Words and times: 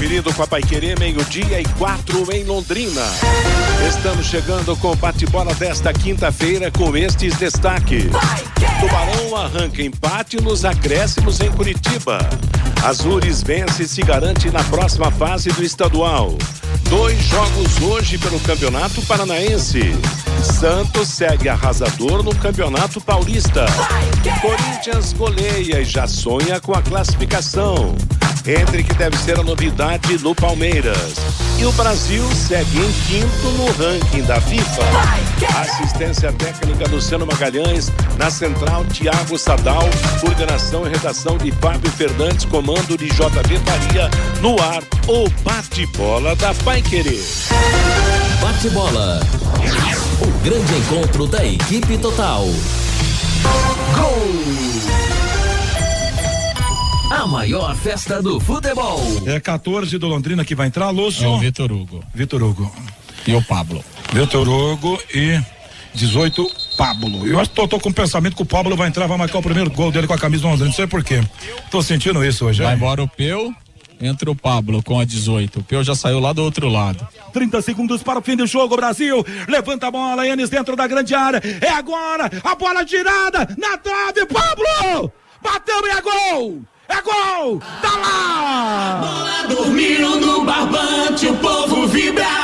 Conferindo 0.00 0.32
com 0.32 0.42
a 0.42 0.46
Paiquerê, 0.46 0.94
meio-dia 0.98 1.60
e 1.60 1.64
quatro 1.76 2.26
em 2.32 2.42
Londrina. 2.44 3.02
Estamos 3.86 4.24
chegando 4.24 4.74
com 4.76 4.92
o 4.92 4.96
bate-bola 4.96 5.54
desta 5.54 5.92
quinta-feira 5.92 6.70
com 6.70 6.96
estes 6.96 7.36
destaques. 7.36 8.04
Tubarão 8.80 9.36
arranca 9.36 9.82
empate 9.82 10.40
nos 10.40 10.64
acréscimos 10.64 11.38
em 11.40 11.50
Curitiba. 11.50 12.18
Azures 12.82 13.42
vence 13.42 13.82
e 13.82 13.88
se 13.88 14.00
garante 14.00 14.48
na 14.48 14.64
próxima 14.64 15.10
fase 15.10 15.50
do 15.50 15.62
estadual. 15.62 16.38
Dois 16.88 17.22
jogos 17.24 17.82
hoje 17.82 18.16
pelo 18.16 18.40
Campeonato 18.40 19.02
Paranaense. 19.02 19.92
Santos 20.42 21.08
segue 21.08 21.48
arrasador 21.48 22.22
no 22.22 22.34
Campeonato 22.34 23.00
Paulista. 23.00 23.66
Corinthians 24.40 25.12
goleia 25.12 25.80
e 25.80 25.84
já 25.84 26.06
sonha 26.06 26.60
com 26.60 26.72
a 26.72 26.80
classificação. 26.80 27.94
Entre 28.46 28.82
que 28.82 28.94
deve 28.94 29.16
ser 29.18 29.38
a 29.38 29.42
novidade 29.42 30.16
no 30.18 30.34
Palmeiras. 30.34 31.14
E 31.58 31.66
o 31.66 31.72
Brasil 31.72 32.24
segue 32.34 32.78
em 32.78 32.92
quinto 33.06 33.48
no 33.58 33.66
ranking 33.72 34.22
da 34.22 34.40
FIFA. 34.40 34.82
Assistência 35.60 36.32
técnica 36.32 36.88
Luciano 36.88 37.26
Magalhães, 37.26 37.92
na 38.16 38.30
central 38.30 38.84
Tiago 38.86 39.38
Sadal, 39.38 39.88
coordenação 40.20 40.86
e 40.86 40.90
redação 40.90 41.36
de 41.36 41.52
Fábio 41.52 41.90
Fernandes, 41.92 42.46
comando 42.46 42.96
de 42.96 43.08
JB 43.08 43.58
Faria, 43.66 44.10
no 44.40 44.58
ar, 44.62 44.82
o 45.06 45.28
bate-bola 45.44 46.34
da 46.36 46.54
Pai 46.64 46.80
Querer. 46.80 47.22
Bate-bola. 48.40 49.20
O 50.22 50.44
grande 50.44 50.74
encontro 50.74 51.26
da 51.26 51.44
equipe 51.46 51.96
total. 51.96 52.44
Gol! 53.96 54.90
A 57.10 57.26
maior 57.26 57.74
festa 57.74 58.20
do 58.22 58.38
futebol. 58.38 59.00
É 59.24 59.40
14 59.40 59.96
do 59.96 60.06
Londrina 60.06 60.44
que 60.44 60.54
vai 60.54 60.66
entrar, 60.66 60.90
Lúcio. 60.90 61.24
É 61.24 61.28
o 61.28 61.38
Vitor 61.38 61.72
Hugo. 61.72 62.04
Vitor 62.14 62.42
Hugo. 62.42 62.70
E 63.26 63.34
o 63.34 63.42
Pablo. 63.42 63.82
Vitor 64.12 64.46
Hugo 64.46 65.00
e 65.14 65.40
18 65.94 66.50
Pablo. 66.76 67.26
Eu 67.26 67.40
acho 67.40 67.48
que 67.50 67.56
tô, 67.56 67.66
tô, 67.66 67.80
com 67.80 67.88
o 67.88 67.94
pensamento 67.94 68.36
que 68.36 68.42
o 68.42 68.46
Pablo 68.46 68.76
vai 68.76 68.88
entrar, 68.88 69.06
vai 69.06 69.16
marcar 69.16 69.38
o 69.38 69.42
primeiro 69.42 69.70
gol 69.70 69.90
dele 69.90 70.06
com 70.06 70.14
a 70.14 70.18
camisa 70.18 70.42
do 70.42 70.48
Londrina. 70.48 70.68
Não 70.68 70.74
sei 70.74 70.86
por 70.86 71.02
quê. 71.02 71.22
Tô 71.70 71.82
sentindo 71.82 72.22
isso 72.24 72.44
hoje. 72.44 72.62
Vai 72.62 72.74
embora 72.74 73.02
o 73.02 73.08
Peu, 73.08 73.54
entra 74.00 74.30
o 74.30 74.34
Pablo 74.34 74.82
com 74.82 74.98
a 74.98 75.04
18. 75.04 75.60
O 75.60 75.62
Peu 75.62 75.84
já 75.84 75.94
saiu 75.94 76.18
lá 76.20 76.32
do 76.32 76.42
outro 76.42 76.68
lado. 76.68 77.06
30 77.32 77.62
segundos 77.62 78.02
para 78.02 78.18
o 78.18 78.22
fim 78.22 78.36
do 78.36 78.46
jogo, 78.46 78.76
Brasil. 78.76 79.24
Levanta 79.48 79.88
a 79.88 79.90
bola, 79.90 80.26
Yannis 80.26 80.50
dentro 80.50 80.74
da 80.74 80.86
grande 80.86 81.14
área. 81.14 81.40
É 81.60 81.68
agora, 81.68 82.30
a 82.42 82.54
bola 82.54 82.86
girada 82.86 83.48
na 83.56 83.76
trave, 83.76 84.26
Pablo! 84.26 85.12
Bateu 85.42 85.86
e 85.86 85.90
é 85.90 86.00
gol! 86.00 86.62
É 86.88 87.00
gol! 87.02 87.60
Tá 87.80 87.96
lá! 87.96 89.00
Bola 89.00 89.54
dormindo 89.54 90.20
no 90.20 90.44
barbante, 90.44 91.26
o 91.26 91.36
povo 91.36 91.86
vibra, 91.86 92.39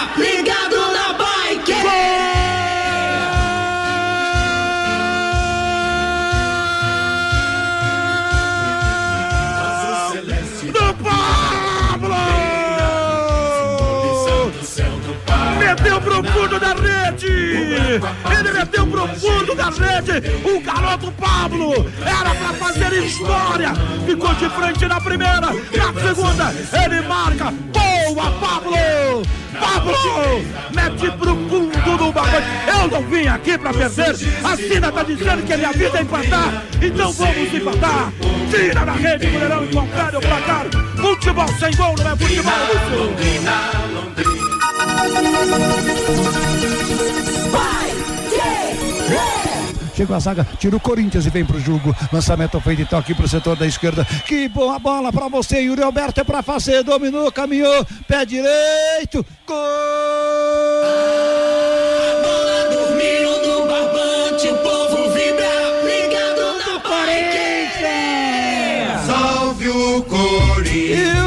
fundo 16.57 16.61
da 16.61 16.75
rede! 16.75 17.27
Ele 18.39 18.53
meteu 18.53 18.87
pro 18.87 19.09
fundo 19.09 19.55
da 19.55 19.71
rede! 19.71 20.23
O 20.45 20.61
garoto 20.61 21.13
Pablo! 21.13 21.73
Era 22.05 22.35
pra 22.35 22.53
fazer 22.55 22.93
história! 23.05 23.73
Ficou 24.07 24.35
de 24.35 24.49
frente 24.51 24.87
na 24.87 25.01
primeira! 25.01 25.41
Na 25.41 26.01
segunda, 26.01 26.55
ele 26.85 27.01
marca! 27.03 27.53
Boa, 27.73 28.31
Pablo! 28.33 29.23
Pablo! 29.59 30.45
Mete 30.75 31.11
pro 31.19 31.37
fundo 31.49 31.97
do 31.97 32.13
bagulho! 32.13 32.45
Eu 32.67 32.89
não 32.89 33.03
vim 33.09 33.27
aqui 33.27 33.59
pra 33.59 33.73
perder! 33.73 34.17
A 34.45 34.57
Sina 34.57 34.93
tá 34.93 35.03
dizendo 35.03 35.47
que 35.47 35.53
a 35.53 35.57
minha 35.57 35.73
vida 35.73 35.99
é 35.99 36.03
empatar! 36.03 36.63
Então 36.83 37.13
vamos 37.13 37.55
empatar! 37.55 38.13
Tira 38.51 38.85
da 38.85 38.93
rede, 38.93 39.27
goleirão 39.27 39.65
e 39.65 39.69
confere 39.69 40.17
o 40.17 40.21
placar! 40.21 40.67
Futebol 40.97 41.49
sem 41.59 41.75
gol 41.77 41.95
não 41.99 42.11
é 42.11 42.17
futebol! 42.17 42.53
Lúcio. 44.17 44.36
Chegou 49.97 50.15
a 50.15 50.21
zaga, 50.21 50.47
tira 50.59 50.77
o 50.77 50.81
Corinthians 50.81 51.25
e 51.25 51.31
vem 51.31 51.43
pro 51.43 51.59
jogo. 51.59 51.97
Lançamento 52.13 52.61
feito 52.61 52.83
então 52.83 52.99
aqui 52.99 53.15
pro 53.15 53.27
setor 53.27 53.57
da 53.57 53.67
esquerda. 53.67 54.07
Que 54.27 54.47
boa 54.47 54.79
bola 54.79 55.11
pra 55.11 55.27
você, 55.27 55.63
Yuri 55.63 55.83
Alberto 55.83 56.21
é 56.21 56.25
pra 56.25 56.43
fazer. 56.43 56.83
Dominou, 56.83 57.33
caminhou, 57.33 57.83
pé 58.07 58.27
direito. 58.27 59.25
Gol! 59.47 59.57
Bola 62.23 62.69
dormindo 62.71 63.49
no 63.49 63.67
barbante, 63.67 64.49
o 64.49 64.59
povo 64.59 65.09
vibra, 65.15 65.81
ligado 65.83 66.59
na 66.59 66.79
Corinthians! 66.81 67.87
Salve 69.07 69.69
o 69.71 70.03
Corinthians! 70.03 71.26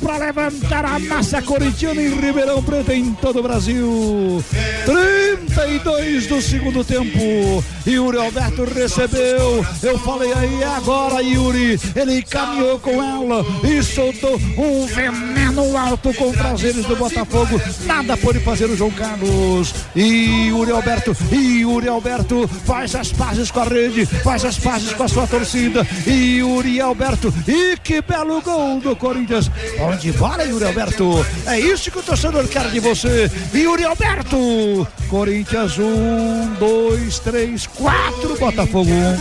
Para 0.00 0.18
levantar 0.18 0.84
a 0.84 0.98
massa 0.98 1.40
corintiana 1.40 2.02
em 2.02 2.20
Ribeirão 2.20 2.62
Preto 2.62 2.92
em 2.92 3.14
todo 3.14 3.40
o 3.40 3.42
Brasil. 3.42 4.44
32 4.84 6.26
do 6.26 6.40
segundo 6.42 6.84
tempo. 6.84 7.64
Yuri 7.86 8.18
Alberto 8.18 8.64
recebeu. 8.64 9.64
Eu 9.82 9.98
falei 10.00 10.32
aí 10.32 10.64
agora, 10.64 11.22
Yuri. 11.22 11.80
Ele 11.94 12.22
caminhou 12.22 12.78
com 12.78 13.02
ela 13.02 13.44
e 13.64 13.82
soltou 13.82 14.38
um 14.58 14.86
veneno 14.86 15.76
alto 15.76 16.12
contra 16.14 16.50
as 16.50 16.62
redes 16.62 16.84
do 16.84 16.96
Botafogo. 16.96 17.60
Nada 17.84 18.16
pôde 18.16 18.40
fazer 18.40 18.66
o 18.66 18.76
João 18.76 18.90
Carlos. 18.90 19.74
E 19.94 20.48
Yuri 20.48 20.72
Alberto, 20.72 21.16
Yuri 21.32 21.88
Alberto 21.88 22.48
faz 22.64 22.94
as 22.94 23.12
pazes 23.12 23.50
com 23.50 23.60
a 23.60 23.64
rede, 23.64 24.04
faz 24.04 24.44
as 24.44 24.58
pazes 24.58 24.92
com 24.92 25.02
a 25.02 25.08
sua 25.08 25.26
torcida. 25.26 25.86
E 26.06 26.38
Yuri 26.38 26.80
Alberto, 26.80 27.32
e 27.46 27.76
que 27.78 28.02
belo 28.02 28.42
gol 28.42 28.80
do 28.80 28.94
Corinthians. 28.96 29.50
Onde 29.86 30.10
bola, 30.12 30.42
Yuri 30.42 30.64
Alberto? 30.64 31.24
É 31.46 31.60
isso 31.60 31.90
que 31.90 31.98
o 31.98 32.02
torcedor 32.02 32.48
quer 32.48 32.70
de 32.70 32.80
você. 32.80 33.30
Yuri 33.54 33.84
Alberto. 33.84 34.86
Corinthians, 35.08 35.78
um, 35.78 36.54
dois, 36.58 37.20
três, 37.20 37.66
quatro. 37.68 38.36
Botafogo, 38.36 38.90
um. 38.90 39.16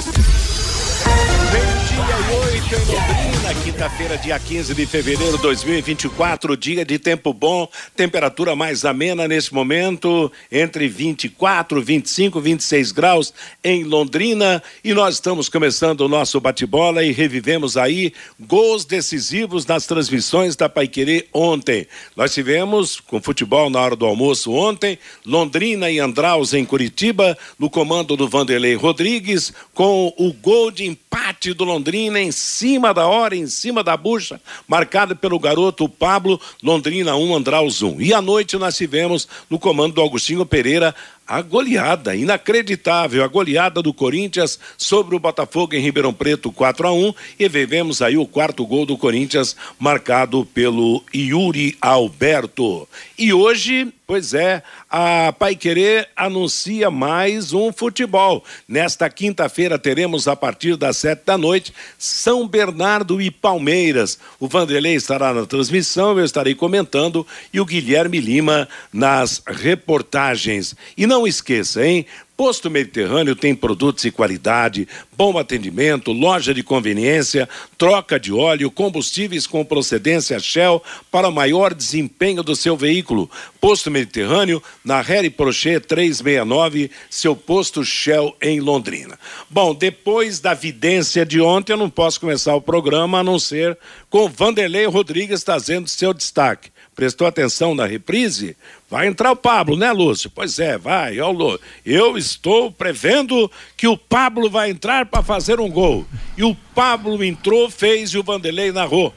E 1.96 1.98
oito 1.98 2.76
em 2.76 2.86
Londrina, 2.94 3.64
quinta-feira, 3.64 4.18
dia 4.18 4.38
15 4.38 4.74
de 4.74 4.86
fevereiro 4.86 5.38
de 5.38 5.42
2024, 5.42 6.58
dia 6.58 6.84
de 6.84 7.00
tempo 7.00 7.34
bom, 7.34 7.70
temperatura 7.96 8.54
mais 8.54 8.84
amena 8.84 9.30
nesse 9.30 9.54
momento, 9.54 10.30
entre 10.52 10.90
24, 10.90 11.82
25, 11.82 12.42
26 12.42 12.92
graus 12.92 13.34
em 13.64 13.86
Londrina. 13.86 14.62
E 14.84 14.94
nós 14.94 15.16
estamos 15.16 15.48
começando 15.48 16.02
o 16.02 16.10
nosso 16.10 16.38
bate-bola 16.42 17.02
e 17.02 17.14
revivemos 17.14 17.78
aí 17.78 18.12
gols 18.42 18.84
decisivos 18.84 19.66
nas 19.66 19.86
transmissões 19.86 20.58
da 20.58 20.68
Paiquerê 20.68 21.28
ontem. 21.34 21.88
Nós 22.14 22.34
tivemos 22.34 23.00
com 23.00 23.22
futebol 23.22 23.70
na 23.70 23.80
hora 23.80 23.96
do 23.96 24.06
almoço 24.06 24.52
ontem, 24.52 25.00
Londrina 25.26 25.90
e 25.90 26.00
Andraus 26.00 26.54
em 26.54 26.66
Curitiba, 26.66 27.38
no 27.58 27.70
comando 27.70 28.18
do 28.18 28.28
Vanderlei 28.28 28.76
Rodrigues, 28.76 29.54
com 29.74 30.14
o 30.18 30.34
gol 30.34 30.70
de 30.72 30.84
empate 30.84 31.54
do 31.54 31.64
Londrina 31.64 31.85
em 31.94 32.32
cima 32.32 32.94
da 32.94 33.06
hora, 33.08 33.36
em 33.36 33.48
cima 33.48 33.84
da 33.84 33.96
bucha, 33.96 34.40
marcado 34.68 35.16
pelo 35.16 35.38
garoto 35.38 35.88
Pablo, 35.88 36.40
Londrina 36.64 37.16
1, 37.16 37.36
Andraus 37.36 37.82
1. 37.82 38.02
E 38.02 38.14
à 38.14 38.22
noite 38.22 38.58
nós 38.58 38.76
tivemos 38.76 39.28
no 39.50 39.60
comando 39.60 39.94
do 39.94 40.02
Agostinho 40.02 40.46
Pereira 40.46 40.96
a 41.28 41.42
goleada, 41.42 42.16
inacreditável, 42.16 43.24
a 43.24 43.28
goleada 43.28 43.82
do 43.82 43.94
Corinthians 43.94 44.60
sobre 44.78 45.16
o 45.16 45.20
Botafogo 45.20 45.76
em 45.76 45.82
Ribeirão 45.82 46.14
Preto 46.14 46.52
4 46.52 46.88
a 46.88 46.94
1 46.94 47.14
e 47.40 47.50
vivemos 47.50 48.02
aí 48.02 48.18
o 48.18 48.28
quarto 48.28 48.66
gol 48.66 48.86
do 48.86 48.98
Corinthians 48.98 49.56
marcado 49.80 50.46
pelo 50.54 51.04
Yuri 51.14 51.78
Alberto. 51.82 52.88
E 53.18 53.34
hoje, 53.34 53.92
pois 54.06 54.34
é, 54.34 54.62
a 54.90 55.34
Paiquerê 55.34 56.08
anuncia 56.16 56.92
mais 56.92 57.54
um 57.54 57.72
futebol. 57.74 58.44
Nesta 58.68 59.10
quinta-feira 59.10 59.80
teremos 59.80 60.28
a 60.28 60.36
partir 60.36 60.76
das 60.76 60.98
sete 60.98 61.24
da 61.26 61.38
noite 61.38 61.74
São 61.98 62.48
Bernardo 62.48 63.22
e 63.22 63.32
Palmeiras. 63.32 64.20
O 64.40 64.48
Vanderlei 64.48 64.96
estará 64.96 65.34
na 65.34 65.46
transmissão, 65.46 66.18
eu 66.20 66.26
estarei 66.26 66.54
comentando 66.54 67.26
e 67.52 67.60
o 67.60 67.66
Guilherme 67.66 68.20
Lima 68.20 68.68
nas 68.94 69.42
reportagens. 69.48 70.76
E 70.96 71.08
não 71.08 71.15
Não 71.16 71.26
esqueça, 71.26 71.86
hein? 71.88 72.06
Posto 72.38 72.70
Mediterrâneo 72.70 73.34
tem 73.34 73.56
produtos 73.56 74.04
de 74.04 74.12
qualidade, 74.12 74.88
bom 75.16 75.38
atendimento, 75.38 76.12
loja 76.12 76.54
de 76.54 76.62
conveniência, 76.64 77.48
troca 77.78 78.20
de 78.20 78.34
óleo, 78.34 78.70
combustíveis 78.70 79.48
com 79.48 79.64
procedência 79.64 80.38
Shell 80.38 80.84
para 81.10 81.32
maior 81.32 81.74
desempenho 81.74 82.44
do 82.44 82.54
seu 82.54 82.76
veículo. 82.76 83.32
Posto 83.62 83.90
Mediterrâneo, 83.90 84.62
na 84.84 85.00
Harry 85.00 85.30
Prochet 85.30 85.88
369, 85.88 86.92
seu 87.10 87.38
posto 87.38 87.86
Shell 87.86 88.36
em 88.42 88.60
Londrina. 88.60 89.18
Bom, 89.50 89.74
depois 89.74 90.42
da 90.42 90.54
vidência 90.54 91.26
de 91.26 91.40
ontem, 91.40 91.72
eu 91.72 91.78
não 91.78 91.90
posso 91.90 92.20
começar 92.20 92.54
o 92.54 92.62
programa 92.62 93.20
a 93.20 93.24
não 93.24 93.40
ser 93.40 93.78
com 94.10 94.28
Vanderlei 94.28 94.86
Rodrigues 94.88 95.42
trazendo 95.42 95.88
seu 95.88 96.14
destaque. 96.14 96.76
Prestou 96.96 97.28
atenção 97.28 97.76
na 97.76 97.86
reprise? 97.86 98.56
Vai 98.90 99.08
entrar 99.08 99.32
o 99.32 99.36
Pablo, 99.36 99.76
né, 99.76 99.92
Lúcio? 99.92 100.30
Pois 100.34 100.60
é, 100.60 100.78
vai. 100.78 101.20
Eu, 101.20 101.60
eu 101.86 102.18
estou 102.26 102.72
prevendo 102.72 103.50
que 103.78 103.88
o 103.88 103.98
Pablo 103.98 104.50
vai 104.50 104.70
entrar 104.70 105.06
para 105.06 105.24
fazer 105.24 105.60
um 105.60 105.70
gol. 105.70 106.06
E 106.38 106.44
o 106.44 106.56
Pablo 106.74 107.24
entrou, 107.24 107.70
fez 107.70 108.12
e 108.12 108.18
o 108.18 108.24
Vanderlei 108.24 108.72
narrou. 108.72 109.14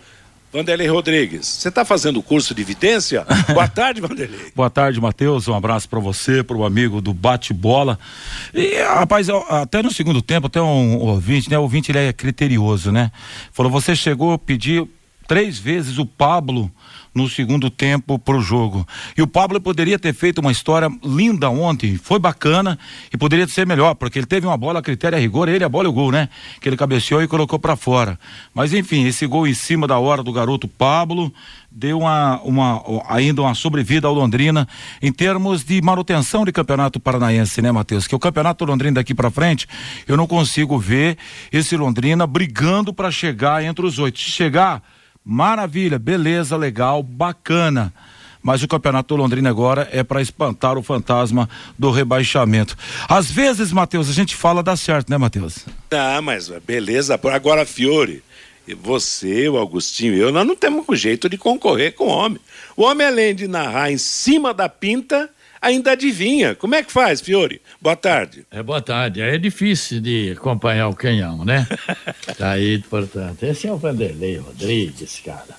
Vanderlei 0.50 0.86
Rodrigues, 0.86 1.46
você 1.46 1.68
está 1.68 1.84
fazendo 1.84 2.20
o 2.20 2.22
curso 2.22 2.54
de 2.54 2.64
vidência? 2.64 3.26
Boa 3.52 3.68
tarde, 3.68 4.00
Vanderlei. 4.00 4.50
Boa 4.56 4.70
tarde, 4.70 4.98
Matheus. 4.98 5.46
Um 5.46 5.54
abraço 5.54 5.86
para 5.86 6.00
você, 6.00 6.42
para 6.42 6.56
o 6.56 6.64
amigo 6.64 7.02
do 7.02 7.12
bate-bola. 7.12 7.98
E, 8.54 8.76
rapaz, 8.82 9.28
até 9.28 9.82
no 9.82 9.92
segundo 9.92 10.22
tempo, 10.22 10.46
até 10.46 10.60
um 10.60 10.96
ouvinte, 11.00 11.50
né? 11.50 11.58
O 11.58 11.62
ouvinte 11.62 11.90
ele 11.90 11.98
é 11.98 12.12
criterioso, 12.14 12.90
né? 12.90 13.12
Falou: 13.52 13.70
você 13.70 13.94
chegou, 13.94 14.38
pediu 14.38 14.88
três 15.28 15.58
vezes 15.58 15.98
o 15.98 16.06
Pablo 16.06 16.72
no 17.14 17.28
segundo 17.28 17.68
tempo 17.68 18.18
pro 18.18 18.40
jogo. 18.40 18.86
E 19.16 19.22
o 19.22 19.26
Pablo 19.26 19.60
poderia 19.60 19.98
ter 19.98 20.14
feito 20.14 20.38
uma 20.38 20.52
história 20.52 20.88
linda 21.04 21.50
ontem, 21.50 21.96
foi 21.96 22.18
bacana 22.18 22.78
e 23.12 23.16
poderia 23.16 23.46
ser 23.46 23.66
melhor, 23.66 23.94
porque 23.94 24.18
ele 24.18 24.26
teve 24.26 24.46
uma 24.46 24.56
bola 24.56 24.78
a 24.78 24.82
critério 24.82 25.18
a 25.18 25.20
rigor, 25.20 25.48
ele 25.48 25.64
a 25.64 25.68
bola 25.68 25.86
e 25.86 25.88
o 25.88 25.92
gol, 25.92 26.10
né? 26.10 26.28
Que 26.60 26.68
ele 26.68 26.76
cabeceou 26.76 27.22
e 27.22 27.28
colocou 27.28 27.58
para 27.58 27.76
fora. 27.76 28.18
Mas 28.54 28.72
enfim, 28.72 29.06
esse 29.06 29.26
gol 29.26 29.46
em 29.46 29.54
cima 29.54 29.86
da 29.86 29.98
hora 29.98 30.22
do 30.22 30.32
garoto 30.32 30.66
Pablo 30.66 31.32
deu 31.70 31.98
uma, 31.98 32.40
uma 32.42 32.82
ainda 33.08 33.42
uma 33.42 33.54
sobrevida 33.54 34.08
ao 34.08 34.14
Londrina 34.14 34.66
em 35.02 35.12
termos 35.12 35.64
de 35.64 35.82
manutenção 35.82 36.44
de 36.44 36.52
campeonato 36.52 36.98
paranaense, 36.98 37.60
né, 37.60 37.70
Matheus? 37.70 38.06
Que 38.06 38.14
o 38.14 38.18
campeonato 38.18 38.64
Londrina 38.64 38.94
daqui 38.94 39.14
para 39.14 39.30
frente, 39.30 39.66
eu 40.06 40.16
não 40.16 40.26
consigo 40.26 40.78
ver 40.78 41.18
esse 41.52 41.76
Londrina 41.76 42.26
brigando 42.26 42.94
para 42.94 43.10
chegar 43.10 43.62
entre 43.62 43.84
os 43.84 43.98
oito. 43.98 44.18
Se 44.18 44.30
chegar 44.30 44.82
Maravilha, 45.30 45.98
beleza, 45.98 46.56
legal, 46.56 47.02
bacana. 47.02 47.92
Mas 48.42 48.62
o 48.62 48.68
Campeonato 48.68 49.14
Londrina 49.14 49.50
agora 49.50 49.86
é 49.92 50.02
para 50.02 50.22
espantar 50.22 50.78
o 50.78 50.82
fantasma 50.82 51.46
do 51.78 51.90
rebaixamento. 51.90 52.74
Às 53.06 53.30
vezes, 53.30 53.70
Matheus, 53.70 54.08
a 54.08 54.14
gente 54.14 54.34
fala 54.34 54.62
dá 54.62 54.74
certo, 54.74 55.10
né, 55.10 55.18
Matheus? 55.18 55.66
Ah, 55.90 56.22
mas 56.22 56.48
beleza. 56.66 57.20
Agora, 57.30 57.66
Fiore, 57.66 58.22
você, 58.74 59.46
o 59.50 59.58
Augustinho 59.58 60.14
e 60.14 60.18
eu, 60.18 60.32
nós 60.32 60.46
não 60.46 60.56
temos 60.56 60.98
jeito 60.98 61.28
de 61.28 61.36
concorrer 61.36 61.92
com 61.92 62.04
o 62.04 62.08
homem. 62.08 62.40
O 62.74 62.84
homem, 62.84 63.06
além 63.06 63.34
de 63.34 63.46
narrar 63.46 63.92
em 63.92 63.98
cima 63.98 64.54
da 64.54 64.66
pinta, 64.66 65.28
ainda 65.60 65.92
adivinha. 65.92 66.54
Como 66.54 66.74
é 66.74 66.82
que 66.82 66.92
faz, 66.92 67.20
Fiore? 67.20 67.60
Boa 67.80 67.96
tarde. 67.96 68.46
É 68.50 68.62
boa 68.62 68.80
tarde. 68.80 69.20
É 69.20 69.36
difícil 69.38 70.00
de 70.00 70.34
acompanhar 70.36 70.88
o 70.88 70.94
canhão, 70.94 71.44
né? 71.44 71.66
tá 72.36 72.52
aí, 72.52 72.78
portanto. 72.78 73.42
Esse 73.42 73.66
é 73.66 73.72
o 73.72 73.76
Vanderlei 73.76 74.36
Rodrigues, 74.36 75.20
cara. 75.24 75.56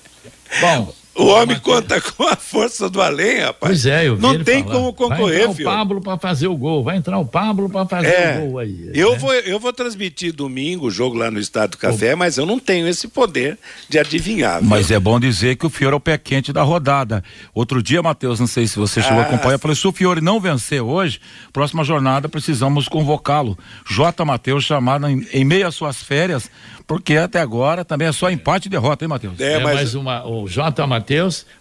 Bom, 0.60 0.92
o 1.14 1.26
homem 1.26 1.58
conta 1.58 2.00
com 2.00 2.24
a 2.24 2.36
força 2.36 2.88
do 2.88 3.02
além, 3.02 3.40
rapaz. 3.40 3.58
Pois 3.58 3.86
é, 3.86 4.08
eu 4.08 4.16
vi 4.16 4.22
Não 4.22 4.42
tem 4.42 4.62
falar. 4.62 4.74
como 4.74 4.92
concorrer, 4.92 5.46
Vai 5.46 5.50
entrar 5.50 5.62
o 5.62 5.64
Pablo 5.64 6.00
para 6.00 6.18
fazer 6.18 6.46
o 6.46 6.56
gol. 6.56 6.84
Vai 6.84 6.96
entrar 6.96 7.18
o 7.18 7.26
Pablo 7.26 7.68
para 7.68 7.86
fazer 7.86 8.08
é, 8.08 8.38
o 8.38 8.46
gol 8.46 8.58
aí. 8.58 8.90
Eu, 8.94 9.12
né? 9.12 9.18
vou, 9.18 9.34
eu 9.34 9.58
vou 9.58 9.72
transmitir 9.72 10.32
domingo 10.32 10.86
o 10.86 10.90
jogo 10.90 11.16
lá 11.16 11.30
no 11.30 11.40
Estado 11.40 11.72
do 11.72 11.78
Café, 11.78 12.14
o... 12.14 12.18
mas 12.18 12.38
eu 12.38 12.46
não 12.46 12.58
tenho 12.58 12.86
esse 12.88 13.08
poder 13.08 13.58
de 13.88 13.98
adivinhar. 13.98 14.62
Mas 14.62 14.88
viu? 14.88 14.96
é 14.96 15.00
bom 15.00 15.18
dizer 15.18 15.56
que 15.56 15.66
o 15.66 15.70
Fiore 15.70 15.94
é 15.94 15.96
o 15.96 16.00
pé 16.00 16.16
quente 16.16 16.52
da 16.52 16.62
rodada. 16.62 17.22
Outro 17.52 17.82
dia, 17.82 18.02
Matheus, 18.02 18.38
não 18.38 18.46
sei 18.46 18.66
se 18.66 18.78
você 18.78 19.02
chegou 19.02 19.18
ah, 19.18 19.22
a 19.22 19.26
acompanhar, 19.26 19.54
eu 19.54 19.58
falei: 19.58 19.76
se 19.76 19.86
o 19.86 19.92
Fiore 19.92 20.20
não 20.20 20.40
vencer 20.40 20.80
hoje, 20.80 21.20
próxima 21.52 21.82
jornada 21.84 22.28
precisamos 22.28 22.88
convocá-lo. 22.88 23.58
J. 23.88 24.24
Matheus 24.24 24.64
chamado 24.64 25.08
em, 25.08 25.26
em 25.32 25.44
meio 25.44 25.66
às 25.66 25.74
suas 25.74 26.00
férias 26.02 26.50
porque 26.86 27.16
até 27.16 27.38
agora 27.38 27.84
também 27.84 28.08
é 28.08 28.12
só 28.12 28.28
empate 28.28 28.66
e 28.66 28.68
derrota, 28.68 29.04
hein, 29.04 29.08
Matheus? 29.08 29.38
É, 29.38 29.52
é 29.52 29.58
mas... 29.60 29.94
uma, 29.94 30.26
o 30.26 30.48
J. 30.48 30.84
Matheus 30.88 31.09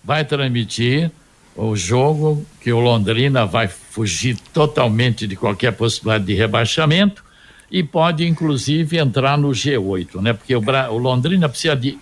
vai 0.04 0.24
transmitir 0.26 1.12
o 1.56 1.76
jogo 1.76 2.46
que 2.62 2.72
o 2.72 2.80
Londrina 2.80 3.46
vai 3.46 3.68
fugir 3.68 4.38
totalmente 4.54 5.28
de 5.28 5.36
qualquer 5.36 5.72
possibilidade 5.74 6.26
de 6.26 6.34
rebaixamento 6.34 7.24
e 7.72 7.84
pode 7.84 8.26
inclusive 8.26 8.98
entrar 8.98 9.38
no 9.38 9.50
G8, 9.50 10.22
né? 10.22 10.34
Porque 10.34 10.56
o, 10.56 10.62
o 10.62 10.98
Londrina 10.98 11.50
precisa 11.50 11.76
de 11.76 11.98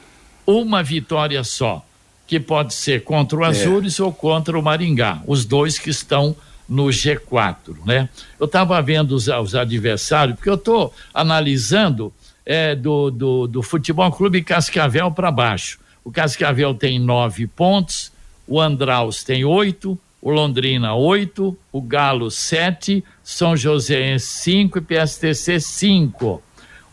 uma 0.45 0.83
vitória 0.83 1.43
só, 1.43 1.85
que 2.25 2.39
pode 2.39 2.73
ser 2.73 3.03
contra 3.03 3.39
o 3.39 3.43
é. 3.43 3.47
Azures 3.47 3.99
é. 3.99 4.03
ou 4.03 4.13
contra 4.13 4.57
o 4.57 4.61
Maringá, 4.61 5.21
os 5.25 5.43
dois 5.43 5.77
que 5.77 5.89
estão 5.89 6.35
no 6.69 6.85
G4, 6.85 7.77
né? 7.85 8.09
Eu 8.39 8.45
estava 8.45 8.81
vendo 8.81 9.13
os, 9.13 9.27
os 9.27 9.55
adversários, 9.55 10.35
porque 10.35 10.49
eu 10.49 10.55
estou 10.55 10.93
analisando 11.13 12.13
é, 12.45 12.75
do, 12.75 13.09
do, 13.09 13.47
do 13.47 13.61
Futebol 13.61 14.11
Clube 14.11 14.43
Cascavel 14.43 15.11
para 15.11 15.31
baixo. 15.31 15.79
O 16.07 16.09
Cascavel 16.09 16.73
tem 16.73 16.97
nove 16.99 17.45
pontos, 17.45 18.13
o 18.47 18.61
Andraus 18.61 19.25
tem 19.25 19.43
oito, 19.43 19.99
o 20.21 20.31
Londrina 20.31 20.95
oito, 20.95 21.57
o 21.69 21.81
Galo 21.81 22.31
sete, 22.31 23.03
São 23.21 23.57
José 23.57 24.17
cinco 24.17 24.77
e 24.77 24.81
PSTC 24.81 25.59
cinco. 25.59 26.41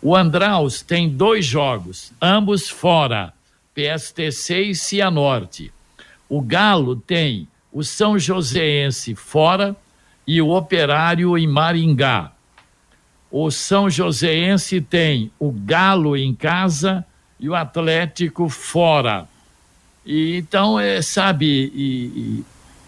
O 0.03 0.17
Andraus 0.17 0.83
tem 0.83 1.09
dois 1.09 1.47
jogos, 1.47 2.11
ambos 2.21 2.69
fora, 2.69 3.33
PSTC 3.73 4.63
e 4.63 4.75
Cianorte. 4.75 5.73
O 6.29 6.41
Galo 6.43 6.97
tem 6.97 7.47
o 7.73 7.85
São 7.85 8.19
Joséense 8.19 9.15
fora 9.15 9.77
e 10.27 10.43
o 10.43 10.51
Operário 10.51 11.39
em 11.39 11.47
Maringá 11.47 12.35
o 13.37 13.51
São 13.51 13.91
Joséense 13.91 14.81
tem 14.81 15.29
o 15.41 15.51
Galo 15.51 16.17
em 16.17 16.33
casa 16.33 17.05
e 17.45 17.49
o 17.51 17.55
Atlético 17.55 18.49
fora. 18.49 19.29
E, 20.07 20.39
então, 20.39 20.81
é, 20.81 21.03
sabe, 21.03 21.47
e, 21.47 22.05
e 22.17 22.45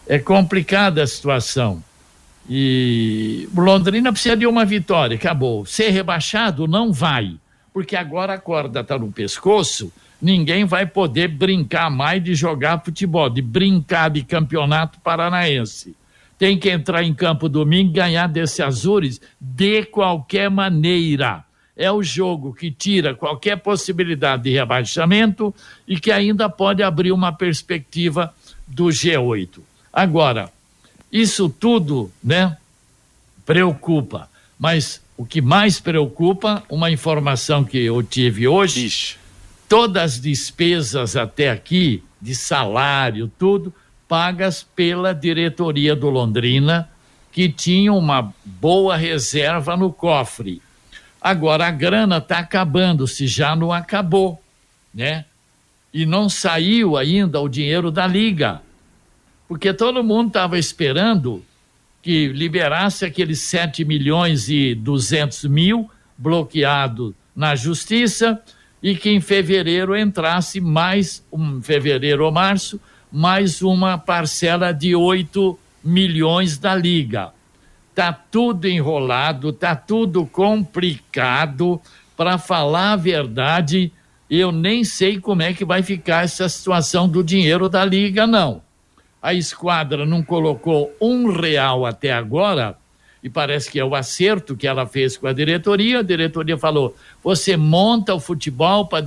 é 0.08 0.19
complicada 0.19 1.03
a 1.03 1.06
situação. 1.06 1.85
E 2.49 3.47
Londrina 3.55 4.11
precisa 4.11 4.35
de 4.35 4.47
uma 4.47 4.64
vitória, 4.64 5.14
acabou. 5.14 5.67
Ser 5.67 5.91
rebaixado 5.91 6.67
não 6.67 6.91
vai, 6.91 7.36
porque 7.70 7.94
agora 7.94 8.32
a 8.32 8.39
corda 8.39 8.81
está 8.81 8.98
no 8.98 9.13
pescoço, 9.13 9.93
ninguém 10.22 10.65
vai 10.65 10.86
poder 10.86 11.29
brincar 11.29 11.91
mais 11.91 12.25
de 12.25 12.34
jogar 12.34 12.82
futebol, 12.82 13.29
de 13.29 13.43
brincar 13.43 14.08
de 14.08 14.22
campeonato 14.22 14.98
paranaense 15.01 15.94
tem 16.39 16.58
que 16.58 16.69
entrar 16.69 17.03
em 17.03 17.15
campo 17.15 17.48
domingo 17.48 17.91
e 17.91 17.94
ganhar 17.94 18.27
desse 18.27 18.63
Azures 18.63 19.22
de 19.41 19.84
qualquer 19.84 20.51
maneira. 20.51 21.45
É 21.76 21.92
o 21.92 22.02
jogo 22.02 22.54
que 22.54 22.70
tira 22.70 23.14
qualquer 23.14 23.56
possibilidade 23.56 24.44
de 24.44 24.50
rebaixamento 24.50 25.54
e 25.86 26.00
que 26.00 26.10
ainda 26.10 26.48
pode 26.48 26.82
abrir 26.82 27.12
uma 27.12 27.32
perspectiva 27.32 28.34
do 28.66 28.86
G8. 28.86 29.60
Agora, 29.92 30.50
isso 31.12 31.48
tudo, 31.48 32.10
né, 32.22 32.56
preocupa, 33.44 34.28
mas 34.58 35.00
o 35.16 35.24
que 35.24 35.40
mais 35.40 35.80
preocupa, 35.80 36.62
uma 36.68 36.90
informação 36.90 37.64
que 37.64 37.78
eu 37.78 38.02
tive 38.02 38.46
hoje, 38.48 38.86
Ixi. 38.86 39.16
todas 39.68 40.02
as 40.02 40.20
despesas 40.20 41.16
até 41.16 41.50
aqui, 41.50 42.02
de 42.20 42.34
salário, 42.34 43.30
tudo, 43.38 43.72
pagas 44.08 44.62
pela 44.62 45.14
diretoria 45.14 45.94
do 45.96 46.10
Londrina, 46.10 46.88
que 47.32 47.48
tinha 47.48 47.92
uma 47.92 48.32
boa 48.44 48.96
reserva 48.96 49.76
no 49.76 49.92
cofre. 49.92 50.62
Agora 51.26 51.66
a 51.66 51.72
grana 51.72 52.18
está 52.18 52.38
acabando, 52.38 53.04
se 53.08 53.26
já 53.26 53.56
não 53.56 53.72
acabou, 53.72 54.40
né? 54.94 55.24
E 55.92 56.06
não 56.06 56.28
saiu 56.28 56.96
ainda 56.96 57.40
o 57.40 57.48
dinheiro 57.48 57.90
da 57.90 58.06
liga, 58.06 58.62
porque 59.48 59.74
todo 59.74 60.04
mundo 60.04 60.28
estava 60.28 60.56
esperando 60.56 61.44
que 62.00 62.28
liberasse 62.28 63.04
aqueles 63.04 63.40
7 63.40 63.84
milhões 63.84 64.48
e 64.48 64.72
200 64.72 65.46
mil 65.46 65.90
bloqueado 66.16 67.12
na 67.34 67.56
justiça 67.56 68.40
e 68.80 68.94
que 68.94 69.10
em 69.10 69.20
fevereiro 69.20 69.96
entrasse 69.96 70.60
mais, 70.60 71.24
um 71.32 71.60
fevereiro 71.60 72.24
ou 72.24 72.30
março, 72.30 72.80
mais 73.10 73.62
uma 73.62 73.98
parcela 73.98 74.70
de 74.70 74.94
8 74.94 75.58
milhões 75.82 76.56
da 76.56 76.72
Liga. 76.72 77.32
Tá 77.96 78.12
tudo 78.12 78.69
enrolado, 78.69 79.55
tá 79.55 79.74
tudo 79.74 80.26
complicado. 80.26 81.81
Para 82.15 82.36
falar 82.36 82.93
a 82.93 82.96
verdade, 82.96 83.91
eu 84.29 84.53
nem 84.53 84.84
sei 84.84 85.19
como 85.19 85.41
é 85.41 85.55
que 85.55 85.65
vai 85.65 85.82
ficar 85.82 86.22
essa 86.22 86.46
situação 86.46 87.08
do 87.08 87.24
dinheiro 87.24 87.70
da 87.70 87.86
Liga, 87.86 88.26
não. 88.26 88.60
A 89.22 89.32
esquadra 89.32 90.05
não 90.05 90.22
colocou 90.22 90.94
um 91.00 91.31
real 91.31 91.86
até 91.86 92.12
agora 92.12 92.76
e 93.22 93.31
parece 93.31 93.70
que 93.70 93.81
é 93.81 93.84
o 93.84 93.94
acerto 93.94 94.55
que 94.55 94.67
ela 94.67 94.86
fez 94.86 95.17
com 95.17 95.26
a 95.26 95.32
diretoria. 95.32 96.00
A 96.00 96.03
diretoria 96.03 96.58
falou: 96.58 96.94
você 97.24 97.56
monta 97.56 98.12
o 98.12 98.20
futebol 98.20 98.88
para 98.88 99.06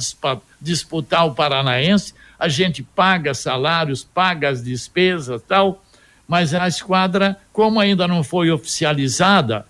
disputar 0.60 1.28
o 1.28 1.36
Paranaense, 1.36 2.16
a 2.40 2.50
gente 2.50 2.82
paga 2.82 3.36
salários, 3.36 4.04
paga 4.04 4.50
as 4.50 4.64
despesas 4.64 5.44
tal, 5.48 5.84
mas 6.30 6.54
a 6.54 6.68
esquadra, 6.68 7.36
como 7.52 7.80
ainda 7.80 8.08
não 8.08 8.24
foi 8.24 8.52
oficializada, 8.52 9.66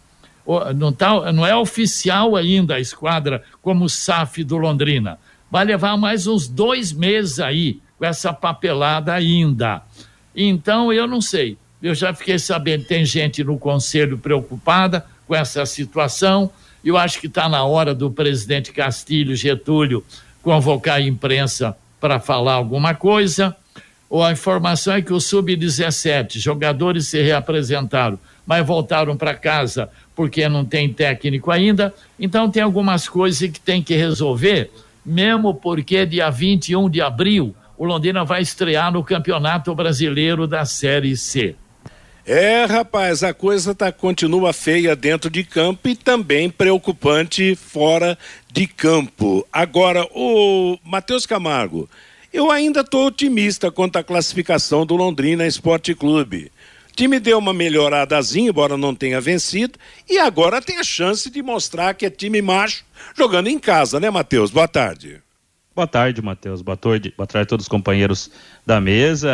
não, 0.76 0.92
tá, 0.92 1.32
não 1.32 1.48
é 1.48 1.56
oficial 1.56 2.36
ainda 2.36 2.76
a 2.76 2.80
esquadra 2.82 3.42
como 3.62 3.86
o 3.86 3.90
SAF 3.90 4.44
do 4.44 4.58
Londrina. 4.58 5.18
Vai 5.50 5.64
levar 5.64 5.96
mais 5.96 6.28
uns 6.28 6.50
dois 6.50 6.92
meses 6.92 7.40
aí 7.40 7.80
com 7.98 8.04
essa 8.04 8.34
papelada 8.34 9.14
ainda. 9.14 9.82
Então, 10.36 10.92
eu 10.92 11.08
não 11.08 11.22
sei. 11.22 11.58
Eu 11.82 11.96
já 11.96 12.14
fiquei 12.14 12.38
sabendo, 12.38 12.84
tem 12.84 13.06
gente 13.06 13.42
no 13.42 13.58
conselho 13.58 14.18
preocupada 14.18 15.06
com 15.26 15.34
essa 15.34 15.66
situação. 15.66 16.52
Eu 16.84 16.98
acho 16.98 17.22
que 17.22 17.28
está 17.28 17.48
na 17.48 17.64
hora 17.64 17.96
do 17.96 18.12
presidente 18.12 18.74
Castilho 18.74 19.34
Getúlio 19.34 20.04
convocar 20.44 20.98
a 20.98 21.02
imprensa 21.02 21.78
para 22.02 22.20
falar 22.20 22.56
alguma 22.56 22.94
coisa. 22.94 23.56
Ou 24.10 24.24
a 24.24 24.32
informação 24.32 24.94
é 24.96 25.02
que 25.02 25.14
o 25.14 25.20
sub-17 25.20 26.40
jogadores 26.40 27.08
se 27.08 27.22
reapresentaram, 27.22 28.20
mas 28.46 28.66
voltaram 28.66 29.16
para 29.16 29.36
casa 29.36 29.90
porque 30.16 30.50
não 30.50 30.66
tem 30.66 30.92
técnico 30.92 31.52
ainda. 31.52 31.94
Então 32.20 32.50
tem 32.50 32.64
algumas 32.64 33.08
coisas 33.08 33.50
que 33.50 33.60
tem 33.60 33.84
que 33.84 33.96
resolver, 33.96 34.72
mesmo 35.06 35.54
porque 35.54 36.06
dia 36.06 36.30
21 36.30 36.90
de 36.90 37.02
abril 37.02 37.56
o 37.80 37.86
Londrina 37.86 38.26
vai 38.26 38.42
estrear 38.42 38.92
no 38.92 39.02
Campeonato 39.02 39.74
Brasileiro 39.74 40.46
da 40.46 40.66
Série 40.66 41.16
C. 41.16 41.56
É, 42.26 42.66
rapaz, 42.66 43.24
a 43.24 43.34
coisa 43.34 43.74
tá, 43.74 43.90
continua 43.90 44.52
feia 44.52 44.96
dentro 44.98 45.30
de 45.30 45.46
campo 45.46 45.88
e 45.88 45.96
também 45.96 46.50
preocupante 46.50 47.56
fora 47.56 48.18
de 48.52 48.68
campo. 48.68 49.48
Agora, 49.52 50.06
o 50.14 50.78
Matheus 50.84 51.26
Camargo, 51.26 51.90
eu 52.32 52.52
ainda 52.52 52.82
estou 52.82 53.08
otimista 53.08 53.72
quanto 53.72 53.98
à 53.98 54.04
classificação 54.04 54.86
do 54.86 54.96
Londrina 54.96 55.46
Esporte 55.46 55.96
Clube. 55.96 56.52
O 56.92 56.96
time 56.96 57.20
deu 57.20 57.38
uma 57.38 57.54
melhoradazinha, 57.54 58.50
embora 58.50 58.78
não 58.78 58.94
tenha 58.94 59.22
vencido, 59.22 59.80
e 60.08 60.20
agora 60.20 60.62
tem 60.62 60.78
a 60.78 60.84
chance 60.84 61.30
de 61.30 61.42
mostrar 61.42 61.94
que 61.94 62.06
é 62.06 62.10
time 62.10 62.42
macho 62.42 62.84
jogando 63.18 63.48
em 63.48 63.58
casa, 63.58 64.00
né, 64.00 64.10
Matheus? 64.10 64.52
Boa 64.52 64.68
tarde. 64.68 65.22
Boa 65.76 65.88
tarde, 65.88 66.22
Matheus. 66.22 66.62
Boa 66.62 66.76
tarde, 66.76 67.14
boa 67.16 67.26
tarde 67.26 67.44
a 67.44 67.46
todos 67.48 67.66
os 67.66 67.70
companheiros 67.70 68.30
da 68.66 68.82
mesa. 68.82 69.30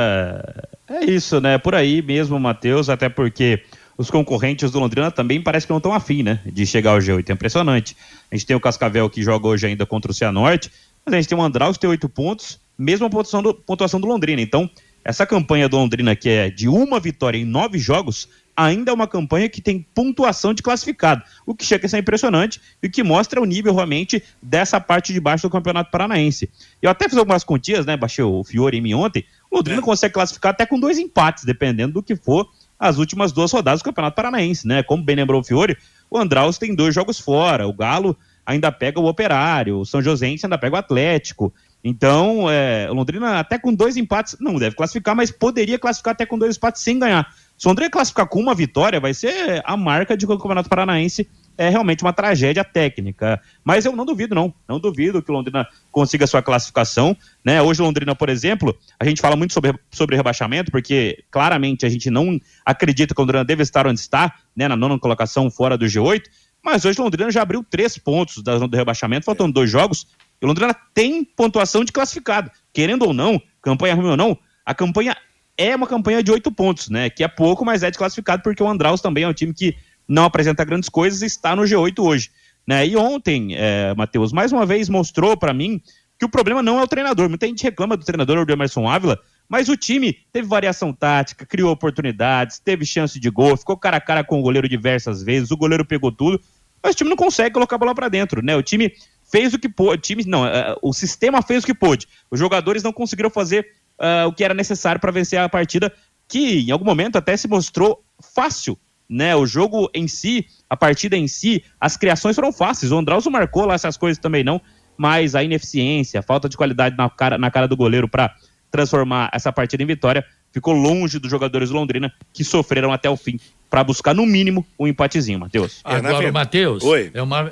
É 0.88 1.04
isso, 1.04 1.42
né? 1.42 1.58
Por 1.58 1.74
aí 1.74 2.04
mesmo, 2.04 2.40
Matheus, 2.40 2.88
até 2.88 3.10
porque 3.10 3.64
os 3.98 4.12
concorrentes 4.12 4.70
do 4.70 4.80
Londrina 4.80 5.10
também 5.10 5.42
parece 5.42 5.66
que 5.66 5.72
não 5.72 5.78
estão 5.78 5.94
afim, 5.94 6.22
né? 6.22 6.40
De 6.46 6.66
chegar 6.66 6.92
ao 6.92 7.00
G8. 7.00 7.30
É 7.30 7.34
impressionante. 7.34 7.98
A 8.32 8.36
gente 8.36 8.46
tem 8.46 8.56
o 8.56 8.60
Cascavel 8.60 9.10
que 9.10 9.24
joga 9.24 9.48
hoje 9.48 9.66
ainda 9.66 9.86
contra 9.88 10.12
o 10.12 10.14
Cianorte, 10.14 10.72
mas 11.04 11.14
a 11.14 11.18
gente 11.18 11.30
tem 11.30 11.38
o 11.38 11.42
Andraus 11.42 11.78
que 11.78 11.82
tem 11.82 11.90
oito 11.90 12.08
pontos, 12.08 12.60
mesma 12.78 13.10
pontuação 13.10 13.42
do, 13.42 13.54
pontuação 13.54 14.00
do 14.00 14.08
Londrina. 14.08 14.42
Então, 14.42 14.70
essa 15.04 15.26
campanha 15.26 15.70
do 15.70 15.78
Londrina, 15.78 16.16
que 16.16 16.30
é 16.30 16.50
de 16.50 16.68
uma 16.68 17.00
vitória 17.00 17.38
em 17.38 17.46
nove 17.46 17.78
jogos, 17.78 18.28
ainda 18.56 18.92
é 18.92 18.94
uma 18.94 19.08
campanha 19.08 19.50
que 19.50 19.62
tem 19.62 19.86
pontuação 19.94 20.54
de 20.54 20.64
classificado, 20.64 21.22
o 21.46 21.54
que 21.54 21.66
chega 21.66 21.86
a 21.86 21.90
ser 21.90 22.00
impressionante 22.00 22.62
e 22.82 22.90
que 22.90 23.04
mostra 23.04 23.42
o 23.42 23.46
nível 23.46 23.74
realmente 23.76 24.24
dessa 24.42 24.80
parte 24.80 25.12
de 25.14 25.20
baixo 25.20 25.48
do 25.48 25.52
Campeonato 25.52 25.92
Paranaense. 25.92 26.50
Eu 26.82 26.90
até 26.90 27.08
fiz 27.10 27.18
algumas 27.18 27.44
continhas, 27.44 27.86
né? 27.86 27.98
Baixei 27.98 28.24
o 28.24 28.44
Fiore 28.44 28.78
em 28.78 28.82
mim 28.82 28.94
ontem. 28.94 29.26
O 29.52 29.58
Londrina 29.58 29.80
é. 29.80 29.84
consegue 29.84 30.14
classificar 30.14 30.52
até 30.52 30.66
com 30.66 30.80
dois 30.80 30.98
empates, 30.98 31.44
dependendo 31.44 31.94
do 31.94 32.04
que 32.04 32.16
for 32.16 32.50
as 32.80 32.98
últimas 32.98 33.32
duas 33.32 33.52
rodadas 33.52 33.82
do 33.82 33.86
Campeonato 33.86 34.16
Paranaense, 34.16 34.68
né? 34.68 34.84
Como 34.84 35.04
bem 35.04 35.16
lembrou 35.16 35.42
o 35.42 35.44
Fiore, 35.44 35.78
o 36.10 36.18
Andraus 36.18 36.58
tem 36.58 36.74
dois 36.74 36.96
jogos 36.96 37.20
fora, 37.20 37.68
o 37.68 37.74
Galo 37.74 38.18
ainda 38.46 38.72
pega 38.72 39.00
o 39.00 39.08
Operário, 39.08 39.80
o 39.80 39.86
São 39.86 40.02
Joséense 40.02 40.46
ainda 40.46 40.58
pega 40.58 40.76
o 40.76 40.80
Atlético. 40.80 41.54
Então, 41.88 42.50
é, 42.50 42.90
Londrina 42.90 43.40
até 43.40 43.60
com 43.60 43.72
dois 43.72 43.96
empates, 43.96 44.36
não 44.40 44.56
deve 44.56 44.76
classificar, 44.76 45.16
mas 45.16 45.30
poderia 45.30 45.78
classificar 45.78 46.14
até 46.14 46.26
com 46.26 46.36
dois 46.36 46.58
empates 46.58 46.82
sem 46.82 46.98
ganhar. 46.98 47.32
Se 47.56 47.68
o 47.68 47.70
Londrina 47.70 47.92
classificar 47.92 48.28
com 48.28 48.40
uma 48.40 48.56
vitória, 48.56 49.00
vai 49.00 49.14
ser 49.14 49.62
a 49.64 49.78
marca 49.78 50.18
de 50.18 50.26
que 50.26 50.34
o 50.34 50.38
Campeonato 50.40 50.68
Paranaense 50.68 51.30
é 51.56 51.70
realmente 51.70 52.04
uma 52.04 52.12
tragédia 52.12 52.64
técnica. 52.64 53.40
Mas 53.64 53.86
eu 53.86 53.96
não 53.96 54.04
duvido, 54.04 54.34
não. 54.34 54.52
Não 54.68 54.80
duvido 54.80 55.22
que 55.22 55.30
o 55.30 55.34
Londrina 55.36 55.68
consiga 55.92 56.26
sua 56.26 56.42
classificação. 56.42 57.16
Né? 57.46 57.62
Hoje, 57.62 57.84
Londrina, 57.84 58.16
por 58.16 58.30
exemplo, 58.30 58.76
a 59.00 59.06
gente 59.06 59.22
fala 59.22 59.36
muito 59.36 59.54
sobre, 59.54 59.72
sobre 59.92 60.16
rebaixamento, 60.16 60.72
porque 60.72 61.24
claramente 61.30 61.86
a 61.86 61.90
gente 61.90 62.10
não 62.10 62.42
acredita 62.66 63.14
que 63.14 63.22
o 63.22 63.24
Londrina 63.24 63.46
deve 63.46 63.62
estar 63.62 63.86
onde 63.86 64.00
está, 64.00 64.34
né? 64.56 64.68
na 64.68 64.76
nona 64.76 64.98
colocação 64.98 65.52
fora 65.52 65.78
do 65.78 65.86
G8. 65.86 66.24
Mas 66.64 66.84
hoje 66.84 67.00
Londrina 67.00 67.30
já 67.30 67.44
abriu 67.44 67.64
três 67.64 67.96
pontos 67.96 68.42
da 68.42 68.54
zona 68.54 68.68
do 68.68 68.76
rebaixamento, 68.76 69.24
faltando 69.24 69.54
dois 69.54 69.70
jogos. 69.70 70.08
E 70.42 70.46
o 70.46 70.48
Londrina 70.48 70.76
tem 70.94 71.24
pontuação 71.24 71.84
de 71.84 71.92
classificado. 71.92 72.52
Querendo 72.74 73.04
ou 73.04 73.14
não, 73.14 73.42
campanha 73.62 73.96
ruim 73.96 74.10
ou 74.10 74.18
não, 74.18 74.38
a 74.66 74.74
campanha 74.74 75.16
é 75.58 75.76
uma 75.76 75.88
campanha 75.88 76.22
de 76.22 76.32
oito 76.32 76.52
pontos, 76.52 76.90
né? 76.90 77.10
Que 77.10 77.24
é 77.24 77.28
pouco, 77.28 77.64
mas 77.64 77.84
é 77.84 77.90
desclassificado 77.90 78.44
porque 78.44 78.62
o 78.62 78.68
Andraus 78.68 79.02
também 79.02 79.24
é 79.24 79.28
um 79.28 79.34
time 79.34 79.54
que 79.54 79.76
não 80.08 80.26
apresenta 80.26 80.64
grandes 80.64 80.90
coisas 80.90 81.22
e 81.22 81.26
está 81.26 81.56
no 81.56 81.64
G8 81.64 82.00
hoje. 82.00 82.32
Né? 82.68 82.88
E 82.88 82.98
ontem, 82.98 83.56
é, 83.56 83.94
Matheus, 83.96 84.34
mais 84.34 84.52
uma 84.52 84.66
vez 84.66 84.90
mostrou 84.90 85.38
para 85.38 85.54
mim 85.54 85.82
que 86.18 86.26
o 86.26 86.30
problema 86.30 86.64
não 86.64 86.80
é 86.80 86.84
o 86.84 86.88
treinador. 86.88 87.30
Muita 87.30 87.48
gente 87.48 87.64
reclama 87.64 87.98
do 87.98 88.06
treinador, 88.06 88.38
o 88.38 88.52
Emerson 88.52 88.88
Ávila, 88.88 89.20
mas 89.48 89.70
o 89.70 89.78
time 89.78 90.18
teve 90.32 90.48
variação 90.48 90.92
tática, 90.92 91.46
criou 91.46 91.72
oportunidades, 91.72 92.60
teve 92.60 92.86
chance 92.86 93.20
de 93.20 93.30
gol, 93.30 93.56
ficou 93.58 93.78
cara 93.78 93.98
a 93.98 94.02
cara 94.02 94.24
com 94.24 94.40
o 94.40 94.42
goleiro 94.42 94.68
diversas 94.68 95.22
vezes, 95.22 95.52
o 95.52 95.58
goleiro 95.58 95.86
pegou 95.86 96.12
tudo, 96.12 96.42
mas 96.82 96.94
o 96.94 96.98
time 96.98 97.10
não 97.10 97.18
consegue 97.18 97.54
colocar 97.54 97.76
a 97.76 97.80
bola 97.80 97.94
para 97.94 98.10
dentro, 98.10 98.42
né? 98.42 98.56
O 98.56 98.64
time 98.64 98.92
fez 99.32 99.54
o 99.54 99.60
que 99.60 99.68
pôde, 99.68 100.02
time, 100.02 100.24
não, 100.26 100.46
é, 100.46 100.76
o 100.82 100.94
sistema 100.94 101.42
fez 101.42 101.64
o 101.64 101.66
que 101.66 101.74
pôde. 101.74 102.08
Os 102.30 102.40
jogadores 102.40 102.84
não 102.84 102.94
conseguiram 102.94 103.30
fazer 103.30 103.68
uh, 104.00 104.28
o 104.28 104.34
que 104.34 104.44
era 104.44 104.54
necessário 104.54 105.02
para 105.02 105.12
vencer 105.12 105.40
a 105.40 105.50
partida, 105.50 105.92
que 106.28 106.62
em 106.62 106.72
algum 106.72 106.86
momento 106.86 107.18
até 107.18 107.36
se 107.36 107.48
mostrou 107.48 108.04
fácil. 108.34 108.78
Né, 109.08 109.36
o 109.36 109.46
jogo 109.46 109.88
em 109.94 110.08
si, 110.08 110.48
a 110.68 110.76
partida 110.76 111.16
em 111.16 111.28
si, 111.28 111.64
as 111.80 111.96
criações 111.96 112.36
foram 112.36 112.52
fáceis. 112.52 112.92
O 112.92 112.98
Andraus 112.98 113.28
marcou 113.28 113.64
lá 113.64 113.76
essas 113.76 113.98
coisas 113.98 114.18
também 114.18 114.44
não, 114.44 114.60
mas 114.98 115.36
a 115.36 115.44
ineficiência, 115.44 116.20
a 116.20 116.24
falta 116.24 116.50
de 116.50 116.58
qualidade 116.58 116.98
na 116.98 117.08
cara, 117.08 117.38
na 117.38 117.52
cara 117.52 117.68
do 117.68 117.78
goleiro 117.78 118.10
para 118.10 118.34
transformar 118.72 119.30
essa 119.32 119.54
partida 119.54 119.84
em 119.84 119.86
vitória 119.86 120.26
ficou 120.56 120.74
longe 120.74 121.20
dos 121.20 121.30
jogadores 121.30 121.70
do 121.70 121.76
Londrina 121.76 122.12
que 122.34 122.44
sofreram 122.44 122.92
até 122.92 123.10
o 123.10 123.18
fim 123.18 123.40
para 123.70 123.84
buscar 123.84 124.16
no 124.16 124.26
mínimo 124.26 124.66
um 124.80 124.88
empatezinho, 124.88 125.40
Matheus. 125.40 125.82
Agora, 125.84 126.32
Matheus, 126.32 126.84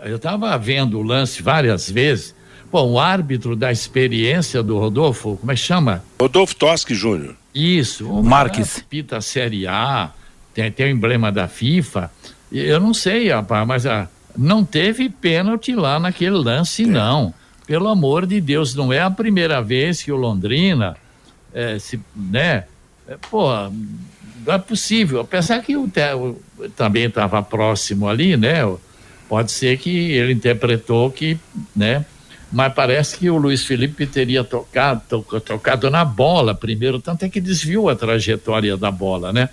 eu 0.03 0.15
estava 0.15 0.57
vendo 0.57 0.97
o 0.97 1.03
lance 1.03 1.41
várias 1.41 1.91
vezes 1.91 2.33
Bom, 2.73 2.93
o 2.93 2.99
árbitro 2.99 3.55
da 3.55 3.71
experiência 3.71 4.63
do 4.63 4.79
Rodolfo, 4.79 5.37
como 5.37 5.51
é 5.51 5.53
que 5.53 5.61
chama? 5.61 6.03
Rodolfo 6.19 6.55
Toschi 6.55 6.95
Júnior. 6.95 7.35
Isso. 7.53 8.09
O 8.09 8.23
Marques. 8.23 8.83
Pita 8.89 9.21
Série 9.21 9.67
A, 9.67 10.09
tem, 10.55 10.71
tem 10.71 10.87
o 10.87 10.89
emblema 10.89 11.31
da 11.31 11.47
FIFA. 11.47 12.11
Eu 12.51 12.79
não 12.79 12.91
sei, 12.91 13.29
rapaz, 13.29 13.67
mas 13.67 13.85
ah, 13.85 14.09
não 14.35 14.65
teve 14.65 15.07
pênalti 15.07 15.75
lá 15.75 15.99
naquele 15.99 16.35
lance, 16.35 16.81
é. 16.81 16.87
não. 16.87 17.31
Pelo 17.67 17.87
amor 17.87 18.25
de 18.25 18.41
Deus, 18.41 18.73
não 18.73 18.91
é 18.91 19.01
a 19.01 19.11
primeira 19.11 19.61
vez 19.61 20.01
que 20.01 20.11
o 20.11 20.15
Londrina, 20.15 20.97
é, 21.53 21.77
se, 21.77 22.01
né? 22.15 22.63
É, 23.07 23.17
não 24.45 24.53
é 24.53 24.57
possível. 24.57 25.21
Apesar 25.21 25.61
que 25.61 25.75
o, 25.75 25.85
o 25.85 26.69
também 26.75 27.05
estava 27.05 27.41
próximo 27.41 28.07
ali, 28.07 28.37
né? 28.37 28.59
Pode 29.27 29.51
ser 29.51 29.77
que 29.77 30.11
ele 30.11 30.33
interpretou 30.33 31.09
que, 31.09 31.37
né? 31.75 32.05
mas 32.53 32.71
parece 32.71 33.17
que 33.17 33.31
o 33.31 33.37
Luiz 33.37 33.65
Felipe 33.65 34.05
teria 34.05 34.43
tocado, 34.43 35.01
to, 35.09 35.41
tocado 35.41 35.89
na 35.89 36.05
bola 36.05 36.53
primeiro, 36.53 36.99
tanto 36.99 37.25
é 37.25 37.29
que 37.29 37.41
desviou 37.41 37.89
a 37.89 37.95
trajetória 37.95 38.77
da 38.77 38.91
bola, 38.91 39.33
né? 39.33 39.49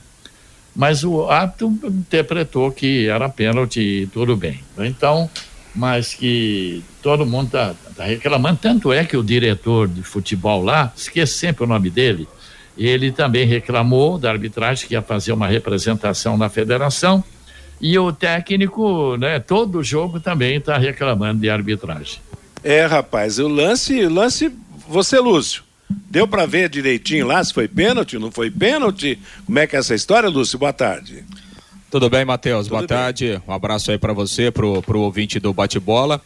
Mas 0.76 1.02
o 1.02 1.26
árbitro 1.28 1.74
interpretou 1.84 2.70
que 2.70 3.08
era 3.08 3.26
pênalti 3.28 3.80
e 3.80 4.06
tudo 4.06 4.36
bem. 4.36 4.60
Então, 4.78 5.30
mas 5.74 6.12
que 6.12 6.84
todo 7.02 7.24
mundo 7.24 7.46
está 7.46 7.74
tá 7.96 8.04
reclamando. 8.04 8.58
Tanto 8.60 8.92
é 8.92 9.02
que 9.02 9.16
o 9.16 9.24
diretor 9.24 9.88
de 9.88 10.02
futebol 10.02 10.62
lá, 10.62 10.92
esqueci 10.94 11.32
sempre 11.32 11.64
o 11.64 11.66
nome 11.66 11.88
dele, 11.88 12.28
ele 12.86 13.12
também 13.12 13.46
reclamou 13.46 14.18
da 14.18 14.30
arbitragem 14.30 14.88
que 14.88 14.94
ia 14.94 15.02
fazer 15.02 15.32
uma 15.32 15.46
representação 15.46 16.38
na 16.38 16.48
federação. 16.48 17.22
E 17.80 17.98
o 17.98 18.12
técnico, 18.12 19.16
né, 19.16 19.38
todo 19.38 19.82
jogo 19.82 20.20
também 20.20 20.56
está 20.56 20.78
reclamando 20.78 21.40
de 21.40 21.50
arbitragem. 21.50 22.18
É, 22.62 22.84
rapaz, 22.84 23.38
o 23.38 23.48
lance, 23.48 24.06
lance, 24.06 24.50
você, 24.88 25.18
Lúcio, 25.18 25.62
deu 26.10 26.26
para 26.26 26.46
ver 26.46 26.68
direitinho 26.68 27.26
lá 27.26 27.42
se 27.42 27.52
foi 27.52 27.68
pênalti, 27.68 28.18
não 28.18 28.30
foi 28.30 28.50
pênalti? 28.50 29.18
Como 29.46 29.58
é 29.58 29.66
que 29.66 29.76
é 29.76 29.78
essa 29.78 29.94
história, 29.94 30.28
Lúcio? 30.28 30.58
Boa 30.58 30.72
tarde. 30.72 31.24
Tudo 31.90 32.08
bem, 32.08 32.24
Matheus? 32.24 32.68
Boa 32.68 32.82
bem. 32.82 32.88
tarde. 32.88 33.42
Um 33.48 33.52
abraço 33.52 33.90
aí 33.90 33.98
para 33.98 34.12
você, 34.12 34.50
pro, 34.50 34.80
pro 34.82 35.00
ouvinte 35.00 35.40
do 35.40 35.52
bate-bola. 35.52 36.20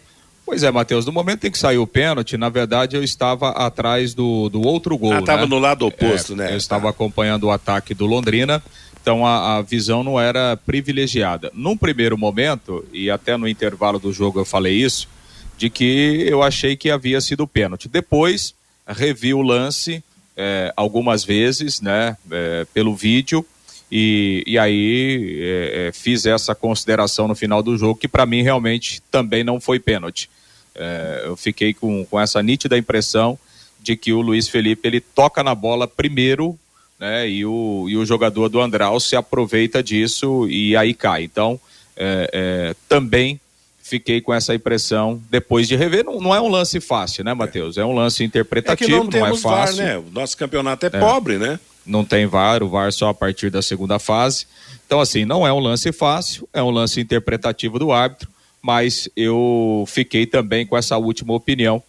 Pois 0.47 0.63
é, 0.63 0.71
Matheus, 0.71 1.07
no 1.07 1.13
momento 1.13 1.47
em 1.47 1.51
que 1.51 1.59
saiu 1.59 1.83
o 1.83 1.87
pênalti, 1.87 2.37
na 2.37 2.51
verdade 2.51 2.97
eu 2.97 3.03
estava 3.03 3.51
atrás 3.51 4.13
do, 4.13 4.51
do 4.51 4.61
outro 4.61 4.97
gol. 4.99 5.15
Ah, 5.15 5.21
estava 5.21 5.43
né? 5.43 5.47
no 5.47 5.59
lado 5.59 5.87
oposto, 5.87 6.35
é, 6.35 6.37
né? 6.37 6.53
Eu 6.53 6.59
estava 6.59 6.89
acompanhando 6.91 7.45
o 7.45 7.51
ataque 7.51 7.95
do 7.95 8.05
Londrina 8.05 8.63
Então 9.01 9.27
a, 9.27 9.57
a, 9.57 9.63
visão 9.63 10.05
não 10.05 10.21
era 10.21 10.57
privilegiada. 10.57 11.51
Num 11.55 11.77
primeiro 11.77 12.19
momento, 12.19 12.85
e 12.93 13.11
até 13.11 13.39
no 13.39 13.49
intervalo 13.49 13.99
do 13.99 14.13
jogo 14.13 14.39
eu 14.39 14.45
falei 14.45 14.75
isso, 14.75 15.09
de 15.57 15.71
que 15.71 16.27
eu 16.29 16.43
achei 16.43 16.77
que 16.77 16.91
havia 16.91 17.21
sido 17.23 17.47
pênalti. 17.47 17.89
Depois, 17.89 18.55
revi 18.87 19.33
o 19.33 19.41
lance 19.41 20.05
é, 20.37 20.73
algumas 20.77 21.25
vezes, 21.25 21.81
né, 21.81 22.19
é, 22.31 22.67
pelo 22.75 22.95
vídeo, 22.95 23.45
e, 23.91 24.43
e 24.47 24.59
aí 24.59 25.39
é, 25.41 25.89
é 25.89 25.93
fiz 25.93 26.27
essa 26.27 26.55
consideração 26.55 27.29
no 27.29 27.35
final 27.35 27.63
do 27.63 27.79
jogo, 27.79 27.99
que 27.99 28.09
para 28.09 28.27
mim 28.27 28.43
realmente 28.43 29.01
também 29.11 29.43
não 29.43 29.59
foi 29.59 29.79
pênalti. 29.79 30.29
É, 30.75 31.23
eu 31.25 31.37
fiquei 31.37 31.73
com, 31.73 32.05
com 32.05 32.21
essa 32.21 32.43
nítida 32.43 32.77
impressão 32.77 33.39
de 33.81 33.97
que 33.97 34.13
o 34.13 34.21
Luiz 34.21 34.49
Felipe 34.49 34.89
ele 34.89 35.01
toca 35.01 35.43
na 35.43 35.55
bola 35.55 35.87
primeiro 35.87 36.59
né, 36.99 37.29
e, 37.29 37.45
o, 37.45 37.87
e 37.89 37.97
o 37.97 38.05
jogador 38.05 38.49
do 38.49 38.61
Andral 38.61 38.99
se 38.99 39.15
aproveita 39.15 39.83
disso 39.83 40.49
e 40.49 40.77
aí 40.77 40.95
cai. 40.95 41.25
Então, 41.25 41.61
é, 41.97 42.31
é, 42.33 42.77
também 42.89 43.39
fiquei 43.83 44.21
com 44.21 44.33
essa 44.33 44.55
impressão 44.55 45.21
depois 45.31 45.69
de 45.69 45.77
rever. 45.77 46.05
Não, 46.05 46.19
não 46.19 46.35
é 46.35 46.41
um 46.41 46.49
lance 46.49 46.81
fácil, 46.81 47.23
né, 47.23 47.35
Matheus? 47.35 47.77
É 47.77 47.85
um 47.85 47.95
lance 47.95 48.25
interpretativo, 48.25 48.91
é 48.91 48.99
não, 48.99 49.05
não 49.05 49.27
é 49.27 49.37
fácil. 49.37 49.77
VAR, 49.77 49.87
né? 49.87 49.99
O 49.99 50.11
nosso 50.11 50.37
campeonato 50.37 50.87
é, 50.87 50.91
é, 50.93 50.99
pobre, 50.99 51.37
né? 51.37 51.61
Não 51.85 52.05
tem 52.05 52.25
VAR, 52.25 52.63
o 52.63 52.69
VAR 52.69 52.91
só 52.91 53.11
a 53.11 53.15
partir 53.15 53.51
da 53.51 53.61
segunda 53.61 53.99
fase. 53.99 54.47
Então, 54.87 55.01
assim, 55.01 55.27
não 55.27 55.47
é 55.47 55.53
um 55.53 55.59
lance 55.59 55.93
fácil, 55.93 56.49
é 56.53 56.63
um 56.63 56.71
lance 56.71 56.99
interpretativo 57.01 57.79
do 57.79 57.93
árbitro, 57.93 58.31
mas 58.65 59.11
eu 59.15 59.85
fiquei 59.87 60.25
também 60.25 60.65
com 60.65 60.75
essa 60.75 60.97
última 60.97 61.35
opinião 61.35 61.83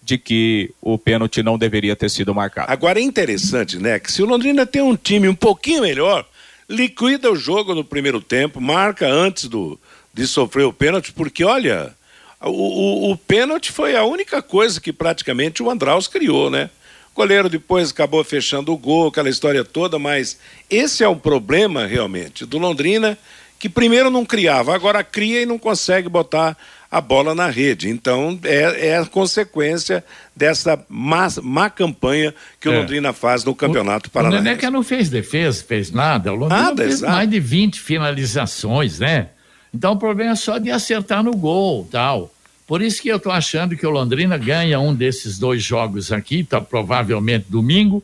de 0.00 0.16
que 0.16 0.70
o 0.80 0.96
pênalti 0.96 1.42
não 1.42 1.58
deveria 1.58 1.96
ter 1.96 2.08
sido 2.08 2.32
marcado. 2.32 2.70
Agora 2.70 3.00
é 3.00 3.02
interessante, 3.02 3.78
né, 3.78 3.98
que 3.98 4.12
se 4.12 4.22
o 4.22 4.26
Londrina 4.26 4.64
tem 4.64 4.80
um 4.80 4.94
time 4.94 5.28
um 5.28 5.34
pouquinho 5.34 5.82
melhor, 5.82 6.24
liquida 6.68 7.32
o 7.32 7.34
jogo 7.34 7.74
no 7.74 7.82
primeiro 7.82 8.20
tempo, 8.20 8.60
marca 8.60 9.08
antes 9.08 9.48
do, 9.48 9.76
de 10.14 10.24
sofrer 10.24 10.62
o 10.62 10.72
pênalti, 10.72 11.12
porque 11.12 11.42
olha, 11.42 11.92
o, 12.40 12.48
o, 12.48 13.10
o 13.10 13.16
pênalti 13.16 13.72
foi 13.72 13.96
a 13.96 14.04
única 14.04 14.40
coisa 14.40 14.80
que 14.80 14.92
praticamente 14.92 15.64
o 15.64 15.68
Andraus 15.68 16.06
criou, 16.06 16.48
né? 16.48 16.70
O 17.12 17.16
goleiro 17.16 17.48
depois 17.48 17.90
acabou 17.90 18.22
fechando 18.22 18.72
o 18.72 18.78
gol, 18.78 19.08
aquela 19.08 19.28
história 19.28 19.64
toda, 19.64 19.98
mas 19.98 20.38
esse 20.70 21.02
é 21.02 21.08
o 21.08 21.16
problema 21.16 21.86
realmente 21.86 22.46
do 22.46 22.56
Londrina, 22.56 23.18
que 23.60 23.68
primeiro 23.68 24.10
não 24.10 24.24
criava, 24.24 24.74
agora 24.74 25.04
cria 25.04 25.42
e 25.42 25.46
não 25.46 25.58
consegue 25.58 26.08
botar 26.08 26.56
a 26.90 26.98
bola 26.98 27.34
na 27.34 27.46
rede. 27.46 27.90
Então, 27.90 28.40
é, 28.42 28.88
é 28.88 28.98
a 28.98 29.04
consequência 29.04 30.02
dessa 30.34 30.82
má, 30.88 31.28
má 31.42 31.68
campanha 31.68 32.34
que 32.58 32.70
o 32.70 32.72
é. 32.72 32.78
Londrina 32.78 33.12
faz 33.12 33.44
no 33.44 33.54
Campeonato 33.54 34.10
Paranaense. 34.10 34.40
O 34.40 34.44
Neneca 34.44 34.70
não 34.70 34.82
fez 34.82 35.10
defesa, 35.10 35.62
fez 35.62 35.92
nada. 35.92 36.32
O 36.32 36.36
Londrina 36.36 36.62
nada, 36.62 36.82
fez 36.82 36.94
exato. 36.94 37.12
mais 37.12 37.28
de 37.28 37.38
20 37.38 37.80
finalizações, 37.80 38.98
né? 38.98 39.28
Então 39.72 39.92
o 39.92 39.96
problema 39.96 40.32
é 40.32 40.36
só 40.36 40.56
de 40.56 40.70
acertar 40.70 41.22
no 41.22 41.36
gol, 41.36 41.86
tal. 41.92 42.32
Por 42.66 42.80
isso 42.80 43.02
que 43.02 43.08
eu 43.08 43.18
estou 43.18 43.30
achando 43.30 43.76
que 43.76 43.86
o 43.86 43.90
Londrina 43.90 44.38
ganha 44.38 44.80
um 44.80 44.94
desses 44.94 45.38
dois 45.38 45.62
jogos 45.62 46.10
aqui, 46.10 46.42
tá 46.42 46.62
provavelmente 46.62 47.44
domingo, 47.48 48.02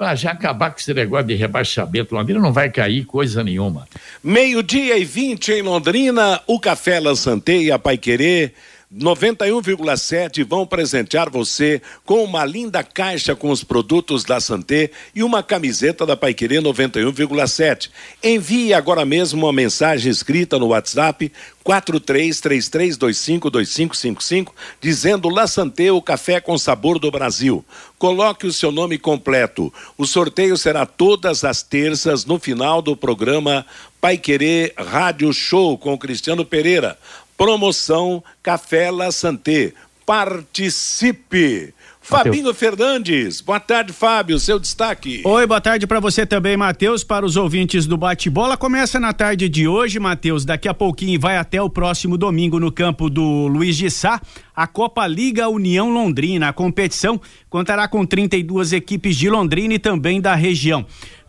para 0.00 0.14
já 0.14 0.30
acabar 0.30 0.70
com 0.70 0.78
esse 0.78 0.94
negócio 0.94 1.26
de 1.26 1.34
rebaixamento. 1.34 2.14
Londrina 2.14 2.40
não 2.40 2.54
vai 2.54 2.70
cair 2.70 3.04
coisa 3.04 3.44
nenhuma. 3.44 3.86
Meio-dia 4.24 4.96
e 4.96 5.04
20 5.04 5.52
em 5.52 5.60
Londrina, 5.60 6.40
o 6.46 6.58
Café 6.58 6.98
Lançante 6.98 7.52
e 7.52 7.70
a 7.70 7.78
Pai 7.78 7.98
Querer 7.98 8.54
91,7 8.92 10.44
vão 10.44 10.66
presentear 10.66 11.30
você 11.30 11.80
com 12.04 12.24
uma 12.24 12.44
linda 12.44 12.82
caixa 12.82 13.36
com 13.36 13.50
os 13.50 13.62
produtos 13.62 14.24
da 14.24 14.40
Santé 14.40 14.90
e 15.14 15.22
uma 15.22 15.44
camiseta 15.44 16.04
da 16.04 16.16
Paiquerê 16.16 16.56
91,7. 16.56 17.88
Envie 18.20 18.74
agora 18.74 19.04
mesmo 19.04 19.46
uma 19.46 19.52
mensagem 19.52 20.10
escrita 20.10 20.58
no 20.58 20.66
WhatsApp 20.68 21.30
4333252555 21.64 24.48
dizendo 24.80 25.28
La 25.28 25.46
Santé, 25.46 25.92
o 25.92 26.02
café 26.02 26.40
com 26.40 26.58
sabor 26.58 26.98
do 26.98 27.12
Brasil. 27.12 27.64
Coloque 27.96 28.44
o 28.44 28.52
seu 28.52 28.72
nome 28.72 28.98
completo. 28.98 29.72
O 29.96 30.04
sorteio 30.04 30.56
será 30.56 30.84
todas 30.84 31.44
as 31.44 31.62
terças 31.62 32.24
no 32.24 32.40
final 32.40 32.82
do 32.82 32.96
programa 32.96 33.64
Pai 34.00 34.16
Querer 34.16 34.72
Rádio 34.78 35.32
Show 35.32 35.76
com 35.76 35.98
Cristiano 35.98 36.44
Pereira. 36.44 36.98
Promoção 37.40 38.22
Café 38.42 38.90
La 38.90 39.10
Santé. 39.10 39.72
Participe! 40.04 41.72
Fabinho 42.02 42.52
Fernandes, 42.52 43.40
boa 43.40 43.60
tarde, 43.60 43.92
Fábio, 43.92 44.38
seu 44.38 44.58
destaque. 44.58 45.22
Oi, 45.24 45.46
boa 45.46 45.60
tarde 45.60 45.86
para 45.86 46.00
você 46.00 46.26
também, 46.26 46.56
Matheus, 46.56 47.04
para 47.04 47.24
os 47.24 47.36
ouvintes 47.36 47.86
do 47.86 47.96
Bate-Bola. 47.96 48.56
Começa 48.56 48.98
na 48.98 49.12
tarde 49.12 49.48
de 49.48 49.68
hoje, 49.68 50.00
Matheus, 50.00 50.44
daqui 50.44 50.68
a 50.68 50.74
pouquinho 50.74 51.20
vai 51.20 51.36
até 51.36 51.62
o 51.62 51.70
próximo 51.70 52.18
domingo 52.18 52.58
no 52.58 52.72
campo 52.72 53.08
do 53.08 53.46
Luiz 53.46 53.76
de 53.76 53.88
Sá, 53.90 54.20
a 54.54 54.66
Copa 54.66 55.06
Liga 55.06 55.48
União 55.48 55.88
Londrina. 55.90 56.48
A 56.48 56.52
competição 56.52 57.20
contará 57.48 57.86
com 57.86 58.04
32 58.04 58.72
equipes 58.72 59.16
de 59.16 59.30
Londrina 59.30 59.74
e 59.74 59.78
também 59.78 60.20
da 60.20 60.34
região. 60.34 60.84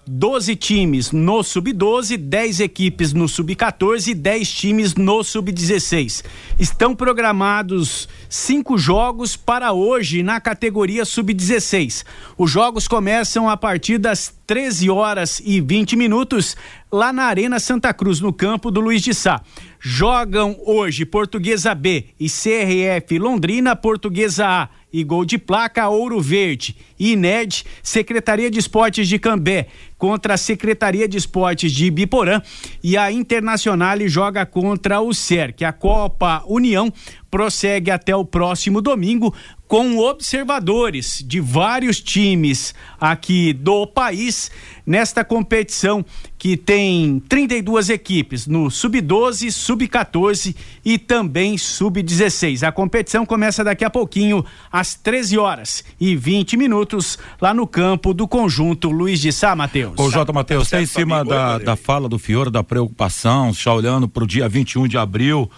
12 0.07 0.55
times 0.55 1.11
no 1.11 1.43
sub-12, 1.43 2.17
10 2.17 2.59
equipes 2.61 3.13
no 3.13 3.27
sub-14 3.27 4.07
e 4.07 4.13
10 4.15 4.51
times 4.51 4.95
no 4.95 5.23
sub-16. 5.23 6.23
Estão 6.57 6.95
programados 6.95 8.09
cinco 8.27 8.79
jogos 8.79 9.35
para 9.35 9.73
hoje 9.73 10.23
na 10.23 10.41
categoria 10.41 11.05
sub-16. 11.05 12.03
Os 12.35 12.49
jogos 12.49 12.87
começam 12.87 13.47
a 13.47 13.55
partir 13.55 13.99
das 13.99 14.33
13 14.47 14.89
horas 14.89 15.39
e 15.45 15.61
20 15.61 15.95
minutos 15.95 16.57
lá 16.91 17.13
na 17.13 17.25
Arena 17.25 17.59
Santa 17.59 17.93
Cruz, 17.93 18.19
no 18.19 18.33
campo 18.33 18.71
do 18.71 18.81
Luiz 18.81 19.01
de 19.03 19.13
Sá. 19.13 19.41
Jogam 19.79 20.59
hoje 20.65 21.05
Portuguesa 21.05 21.75
B 21.75 22.07
e 22.19 22.27
CRF 22.27 23.19
Londrina, 23.19 23.75
Portuguesa 23.75 24.47
A 24.47 24.69
e 24.91 25.03
gol 25.03 25.25
de 25.25 25.37
placa 25.37 25.87
Ouro 25.89 26.19
Verde. 26.19 26.75
E 26.99 27.13
INED, 27.13 27.63
Secretaria 27.81 28.51
de 28.51 28.59
Esportes 28.59 29.07
de 29.07 29.17
Cambé 29.17 29.67
contra 29.97 30.33
a 30.33 30.37
Secretaria 30.37 31.07
de 31.07 31.17
Esportes 31.17 31.71
de 31.71 31.85
Ibiporã 31.85 32.41
e 32.83 32.97
a 32.97 33.11
Internacional 33.11 33.99
joga 34.07 34.45
contra 34.45 35.01
o 35.01 35.13
SERC. 35.13 35.63
A 35.63 35.71
Copa 35.71 36.43
União 36.47 36.91
prossegue 37.29 37.89
até 37.89 38.15
o 38.15 38.25
próximo 38.25 38.81
domingo 38.81 39.33
com 39.71 39.99
observadores 39.99 41.23
de 41.25 41.39
vários 41.39 42.01
times 42.01 42.75
aqui 42.99 43.53
do 43.53 43.87
país 43.87 44.51
nesta 44.85 45.23
competição 45.23 46.03
que 46.37 46.57
tem 46.57 47.21
32 47.29 47.89
equipes 47.89 48.47
no 48.47 48.69
sub-12, 48.69 49.49
sub-14 49.49 50.53
e 50.83 50.97
também 50.97 51.57
sub-16. 51.57 52.67
A 52.67 52.71
competição 52.73 53.25
começa 53.25 53.63
daqui 53.63 53.85
a 53.85 53.89
pouquinho 53.89 54.43
às 54.69 54.93
13 54.93 55.37
horas 55.37 55.85
e 55.97 56.17
20 56.17 56.57
minutos 56.57 57.17
lá 57.39 57.53
no 57.53 57.65
campo 57.65 58.13
do 58.13 58.27
conjunto 58.27 58.89
Luiz 58.89 59.21
de 59.21 59.31
Sá, 59.31 59.55
Matheus. 59.55 59.93
Ô 59.97 60.11
Jota 60.11 60.33
Matheus, 60.33 60.69
tá 60.69 60.81
em 60.81 60.85
cima 60.85 61.23
da, 61.23 61.57
da 61.57 61.75
fala 61.77 62.09
do 62.09 62.19
Fiore, 62.19 62.51
da 62.51 62.61
preocupação, 62.61 63.53
já 63.53 63.73
olhando 63.73 64.09
para 64.09 64.25
o 64.25 64.27
dia 64.27 64.49
21 64.49 64.85
de 64.89 64.97
abril, 64.97 65.49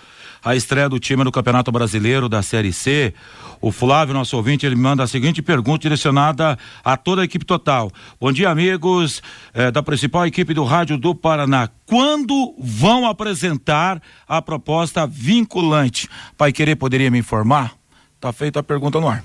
a 0.44 0.56
estreia 0.56 0.90
do 0.90 1.00
time 1.00 1.24
no 1.24 1.32
Campeonato 1.32 1.72
Brasileiro 1.72 2.28
da 2.28 2.42
Série 2.42 2.74
C. 2.74 3.14
O 3.62 3.72
Flávio, 3.72 4.14
nosso 4.14 4.36
ouvinte, 4.36 4.66
ele 4.66 4.76
manda 4.76 5.04
a 5.04 5.08
seguinte 5.08 5.42
pergunta 5.42 5.84
direcionada 5.84 6.58
a 6.84 6.98
toda 6.98 7.22
a 7.22 7.26
equipe 7.26 7.46
total. 7.46 7.90
Bom 8.20 8.32
dia, 8.32 8.50
amigos 8.50 9.24
eh, 9.54 9.72
da 9.72 9.82
principal 9.82 10.28
equipe 10.28 10.54
do 10.54 10.66
Rádio 10.66 10.98
do 10.98 11.16
Paraná. 11.16 11.70
Quando 11.86 12.54
vão 12.60 13.08
apresentar 13.08 14.02
a 14.28 14.42
proposta 14.42 15.08
vinculante? 15.08 16.10
Pai 16.38 16.52
Querer 16.52 16.76
poderia 16.76 17.10
me 17.10 17.20
informar? 17.20 17.74
Tá 18.20 18.34
feita 18.34 18.60
a 18.60 18.64
pergunta 18.64 19.00
no 19.00 19.08
ar. 19.08 19.24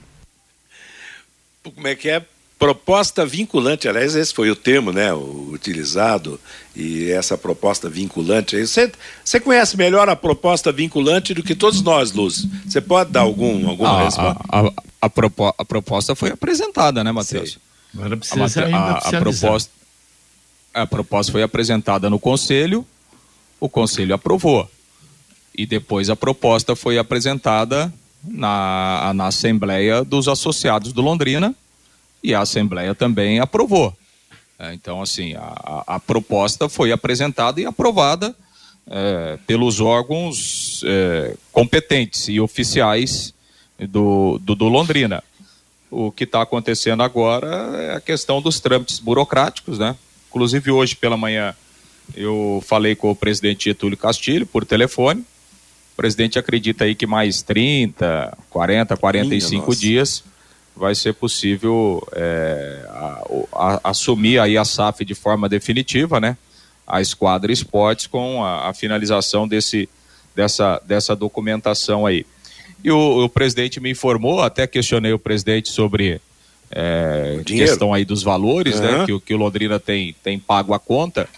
Como 1.62 1.87
é 1.87 1.94
que 1.96 2.09
é? 2.09 2.24
Proposta 2.58 3.24
vinculante, 3.24 3.88
aliás, 3.88 4.16
esse 4.16 4.34
foi 4.34 4.50
o 4.50 4.56
termo 4.56 4.92
né, 4.92 5.14
utilizado, 5.14 6.40
e 6.74 7.08
essa 7.08 7.38
proposta 7.38 7.88
vinculante. 7.88 8.58
Você, 8.66 8.90
você 9.24 9.38
conhece 9.38 9.76
melhor 9.76 10.08
a 10.08 10.16
proposta 10.16 10.72
vinculante 10.72 11.32
do 11.32 11.42
que 11.42 11.54
todos 11.54 11.80
nós, 11.82 12.10
Lúcio. 12.10 12.50
Você 12.66 12.80
pode 12.80 13.12
dar 13.12 13.20
algum, 13.20 13.68
alguma 13.68 14.00
a, 14.00 14.04
resposta? 14.04 14.44
A, 14.48 14.60
a, 14.60 14.72
a, 15.02 15.08
propo, 15.08 15.54
a, 15.56 15.64
proposta 15.64 16.16
foi 16.16 16.30
apresentada, 16.30 17.04
né, 17.04 17.12
Matheus? 17.12 17.60
Agora 17.94 18.16
precisa, 18.16 18.64
ainda 18.64 18.92
a, 18.92 19.10
proposta, 19.20 19.72
a 20.74 20.86
proposta 20.86 21.32
foi 21.32 21.44
apresentada 21.44 22.10
no 22.10 22.18
Conselho, 22.18 22.84
o 23.60 23.68
Conselho 23.68 24.16
aprovou. 24.16 24.68
E 25.56 25.64
depois 25.64 26.10
a 26.10 26.16
proposta 26.16 26.74
foi 26.74 26.98
apresentada 26.98 27.92
na, 28.24 29.12
na 29.14 29.28
Assembleia 29.28 30.02
dos 30.02 30.26
Associados 30.26 30.92
do 30.92 31.00
Londrina 31.02 31.54
e 32.22 32.35
a 32.35 32.40
Assembleia 32.40 32.94
também 32.94 33.40
aprovou. 33.40 33.96
É, 34.59 34.74
então, 34.74 35.00
assim, 35.00 35.35
a, 35.35 35.85
a, 35.87 36.00
proposta 36.00 36.68
foi 36.68 36.90
apresentada 36.90 37.61
e 37.61 37.66
aprovada 37.66 38.35
é, 38.90 39.38
pelos 39.46 39.81
órgãos 39.81 40.83
é, 40.85 41.37
competentes 41.52 42.28
e 42.28 42.40
oficiais 42.40 43.33
do, 43.78 44.38
do, 44.40 44.57
do 44.57 44.68
Londrina. 44.68 45.22
O 45.90 46.11
que 46.11 46.24
está 46.24 46.42
acontecendo 46.42 47.02
agora 47.02 47.46
é 47.76 47.94
a 47.94 48.00
questão 48.00 48.42
dos 48.42 48.59
trâmites 48.59 48.98
burocráticos, 48.98 49.78
né? 49.78 49.96
Inclusive 50.28 50.70
hoje 50.70 50.94
pela 50.96 51.16
manhã 51.16 51.54
Eu 52.14 52.62
falei 52.66 52.94
com 52.94 53.11
o 53.11 53.16
presidente 53.16 53.66
Getúlio 53.66 53.96
Castilho 53.96 54.44
por 54.44 54.66
telefone. 54.66 55.20
O 55.20 55.96
presidente 55.96 56.38
acredita 56.38 56.85
aí 56.85 56.94
que 56.94 57.07
mais 57.07 57.42
30, 57.42 58.37
40, 58.50 58.96
45 58.96 59.66
Minha 59.66 59.76
dias 59.78 60.24
vai 60.78 60.94
ser 60.94 61.12
possível 61.14 62.06
é, 62.12 62.84
a- 62.88 63.24
a- 63.52 63.80
assumir 63.90 64.38
aí 64.38 64.56
a 64.56 64.64
SAF 64.64 65.04
de 65.04 65.14
forma 65.14 65.48
definitiva, 65.48 66.20
né? 66.20 66.36
A 66.86 67.00
Esquadra 67.00 67.52
Esportes 67.52 68.06
com 68.06 68.42
a, 68.44 68.68
a 68.70 68.74
finalização 68.74 69.46
desse, 69.46 69.88
dessa, 70.34 70.80
dessa 70.86 71.14
documentação 71.14 72.06
aí. 72.06 72.24
E 72.82 72.90
o, 72.90 73.24
o 73.24 73.28
presidente 73.28 73.80
me 73.80 73.90
informou, 73.90 74.40
até 74.40 74.66
questionei 74.66 75.12
o 75.12 75.18
presidente 75.18 75.68
sobre 75.70 76.20
é, 76.70 77.40
questão 77.44 77.92
aí 77.92 78.04
dos 78.04 78.22
valores, 78.22 78.78
né? 78.80 78.88
Aham. 78.88 79.06
Que, 79.06 79.12
o- 79.12 79.20
que 79.20 79.34
o 79.34 79.36
Londrina 79.36 79.78
tem, 79.80 80.14
tem 80.22 80.38
pago 80.38 80.72
a 80.72 80.78
conta. 80.78 81.28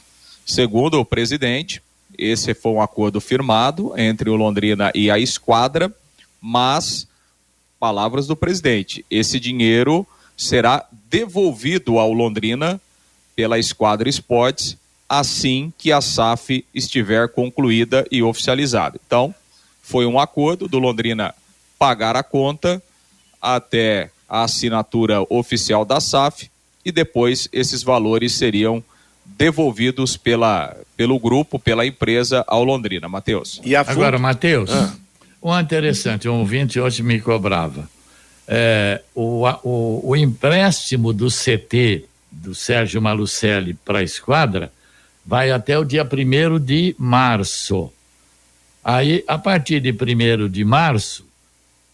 Segundo 0.44 1.00
o 1.00 1.04
presidente, 1.04 1.80
esse 2.18 2.52
foi 2.54 2.72
um 2.72 2.82
acordo 2.82 3.20
firmado 3.20 3.92
entre 3.96 4.28
o 4.28 4.36
Londrina 4.36 4.90
e 4.94 5.10
a 5.10 5.18
Esquadra, 5.18 5.92
mas 6.40 7.06
palavras 7.80 8.26
do 8.26 8.36
presidente. 8.36 9.04
Esse 9.10 9.40
dinheiro 9.40 10.06
será 10.36 10.86
devolvido 11.08 11.98
ao 11.98 12.12
Londrina 12.12 12.80
pela 13.34 13.58
Esquadra 13.58 14.08
Esportes 14.08 14.76
assim 15.08 15.72
que 15.76 15.90
a 15.90 16.00
SAF 16.00 16.64
estiver 16.72 17.28
concluída 17.30 18.06
e 18.12 18.22
oficializada. 18.22 19.00
Então, 19.04 19.34
foi 19.82 20.06
um 20.06 20.20
acordo 20.20 20.68
do 20.68 20.78
Londrina 20.78 21.34
pagar 21.76 22.14
a 22.14 22.22
conta 22.22 22.80
até 23.42 24.10
a 24.28 24.44
assinatura 24.44 25.26
oficial 25.28 25.84
da 25.84 25.98
SAF 25.98 26.48
e 26.84 26.92
depois 26.92 27.48
esses 27.52 27.82
valores 27.82 28.34
seriam 28.34 28.84
devolvidos 29.26 30.16
pela, 30.16 30.76
pelo 30.96 31.18
grupo, 31.18 31.58
pela 31.58 31.84
empresa 31.84 32.44
ao 32.46 32.62
Londrina. 32.62 33.08
Matheus. 33.08 33.60
E 33.64 33.74
a 33.74 33.80
Agora, 33.80 34.18
Matheus, 34.18 34.70
Ah. 34.70 34.94
Um 35.42 35.58
interessante, 35.58 36.28
um 36.28 36.40
ouvinte 36.40 36.78
hoje 36.78 37.02
me 37.02 37.20
cobrava. 37.20 37.88
É, 38.46 39.00
o, 39.14 39.46
o, 39.62 40.10
o 40.10 40.16
empréstimo 40.16 41.12
do 41.12 41.28
CT 41.28 42.04
do 42.30 42.54
Sérgio 42.54 43.00
Malucelli 43.00 43.74
para 43.74 44.00
a 44.00 44.02
esquadra 44.02 44.72
vai 45.24 45.50
até 45.50 45.78
o 45.78 45.84
dia 45.84 46.04
1 46.04 46.58
de 46.58 46.94
março. 46.98 47.92
Aí, 48.82 49.24
a 49.28 49.38
partir 49.38 49.80
de 49.80 49.92
1 49.92 50.48
de 50.48 50.64
março, 50.64 51.24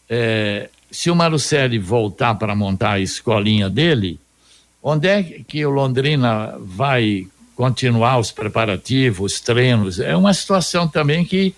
é, 0.08 0.68
se 0.90 1.10
o 1.10 1.16
Malucelli 1.16 1.78
voltar 1.78 2.34
para 2.36 2.54
montar 2.54 2.92
a 2.92 3.00
escolinha 3.00 3.68
dele, 3.68 4.18
onde 4.82 5.08
é 5.08 5.22
que 5.22 5.64
o 5.66 5.70
Londrina 5.70 6.54
vai 6.60 7.26
continuar 7.56 8.18
os 8.18 8.30
preparativos, 8.30 9.32
os 9.32 9.40
treinos? 9.40 9.98
É 9.98 10.16
uma 10.16 10.32
situação 10.32 10.86
também 10.86 11.24
que, 11.24 11.54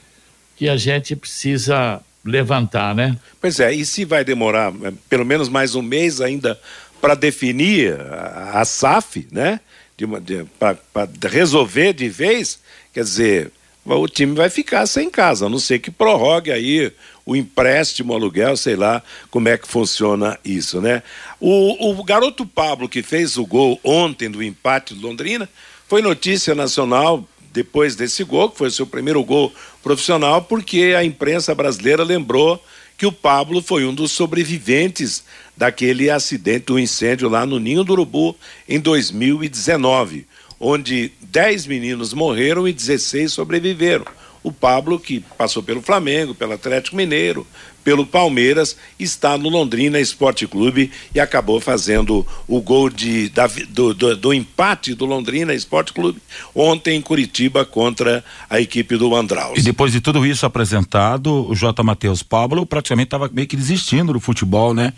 que 0.59 0.68
a 0.68 0.77
gente 0.77 1.14
precisa 1.14 2.01
levantar, 2.25 2.92
né? 2.92 3.16
Pois 3.40 3.61
é, 3.61 3.73
e 3.73 3.87
se 3.87 4.05
vai 4.05 4.25
demorar 4.25 4.73
eh, 4.83 4.92
pelo 5.09 5.25
menos 5.25 5.49
mais 5.49 5.77
um 5.77 5.83
mês 5.83 6.21
ainda 6.21 6.59
para 7.01 7.14
definir 7.14 7.99
a, 8.01 8.61
a 8.61 8.64
SAF, 8.64 9.29
né? 9.31 9.61
Para 10.59 11.09
resolver 11.31 11.92
de 11.92 12.09
vez, 12.09 12.59
quer 12.92 13.05
dizer, 13.05 13.53
o 13.85 14.09
time 14.09 14.35
vai 14.35 14.51
ficar 14.51 14.87
sem 14.87 15.09
casa, 15.09 15.47
a 15.47 15.49
não 15.49 15.59
ser 15.61 15.79
que 15.79 15.90
prorrogue 15.90 16.51
aí 16.51 16.92
o 17.25 17.37
empréstimo, 17.37 18.12
o 18.12 18.16
aluguel, 18.16 18.57
sei 18.57 18.75
lá 18.75 19.03
como 19.31 19.49
é 19.49 19.57
que 19.57 19.68
funciona 19.68 20.38
isso, 20.44 20.81
né? 20.81 21.05
O, 21.40 21.90
o 21.90 22.03
garoto 22.03 22.44
Pablo 22.44 22.88
que 22.88 23.03
fez 23.03 23.37
o 23.37 23.47
gol 23.47 23.79
ontem 23.85 24.29
do 24.29 24.42
empate 24.42 24.92
do 24.92 25.07
Londrina 25.07 25.49
foi 25.87 26.03
notícia 26.03 26.55
nacional 26.55 27.27
depois 27.59 27.97
desse 27.97 28.23
gol, 28.23 28.51
que 28.51 28.57
foi 28.57 28.68
o 28.68 28.71
seu 28.71 28.87
primeiro 28.87 29.23
gol 29.25 29.53
profissional, 29.83 30.42
porque 30.42 30.94
a 30.97 31.03
imprensa 31.03 31.53
brasileira 31.57 32.05
lembrou 32.05 32.62
que 32.97 33.05
o 33.05 33.11
Pablo 33.11 33.61
foi 33.61 33.85
um 33.85 33.92
dos 33.92 34.12
sobreviventes 34.12 35.25
daquele 35.57 36.09
acidente 36.09 36.66
do 36.66 36.79
incêndio 36.79 37.29
lá 37.29 37.44
no 37.44 37.59
Ninho 37.59 37.83
do 37.83 37.94
Urubu 37.94 38.37
em 38.68 38.79
2019, 38.79 40.25
onde 40.61 41.11
10 41.21 41.66
meninos 41.66 42.14
morreram 42.14 42.68
e 42.68 42.73
16 42.73 43.33
sobreviveram. 43.33 44.05
O 44.42 44.53
Pablo, 44.53 44.98
que 44.98 45.20
passou 45.37 45.62
pelo 45.62 45.83
Flamengo, 45.83 46.35
pelo 46.35 46.53
Atlético 46.53 46.96
Mineiro, 46.96 47.46
pelo 47.85 48.05
Palmeiras, 48.05 48.77
está 48.98 49.38
no 49.38 49.48
Londrina 49.48 49.98
Esporte 49.98 50.46
Clube 50.46 50.90
e 51.14 51.18
acabou 51.18 51.59
fazendo 51.59 52.27
o 52.46 52.61
gol 52.61 52.90
de, 52.90 53.31
da 53.31 53.46
do, 53.70 53.94
do- 53.94 54.14
do 54.16 54.35
empate 54.35 54.92
do 54.94 55.07
Londrina 55.07 55.55
Esporte 55.55 55.92
Clube 55.92 56.20
ontem 56.55 56.96
em 56.96 57.01
Curitiba 57.01 57.64
contra 57.64 58.22
a 58.51 58.61
equipe 58.61 58.96
do 58.98 59.14
Andraus. 59.14 59.59
E 59.59 59.62
depois 59.62 59.90
de 59.92 60.01
tudo 60.03 60.27
isso 60.27 60.44
apresentado, 60.44 61.48
o 61.51 61.55
J. 61.55 61.83
Matheus 61.83 62.22
Pablo 62.22 62.66
praticamente 62.66 63.07
estava 63.07 63.29
meio 63.33 63.48
que 63.48 63.57
desistindo 63.57 64.12
do 64.12 64.20
futebol, 64.20 64.74
né? 64.74 64.92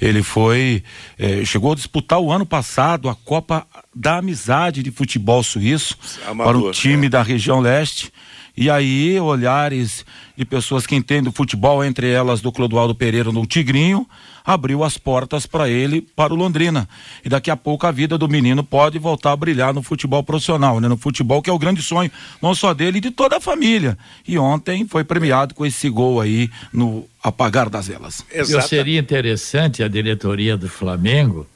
Ele 0.00 0.22
foi. 0.22 0.82
eh, 1.18 1.44
chegou 1.44 1.72
a 1.72 1.74
disputar 1.76 2.18
o 2.20 2.32
ano 2.32 2.46
passado 2.46 3.08
a 3.08 3.14
Copa 3.14 3.66
da 3.94 4.16
Amizade 4.18 4.82
de 4.82 4.90
Futebol 4.90 5.42
Suíço 5.42 5.96
Amador, 6.26 6.52
para 6.54 6.68
o 6.68 6.72
time 6.72 7.08
da 7.08 7.22
região 7.22 7.60
leste. 7.60 8.10
E 8.56 8.68
aí, 8.68 9.18
olhares 9.18 10.04
de 10.36 10.44
pessoas 10.44 10.86
que 10.86 10.96
entendem 10.96 11.30
o 11.30 11.32
futebol, 11.32 11.84
entre 11.84 12.10
elas 12.10 12.40
do 12.40 12.52
Clodoaldo 12.52 12.94
Pereira 12.94 13.32
no 13.32 13.46
Tigrinho, 13.46 14.06
abriu 14.44 14.82
as 14.82 14.98
portas 14.98 15.46
para 15.46 15.68
ele, 15.68 16.00
para 16.00 16.32
o 16.32 16.36
Londrina. 16.36 16.88
E 17.24 17.28
daqui 17.28 17.50
a 17.50 17.56
pouco 17.56 17.86
a 17.86 17.90
vida 17.90 18.18
do 18.18 18.28
menino 18.28 18.64
pode 18.64 18.98
voltar 18.98 19.32
a 19.32 19.36
brilhar 19.36 19.72
no 19.72 19.82
futebol 19.82 20.22
profissional, 20.22 20.80
né? 20.80 20.88
No 20.88 20.96
futebol 20.96 21.40
que 21.40 21.50
é 21.50 21.52
o 21.52 21.58
grande 21.58 21.82
sonho, 21.82 22.10
não 22.42 22.54
só 22.54 22.74
dele, 22.74 22.98
e 22.98 23.00
de 23.00 23.10
toda 23.10 23.36
a 23.36 23.40
família. 23.40 23.96
E 24.26 24.38
ontem 24.38 24.86
foi 24.86 25.04
premiado 25.04 25.54
com 25.54 25.64
esse 25.64 25.88
gol 25.88 26.20
aí 26.20 26.50
no 26.72 27.06
apagar 27.22 27.68
das 27.68 27.86
velas. 27.86 28.24
Eu 28.30 28.60
seria 28.62 28.98
interessante 28.98 29.82
a 29.82 29.88
diretoria 29.88 30.56
do 30.56 30.68
Flamengo 30.68 31.46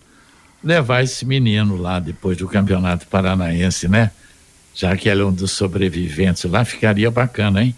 levar 0.63 1.03
esse 1.03 1.27
menino 1.27 1.77
lá 1.77 2.01
depois 2.01 2.39
do 2.39 2.49
Campeonato 2.49 3.07
Paranaense, 3.07 3.89
né? 3.89 4.11
Já 4.75 4.97
que 4.97 5.09
ele 5.09 5.23
é 5.23 5.25
um 5.25 5.33
dos 5.33 5.53
sobreviventes 5.53 6.45
lá, 6.45 6.65
ficaria 6.65 7.11
bacana, 7.11 7.63
hein? 7.63 7.75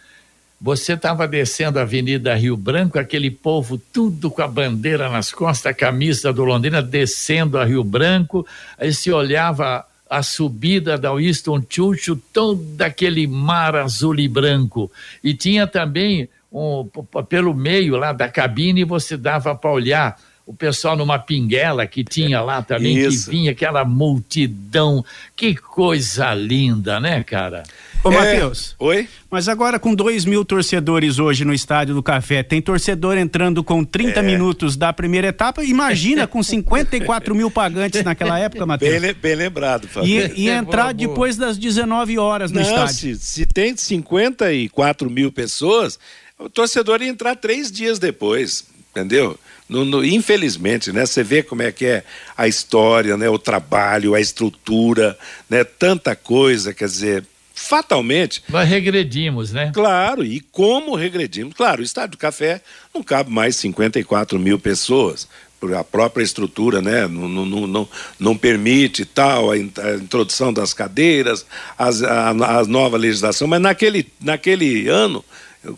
você 0.61 0.93
estava 0.93 1.27
descendo 1.27 1.79
a 1.79 1.83
Avenida 1.83 2.35
Rio 2.35 2.57
Branco, 2.57 2.99
aquele 2.99 3.31
povo 3.31 3.77
tudo 3.77 4.29
com 4.29 4.41
a 4.41 4.47
bandeira 4.47 5.09
nas 5.09 5.31
costas, 5.31 5.71
a 5.71 5.73
camisa 5.73 6.33
do 6.33 6.43
Londrina 6.43 6.81
descendo 6.81 7.57
a 7.57 7.63
Rio 7.63 7.83
Branco, 7.83 8.45
aí 8.77 8.93
se 8.93 9.11
olhava 9.11 9.85
a 10.09 10.23
subida 10.23 10.97
da 10.97 11.13
Winston 11.13 11.63
Churchill, 11.69 12.21
todo 12.33 12.81
aquele 12.81 13.27
mar 13.27 13.75
azul 13.75 14.19
e 14.19 14.27
branco. 14.27 14.91
E 15.23 15.33
tinha 15.33 15.67
também 15.67 16.27
um, 16.51 16.87
pelo 17.29 17.53
meio 17.53 17.95
lá 17.95 18.11
da 18.11 18.27
cabine 18.27 18.83
você 18.83 19.15
dava 19.15 19.53
para 19.53 19.71
olhar 19.71 20.19
o 20.49 20.53
pessoal 20.55 20.97
numa 20.97 21.19
pinguela 21.19 21.85
que 21.85 22.03
tinha 22.03 22.41
lá 22.41 22.63
também, 22.63 22.97
Isso. 22.97 23.25
que 23.25 23.31
vinha 23.37 23.51
aquela 23.51 23.85
multidão. 23.85 25.05
Que 25.35 25.53
coisa 25.53 26.33
linda, 26.33 26.99
né, 26.99 27.23
cara? 27.23 27.61
Ô, 28.03 28.11
É, 28.11 28.15
Matheus. 28.15 28.75
Oi? 28.79 29.07
Mas 29.29 29.47
agora 29.47 29.77
com 29.77 29.93
2 29.93 30.25
mil 30.25 30.43
torcedores 30.43 31.19
hoje 31.19 31.45
no 31.45 31.53
Estádio 31.53 31.93
do 31.93 32.01
Café, 32.01 32.41
tem 32.41 32.59
torcedor 32.63 33.15
entrando 33.15 33.63
com 33.63 33.83
30 33.83 34.21
É. 34.21 34.23
minutos 34.23 34.75
da 34.75 34.91
primeira 34.91 35.27
etapa, 35.27 35.63
imagina 35.63 36.25
com 36.25 36.41
54 36.43 37.35
mil 37.35 37.51
pagantes 37.51 38.03
naquela 38.03 38.39
época, 38.39 38.61
Bem, 38.61 38.67
Matheus. 38.67 39.01
le- 39.03 39.13
bem 39.13 39.35
lembrado, 39.35 39.87
Fábio. 39.87 40.09
E, 40.35 40.45
e 40.45 40.49
entrar 40.49 40.85
Boa, 40.85 40.93
boa. 40.95 41.07
depois 41.09 41.37
das 41.37 41.59
19 41.59 42.17
horas 42.17 42.51
no 42.51 42.59
Não, 42.59 42.67
estádio. 42.67 42.93
se, 42.95 43.15
se 43.19 43.45
tem 43.45 43.75
54 43.77 45.09
mil 45.09 45.31
pessoas, 45.31 45.99
o 46.39 46.49
torcedor 46.49 47.01
ia 47.01 47.09
entrar 47.09 47.35
três 47.35 47.71
dias 47.71 47.99
depois, 47.99 48.65
entendeu? 48.91 49.37
No- 49.69 49.85
no- 49.85 50.03
infelizmente, 50.03 50.91
né? 50.91 51.05
Você 51.05 51.23
vê 51.23 51.43
como 51.43 51.61
é 51.61 51.71
que 51.71 51.85
é 51.85 52.03
a 52.35 52.47
história, 52.47 53.15
né? 53.15 53.29
O 53.29 53.37
trabalho, 53.37 54.15
a 54.15 54.19
estrutura, 54.19 55.17
né? 55.49 55.63
Tanta 55.63 56.15
coisa, 56.15 56.73
quer 56.73 56.87
dizer, 56.87 57.23
fatalmente, 57.53 58.41
Nós 58.49 58.67
regredimos, 58.67 59.51
né? 59.51 59.71
claro, 59.73 60.23
e 60.25 60.39
como 60.39 60.95
regredimos? 60.95 61.53
Claro, 61.53 61.81
o 61.81 61.83
Estádio 61.83 62.11
do 62.11 62.17
Café 62.17 62.61
não 62.95 63.03
cabe 63.03 63.29
mais 63.29 63.57
54 63.57 64.39
mil 64.39 64.57
pessoas, 64.57 65.27
por 65.59 65.73
a 65.73 65.83
própria 65.83 66.23
estrutura, 66.23 66.81
né? 66.81 67.05
Não, 67.05 67.27
não, 67.27 67.67
não, 67.67 67.89
não, 68.17 68.37
permite 68.37 69.03
tal, 69.03 69.51
a 69.51 69.57
introdução 69.57 70.53
das 70.53 70.73
cadeiras, 70.73 71.45
as, 71.77 72.01
a, 72.01 72.29
a 72.29 72.65
nova 72.65 72.95
legislação, 72.97 73.45
mas 73.45 73.59
naquele, 73.61 74.07
naquele 74.21 74.87
ano, 74.87 75.23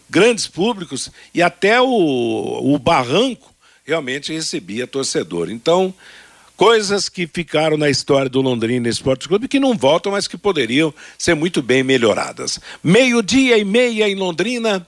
grandes 0.08 0.48
públicos 0.48 1.10
e 1.34 1.42
até 1.42 1.82
o, 1.82 1.88
o 2.74 2.78
barranco 2.78 3.51
realmente 3.86 4.32
recebia 4.34 4.88
torcedor. 4.88 5.50
Então, 5.50 5.94
coisas 6.56 7.10
que 7.10 7.28
ficaram 7.28 7.78
na 7.78 7.90
história 7.90 8.30
do 8.30 8.42
Londrina 8.42 8.88
Esporte 8.88 9.28
Clube 9.28 9.48
que 9.48 9.60
não 9.60 9.76
voltam, 9.76 10.12
mas 10.12 10.28
que 10.28 10.38
poderiam 10.38 10.94
ser 11.18 11.34
muito 11.34 11.62
bem 11.62 11.84
melhoradas. 11.84 12.60
Meio-dia 12.84 13.58
e 13.58 13.66
meia 13.66 14.08
em 14.08 14.16
Londrina. 14.16 14.88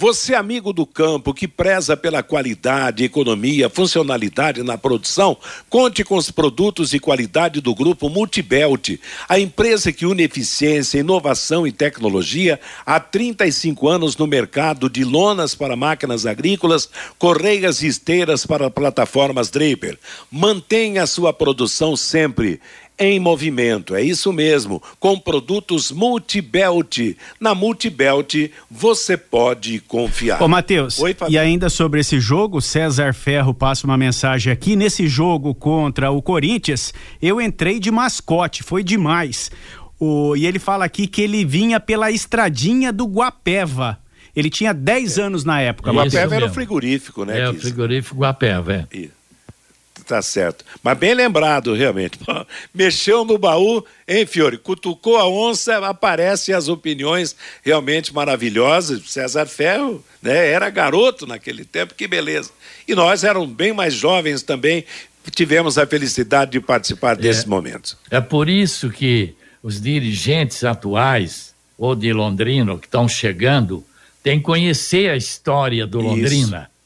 Você, 0.00 0.32
amigo 0.32 0.72
do 0.72 0.86
campo, 0.86 1.34
que 1.34 1.48
preza 1.48 1.96
pela 1.96 2.22
qualidade, 2.22 3.02
economia, 3.02 3.68
funcionalidade 3.68 4.62
na 4.62 4.78
produção, 4.78 5.36
conte 5.68 6.04
com 6.04 6.14
os 6.14 6.30
produtos 6.30 6.94
e 6.94 7.00
qualidade 7.00 7.60
do 7.60 7.74
grupo 7.74 8.08
Multibelt, 8.08 9.00
a 9.28 9.40
empresa 9.40 9.90
que 9.90 10.06
une 10.06 10.22
eficiência, 10.22 11.00
inovação 11.00 11.66
e 11.66 11.72
tecnologia 11.72 12.60
há 12.86 13.00
35 13.00 13.88
anos 13.88 14.16
no 14.16 14.28
mercado 14.28 14.88
de 14.88 15.02
lonas 15.02 15.56
para 15.56 15.74
máquinas 15.74 16.26
agrícolas, 16.26 16.88
correias 17.18 17.82
e 17.82 17.88
esteiras 17.88 18.46
para 18.46 18.70
plataformas 18.70 19.50
Draper. 19.50 19.98
Mantenha 20.30 21.02
a 21.02 21.08
sua 21.08 21.32
produção 21.32 21.96
sempre 21.96 22.60
em 22.98 23.20
movimento, 23.20 23.94
é 23.94 24.02
isso 24.02 24.32
mesmo, 24.32 24.82
com 24.98 25.18
produtos 25.18 25.92
Multibelt. 25.92 27.16
Na 27.38 27.54
Multibelt 27.54 28.34
você 28.70 29.16
pode 29.16 29.80
confiar. 29.80 30.42
Ô, 30.42 30.48
Matheus, 30.48 30.98
Oi, 30.98 31.16
e 31.28 31.38
ainda 31.38 31.68
sobre 31.68 32.00
esse 32.00 32.18
jogo, 32.18 32.60
César 32.60 33.14
Ferro 33.14 33.54
passa 33.54 33.86
uma 33.86 33.96
mensagem 33.96 34.52
aqui. 34.52 34.74
Nesse 34.74 35.06
jogo 35.06 35.54
contra 35.54 36.10
o 36.10 36.20
Corinthians, 36.20 36.92
eu 37.22 37.40
entrei 37.40 37.78
de 37.78 37.90
mascote, 37.90 38.62
foi 38.62 38.82
demais. 38.82 39.50
O, 40.00 40.36
e 40.36 40.46
ele 40.46 40.58
fala 40.58 40.84
aqui 40.84 41.06
que 41.06 41.22
ele 41.22 41.44
vinha 41.44 41.80
pela 41.80 42.10
estradinha 42.10 42.92
do 42.92 43.06
Guapeva. 43.06 43.98
Ele 44.34 44.50
tinha 44.50 44.72
10 44.72 45.18
anos 45.18 45.44
na 45.44 45.60
época. 45.60 45.90
O 45.90 45.94
Isso 45.94 46.16
Guapeva 46.16 46.36
era 46.36 46.46
o 46.46 46.50
frigorífico, 46.50 47.24
né? 47.24 47.40
É 47.40 47.50
o 47.50 47.54
frigorífico 47.54 48.20
Guapeva, 48.20 48.72
é. 48.72 48.96
Ih, 48.96 49.10
Tá 50.08 50.22
certo. 50.22 50.64
Mas 50.82 50.96
bem 50.96 51.12
lembrado, 51.12 51.74
realmente. 51.74 52.18
Mexeu 52.72 53.26
no 53.26 53.36
baú, 53.36 53.84
hein, 54.08 54.24
Fiore? 54.24 54.56
Cutucou 54.56 55.18
a 55.18 55.28
onça, 55.28 55.86
aparecem 55.86 56.54
as 56.54 56.66
opiniões 56.66 57.36
realmente 57.62 58.14
maravilhosas. 58.14 59.02
César 59.06 59.44
Ferro 59.44 60.02
né, 60.22 60.48
era 60.48 60.70
garoto 60.70 61.26
naquele 61.26 61.62
tempo, 61.62 61.94
que 61.94 62.08
beleza. 62.08 62.50
E 62.88 62.94
nós 62.94 63.22
éramos 63.22 63.50
bem 63.50 63.74
mais 63.74 63.92
jovens 63.92 64.42
também, 64.42 64.82
tivemos 65.30 65.76
a 65.76 65.86
felicidade 65.86 66.52
de 66.52 66.60
participar 66.60 67.14
desses 67.14 67.44
momentos. 67.44 67.94
É 68.10 68.18
por 68.18 68.48
isso 68.48 68.88
que 68.88 69.34
os 69.62 69.78
dirigentes 69.78 70.64
atuais, 70.64 71.54
ou 71.76 71.94
de 71.94 72.14
Londrina, 72.14 72.78
que 72.78 72.86
estão 72.86 73.06
chegando, 73.06 73.84
têm 74.22 74.38
que 74.38 74.44
conhecer 74.46 75.10
a 75.10 75.16
história 75.18 75.86
do 75.86 76.00
Isso. 76.00 76.77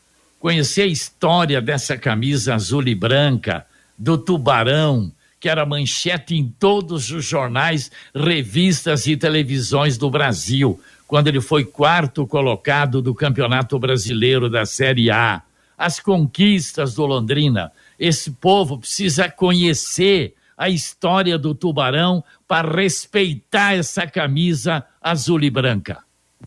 Conhecer 0.42 0.82
a 0.82 0.86
história 0.86 1.62
dessa 1.62 1.96
camisa 1.96 2.56
azul 2.56 2.88
e 2.88 2.96
branca, 2.96 3.64
do 3.96 4.18
Tubarão, 4.18 5.12
que 5.38 5.48
era 5.48 5.64
manchete 5.64 6.34
em 6.34 6.52
todos 6.58 7.12
os 7.12 7.24
jornais, 7.24 7.92
revistas 8.12 9.06
e 9.06 9.16
televisões 9.16 9.96
do 9.96 10.10
Brasil, 10.10 10.80
quando 11.06 11.28
ele 11.28 11.40
foi 11.40 11.64
quarto 11.64 12.26
colocado 12.26 13.00
do 13.00 13.14
Campeonato 13.14 13.78
Brasileiro 13.78 14.50
da 14.50 14.66
Série 14.66 15.12
A. 15.12 15.42
As 15.78 16.00
conquistas 16.00 16.96
do 16.96 17.06
Londrina. 17.06 17.70
Esse 17.96 18.32
povo 18.32 18.78
precisa 18.78 19.30
conhecer 19.30 20.34
a 20.58 20.68
história 20.68 21.38
do 21.38 21.54
Tubarão 21.54 22.24
para 22.48 22.68
respeitar 22.68 23.74
essa 23.74 24.08
camisa 24.08 24.84
azul 25.00 25.40
e 25.44 25.50
branca. 25.50 26.02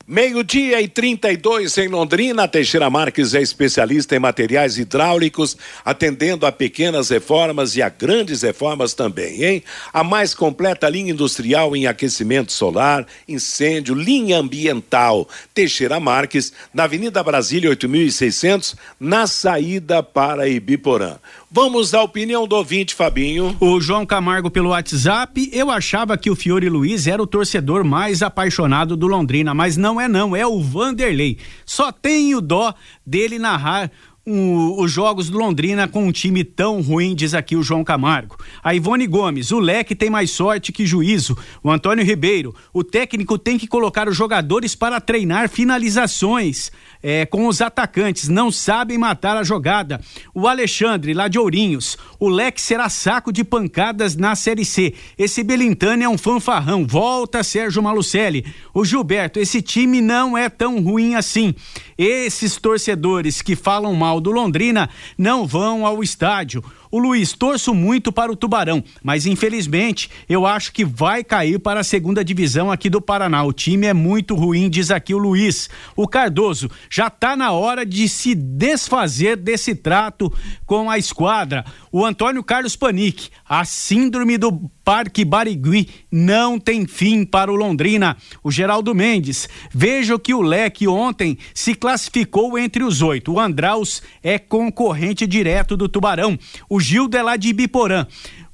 Meio-dia 0.08 0.82
e 0.82 0.88
32 0.88 1.78
em 1.80 1.88
Londrina. 1.88 2.48
Teixeira 2.48 2.92
Marques 2.92 3.34
é 3.34 3.42
especialista 3.42 4.16
em 4.16 4.20
materiais 4.20 4.78
hidráulicos, 4.78 5.58
atendendo 5.84 6.46
a 6.46 6.52
pequenas 6.52 7.10
reformas 7.10 7.76
e 7.76 7.82
a 7.82 7.90
grandes 7.90 8.44
reformas 8.44 8.94
também, 8.94 9.44
hein? 9.44 9.64
A 9.92 10.04
mais 10.04 10.36
completa 10.36 10.88
linha 10.88 11.12
industrial 11.12 11.76
em 11.76 11.88
aquecimento 11.88 12.52
solar, 12.52 13.08
incêndio, 13.28 13.96
linha 13.96 14.38
ambiental. 14.38 15.28
Teixeira 15.56 16.00
Marques, 16.00 16.54
na 16.72 16.84
Avenida 16.84 17.24
Brasília 17.24 17.72
8600, 17.72 18.76
na 19.00 19.26
saída 19.26 20.04
para 20.04 20.48
Ibiporã. 20.48 21.18
Vamos 21.56 21.94
à 21.94 22.04
opinião 22.04 22.46
do 22.46 22.54
ouvinte, 22.54 22.94
Fabinho. 22.94 23.56
O 23.62 23.80
João 23.80 24.06
Camargo 24.06 24.52
pelo 24.52 24.72
WhatsApp, 24.72 25.50
eu 25.54 25.72
achava 25.72 26.18
que 26.18 26.30
o 26.30 26.36
Fiore 26.36 26.68
Luiz 26.68 27.08
era 27.08 27.24
o 27.24 27.26
torcedor 27.26 27.86
mais 27.86 28.22
apaixonado 28.22 28.98
do 28.98 29.08
Londrina, 29.08 29.54
mas 29.54 29.78
não 29.78 30.00
é 30.00 30.06
não, 30.06 30.36
é 30.36 30.46
o 30.46 30.62
Vanderlei. 30.62 31.38
Só 31.66 31.94
tenho 31.94 32.42
dó 32.42 32.76
dele 33.06 33.40
narrar 33.40 33.90
um, 34.28 34.82
os 34.82 34.92
jogos 34.92 35.30
do 35.30 35.38
Londrina 35.38 35.88
com 35.88 36.08
um 36.08 36.12
time 36.12 36.44
tão 36.44 36.82
ruim, 36.82 37.14
diz 37.14 37.34
aqui 37.34 37.56
o 37.56 37.62
João 37.62 37.84
Camargo. 37.84 38.38
A 38.64 38.74
Ivone 38.74 39.06
Gomes, 39.06 39.52
o 39.52 39.60
Leque 39.60 39.96
tem 39.96 40.10
mais 40.10 40.32
sorte 40.32 40.72
que 40.72 40.86
juízo. 40.86 41.38
O 41.64 41.70
Antônio 41.70 42.04
Ribeiro, 42.04 42.54
o 42.74 42.84
técnico 42.84 43.38
tem 43.38 43.58
que 43.58 43.68
colocar 43.68 44.10
os 44.10 44.18
jogadores 44.18 44.76
para 44.76 45.00
treinar 45.00 45.48
finalizações 45.48 46.72
é, 47.08 47.24
com 47.24 47.46
os 47.46 47.62
atacantes, 47.62 48.28
não 48.28 48.52
sabem 48.52 48.98
matar 48.98 49.38
a 49.38 49.44
jogada. 49.44 50.02
O 50.34 50.48
Alexandre, 50.48 51.14
lá 51.14 51.28
de 51.28 51.38
Ourinhos, 51.38 51.96
o 52.20 52.28
Leque 52.28 52.60
será 52.60 52.90
saco 52.90 53.32
de 53.32 53.44
pancadas 53.44 54.16
na 54.16 54.36
Série 54.36 54.66
C. 54.66 54.92
Esse 55.16 55.44
Belintani 55.44 56.04
é 56.04 56.10
um 56.10 56.18
fanfarrão, 56.18 56.84
volta 56.84 57.44
Sérgio 57.44 57.84
Malucelli. 57.84 58.44
O 58.74 58.84
Gilberto, 58.84 59.40
esse 59.40 59.62
time 59.62 60.02
não 60.02 60.36
é 60.36 60.50
tão 60.50 60.82
ruim 60.82 61.14
assim. 61.14 61.54
Esses 61.98 62.58
torcedores 62.58 63.42
que 63.42 63.56
falam 63.56 63.94
mal 63.94 64.20
do 64.20 64.32
Londrina 64.32 64.90
não 65.18 65.48
vão 65.48 65.86
ao 65.86 66.04
estádio. 66.04 66.64
O 66.92 67.00
Luiz, 67.00 67.34
torço 67.34 67.74
muito 67.74 68.12
para 68.12 68.32
o 68.32 68.36
Tubarão, 68.36 68.84
mas 69.04 69.26
infelizmente 69.26 70.10
eu 70.30 70.46
acho 70.46 70.72
que 70.72 70.86
vai 70.86 71.24
cair 71.24 71.60
para 71.60 71.80
a 71.80 71.84
segunda 71.84 72.24
divisão 72.24 72.72
aqui 72.72 72.90
do 72.90 73.02
Paraná. 73.02 73.44
O 73.44 73.54
time 73.54 73.88
é 73.88 73.94
muito 73.94 74.36
ruim, 74.36 74.70
diz 74.70 74.92
aqui 74.92 75.14
o 75.14 75.18
Luiz. 75.18 75.70
O 75.96 76.08
Cardoso, 76.08 76.70
já 76.90 77.10
tá 77.10 77.36
na 77.36 77.52
hora 77.52 77.86
de 77.86 78.08
se 78.08 78.36
desfazer 78.36 79.38
desse 79.38 79.74
trato 79.74 80.32
com 80.66 80.90
a 80.90 80.98
esquadra. 80.98 81.66
O 81.92 82.06
Antônio 82.06 82.44
Carlos 82.44 82.76
Panic, 82.76 83.30
a 83.48 83.64
síndrome 83.66 84.38
do 84.38 84.70
Parque 84.86 85.26
Barigui 85.26 85.90
não 86.12 86.60
tem 86.60 86.86
fim 86.86 87.26
para 87.26 87.52
o 87.52 87.56
Londrina. 87.56 88.16
O 88.44 88.52
Geraldo 88.52 88.94
Mendes, 88.94 89.50
veja 89.74 90.20
que 90.20 90.32
o 90.32 90.44
Leque 90.44 90.88
ontem 90.88 91.40
se 91.56 91.74
classificou 91.74 92.56
entre 92.56 92.84
os 92.84 93.02
oito. 93.02 93.34
O 93.34 93.40
Andraus 93.40 94.04
é 94.22 94.38
concorrente 94.38 95.26
direto 95.26 95.76
do 95.76 95.90
Tubarão. 95.90 96.38
O 96.70 96.80
Gildo 96.80 97.18
é 97.18 97.24
lá 97.24 97.36
de 97.36 97.50
Ibiporã. 97.50 98.06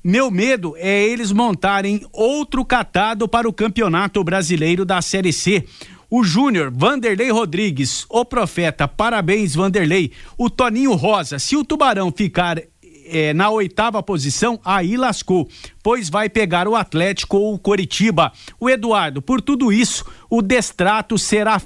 Meu 0.02 0.32
medo 0.32 0.74
é 0.78 1.04
eles 1.04 1.34
montarem 1.34 2.02
outro 2.14 2.64
catado 2.64 3.28
para 3.28 3.48
o 3.48 3.54
Campeonato 3.54 4.24
Brasileiro 4.24 4.86
da 4.86 5.02
Série 5.02 5.34
C. 5.34 5.66
O 6.10 6.24
Júnior, 6.24 6.72
Vanderlei 6.76 7.30
Rodrigues, 7.30 8.06
o 8.10 8.26
Profeta, 8.26 8.88
parabéns, 8.88 9.54
Vanderlei. 9.54 10.12
O 10.38 10.50
Toninho 10.50 10.94
Rosa, 10.94 11.40
se 11.40 11.56
o 11.56 11.64
Tubarão 11.64 12.12
ficar 12.12 12.62
é, 13.12 13.34
na 13.34 13.50
oitava 13.50 14.02
posição, 14.02 14.60
aí 14.64 14.96
lascou, 14.96 15.48
pois 15.84 16.10
vai 16.10 16.30
pegar 16.30 16.68
o 16.68 16.76
Atlético 16.76 17.38
ou 17.38 17.54
o 17.54 17.60
Coritiba. 17.60 18.32
O 18.60 18.70
Eduardo, 18.70 19.22
por 19.22 19.42
tudo 19.42 19.72
isso, 19.72 20.06
o 20.30 20.42
destrato 20.42 21.18
será 21.18 21.62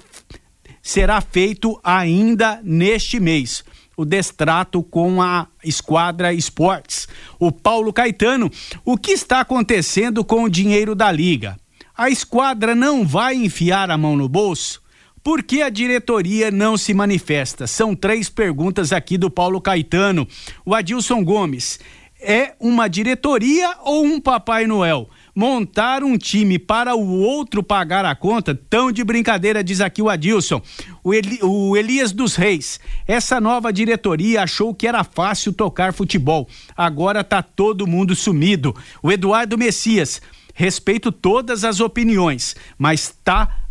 será 0.81 1.19
feito 1.19 1.79
ainda 1.83 2.59
neste 2.63 3.19
mês 3.19 3.63
o 3.97 4.05
destrato 4.05 4.83
com 4.83 5.21
a 5.21 5.47
Esquadra 5.63 6.33
Esportes. 6.33 7.07
O 7.39 7.51
Paulo 7.51 7.93
Caetano, 7.93 8.51
o 8.83 8.97
que 8.97 9.11
está 9.11 9.41
acontecendo 9.41 10.23
com 10.23 10.43
o 10.43 10.49
dinheiro 10.49 10.93
da 10.93 11.11
liga? 11.11 11.57
A 11.97 12.09
esquadra 12.09 12.75
não 12.75 13.07
vai 13.07 13.35
enfiar 13.35 13.89
a 13.89 13.97
mão 13.97 14.17
no 14.17 14.27
bolso? 14.27 14.81
Por 15.25 15.41
que 15.41 15.63
a 15.63 15.69
diretoria 15.69 16.51
não 16.51 16.77
se 16.77 16.93
manifesta? 16.93 17.65
São 17.65 17.95
três 17.95 18.29
perguntas 18.29 18.93
aqui 18.93 19.17
do 19.17 19.27
Paulo 19.27 19.59
Caetano. 19.59 20.27
O 20.63 20.75
Adilson 20.75 21.23
Gomes, 21.23 21.79
é 22.21 22.53
uma 22.59 22.87
diretoria 22.87 23.75
ou 23.83 24.05
um 24.05 24.21
Papai 24.21 24.67
Noel? 24.67 25.09
montar 25.35 26.01
um 26.01 26.17
time 26.17 26.57
para 26.57 26.95
o 26.95 27.19
outro 27.19 27.61
pagar 27.61 28.05
a 28.05 28.15
conta, 28.15 28.55
tão 28.55 28.89
de 28.89 29.03
brincadeira, 29.03 29.61
diz 29.61 29.81
aqui 29.81 30.01
o 30.01 30.09
Adilson. 30.09 30.61
O, 31.03 31.13
Eli, 31.13 31.39
o 31.41 31.75
Elias 31.75 32.13
dos 32.13 32.35
Reis, 32.35 32.79
essa 33.05 33.41
nova 33.41 33.73
diretoria 33.73 34.43
achou 34.43 34.73
que 34.73 34.87
era 34.87 35.03
fácil 35.03 35.51
tocar 35.51 35.91
futebol. 35.91 36.47
Agora 36.77 37.21
tá 37.21 37.43
todo 37.43 37.85
mundo 37.85 38.15
sumido. 38.15 38.73
O 39.03 39.11
Eduardo 39.11 39.57
Messias, 39.57 40.21
respeito 40.53 41.11
todas 41.11 41.65
as 41.65 41.81
opiniões, 41.81 42.55
mas 42.77 43.13
tá 43.21 43.64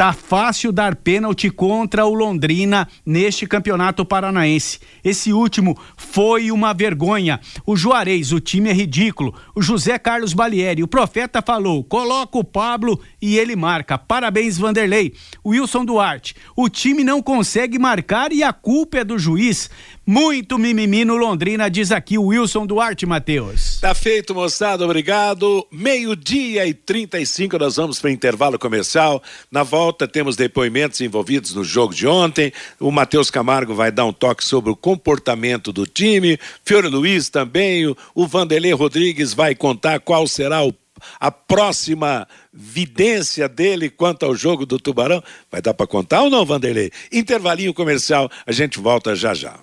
Tá 0.00 0.14
fácil 0.14 0.72
dar 0.72 0.96
pênalti 0.96 1.50
contra 1.50 2.06
o 2.06 2.14
Londrina 2.14 2.88
neste 3.04 3.46
campeonato 3.46 4.02
paranaense. 4.02 4.80
Esse 5.04 5.30
último 5.30 5.78
foi 5.94 6.50
uma 6.50 6.72
vergonha. 6.72 7.38
O 7.66 7.76
Juarez, 7.76 8.32
o 8.32 8.40
time 8.40 8.70
é 8.70 8.72
ridículo. 8.72 9.34
O 9.54 9.60
José 9.60 9.98
Carlos 9.98 10.32
Balieri, 10.32 10.82
o 10.82 10.88
profeta 10.88 11.42
falou: 11.42 11.84
coloca 11.84 12.38
o 12.38 12.42
Pablo 12.42 12.98
e 13.20 13.36
ele 13.36 13.54
marca. 13.54 13.98
Parabéns, 13.98 14.56
Vanderlei. 14.56 15.12
Wilson 15.44 15.84
Duarte, 15.84 16.34
o 16.56 16.70
time 16.70 17.04
não 17.04 17.20
consegue 17.20 17.78
marcar 17.78 18.32
e 18.32 18.42
a 18.42 18.54
culpa 18.54 19.00
é 19.00 19.04
do 19.04 19.18
juiz. 19.18 19.68
Muito 20.12 20.58
mimimi 20.58 21.04
no 21.04 21.14
Londrina, 21.14 21.70
diz 21.70 21.92
aqui 21.92 22.18
o 22.18 22.24
Wilson 22.24 22.66
Duarte, 22.66 23.06
Matheus. 23.06 23.78
Tá 23.80 23.94
feito, 23.94 24.34
moçada, 24.34 24.84
obrigado. 24.84 25.64
Meio-dia 25.70 26.66
e 26.66 26.74
35, 26.74 27.56
nós 27.56 27.76
vamos 27.76 28.00
para 28.00 28.10
intervalo 28.10 28.58
comercial. 28.58 29.22
Na 29.52 29.62
volta 29.62 30.08
temos 30.08 30.34
depoimentos 30.34 31.00
envolvidos 31.00 31.54
no 31.54 31.62
jogo 31.62 31.94
de 31.94 32.08
ontem. 32.08 32.52
O 32.80 32.90
Matheus 32.90 33.30
Camargo 33.30 33.72
vai 33.72 33.92
dar 33.92 34.04
um 34.04 34.12
toque 34.12 34.44
sobre 34.44 34.72
o 34.72 34.74
comportamento 34.74 35.72
do 35.72 35.86
time. 35.86 36.36
Fiore 36.64 36.88
Luiz 36.88 37.28
também. 37.28 37.86
O, 37.86 37.96
o 38.12 38.26
Vanderlei 38.26 38.72
Rodrigues 38.72 39.32
vai 39.32 39.54
contar 39.54 40.00
qual 40.00 40.26
será 40.26 40.64
o 40.64 40.74
a 41.20 41.30
próxima 41.30 42.28
vidência 42.52 43.48
dele 43.48 43.88
quanto 43.88 44.26
ao 44.26 44.34
jogo 44.34 44.66
do 44.66 44.78
Tubarão. 44.78 45.22
Vai 45.50 45.62
dar 45.62 45.72
para 45.72 45.86
contar 45.86 46.22
ou 46.22 46.28
não, 46.28 46.44
Vanderlei? 46.44 46.90
Intervalinho 47.12 47.72
comercial, 47.72 48.28
a 48.44 48.50
gente 48.50 48.80
volta 48.80 49.14
já 49.14 49.32
já. 49.32 49.54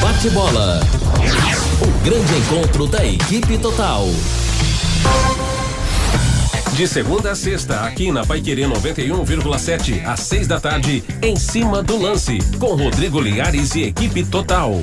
Bate 0.00 0.30
bola. 0.30 0.80
O 1.80 2.04
grande 2.04 2.34
encontro 2.34 2.86
da 2.86 3.04
equipe 3.04 3.58
total. 3.58 4.06
De 6.72 6.86
segunda 6.86 7.30
a 7.30 7.34
sexta, 7.34 7.80
aqui 7.80 8.12
na 8.12 8.24
Paiquerê 8.24 8.64
91,7, 8.64 10.04
às 10.04 10.20
seis 10.20 10.46
da 10.46 10.60
tarde, 10.60 11.02
em 11.22 11.34
cima 11.34 11.82
do 11.82 11.96
lance, 11.96 12.38
com 12.58 12.74
Rodrigo 12.74 13.18
Linhares 13.18 13.74
e 13.74 13.84
equipe 13.84 14.22
total. 14.24 14.82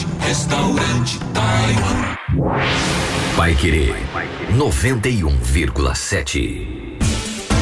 Restaurante 0.19 1.19
Taiwan. 1.33 2.17
Vai 3.35 3.55
querer 3.55 3.95
91,7. 4.55 6.80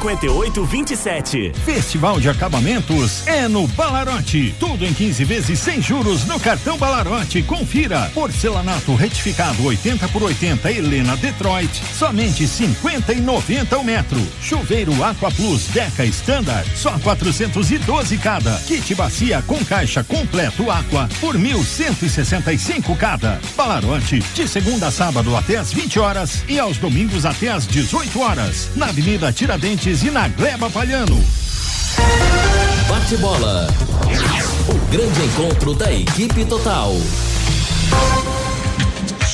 5827. 0.00 1.52
Festival 1.64 2.18
de 2.18 2.28
Acabamentos 2.28 3.26
é 3.26 3.46
no 3.46 3.66
Balarote. 3.68 4.54
Tudo 4.58 4.86
em 4.86 4.94
15 4.94 5.24
vezes 5.24 5.58
sem 5.58 5.82
juros 5.82 6.24
no 6.24 6.40
cartão 6.40 6.78
Balarote. 6.78 7.42
Confira. 7.42 8.10
Porcelanato 8.14 8.94
retificado 8.94 9.62
80 9.64 10.08
por 10.08 10.22
80 10.22 10.72
Helena 10.72 11.16
Detroit, 11.16 11.70
somente 11.94 12.46
50 12.46 13.12
e 13.12 13.20
90 13.20 13.78
o 13.78 13.84
metro. 13.84 14.20
Chuveiro 14.42 15.04
Aqua 15.04 15.30
Plus 15.30 15.66
Deca 15.66 16.04
Standard, 16.06 16.68
só 16.76 16.98
412 16.98 18.16
cada. 18.18 18.56
Kit 18.60 18.94
bacia 18.94 19.42
com 19.42 19.62
caixa 19.64 20.02
completo 20.02 20.70
Aqua 20.70 21.08
por 21.20 21.36
1.165 21.36 22.96
cada. 22.96 23.40
Balarote 23.56 24.20
de 24.34 24.48
segunda 24.48 24.86
a 24.86 24.90
sábado 24.90 25.36
até 25.36 25.56
às 25.56 25.72
20 25.72 25.98
horas 25.98 26.42
e 26.48 26.58
aos 26.58 26.78
domingos 26.78 27.26
até 27.26 27.48
às 27.48 27.66
18 27.66 28.20
horas. 28.20 28.70
Na 28.74 28.86
Avenida 28.86 29.32
Tiradentes 29.32 29.89
e 29.90 30.10
na 30.12 30.28
Gleba 30.28 30.70
Palhano. 30.70 31.20
Bate 32.88 33.16
bola. 33.16 33.66
O 34.68 34.74
grande 34.88 35.20
encontro 35.20 35.74
da 35.74 35.92
equipe 35.92 36.44
total. 36.44 36.94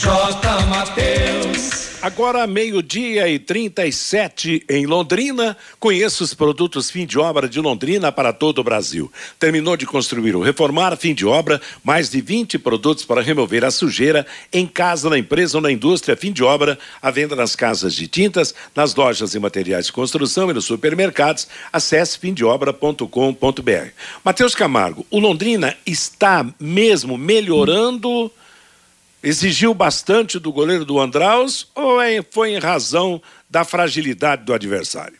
J. 0.03 0.67
Mateus. 0.67 1.97
Agora, 2.03 2.47
meio-dia 2.47 3.29
e 3.29 3.39
37 3.39 4.63
em 4.69 4.85
Londrina. 4.85 5.57
Conheça 5.81 6.23
os 6.23 6.35
produtos 6.35 6.91
fim 6.91 7.07
de 7.07 7.19
obra 7.19 7.49
de 7.49 7.59
Londrina 7.59 8.13
para 8.13 8.31
todo 8.31 8.59
o 8.59 8.63
Brasil. 8.63 9.11
Terminou 9.41 9.75
de 9.75 9.87
construir 9.87 10.37
ou 10.37 10.43
reformar, 10.43 10.95
fim 10.99 11.15
de 11.15 11.25
obra, 11.25 11.61
mais 11.83 12.11
de 12.11 12.21
20 12.21 12.59
produtos 12.59 13.07
para 13.07 13.23
remover 13.23 13.65
a 13.65 13.71
sujeira 13.71 14.27
em 14.53 14.67
casa, 14.67 15.09
na 15.09 15.19
empresa 15.19 15.57
ou 15.57 15.63
na 15.63 15.73
indústria. 15.73 16.15
Fim 16.15 16.31
de 16.31 16.45
obra, 16.45 16.79
à 17.01 17.11
venda 17.11 17.35
nas 17.35 17.57
casas 17.57 17.95
de 17.95 18.07
tintas, 18.07 18.55
nas 18.75 18.95
lojas 18.95 19.35
e 19.35 19.39
materiais 19.39 19.87
de 19.87 19.93
construção 19.93 20.51
e 20.51 20.55
nos 20.55 20.67
supermercados. 20.67 21.49
Acesse 21.73 22.19
fimdeobra.com.br. 22.19 23.89
Matheus 24.23 24.55
Camargo, 24.55 25.07
o 25.11 25.19
Londrina 25.19 25.75
está 25.87 26.47
mesmo 26.61 27.17
melhorando? 27.17 28.31
Exigiu 29.27 29.75
bastante 29.75 30.39
do 30.39 30.53
goleiro 30.53 30.85
do 30.85 31.01
Andraus 31.01 31.67
ou 31.75 32.01
é, 32.01 32.23
foi 32.23 32.53
em 32.53 32.61
razão 32.61 33.21
da 33.51 33.65
fragilidade 33.65 34.45
do 34.45 34.55
adversário? 34.55 35.19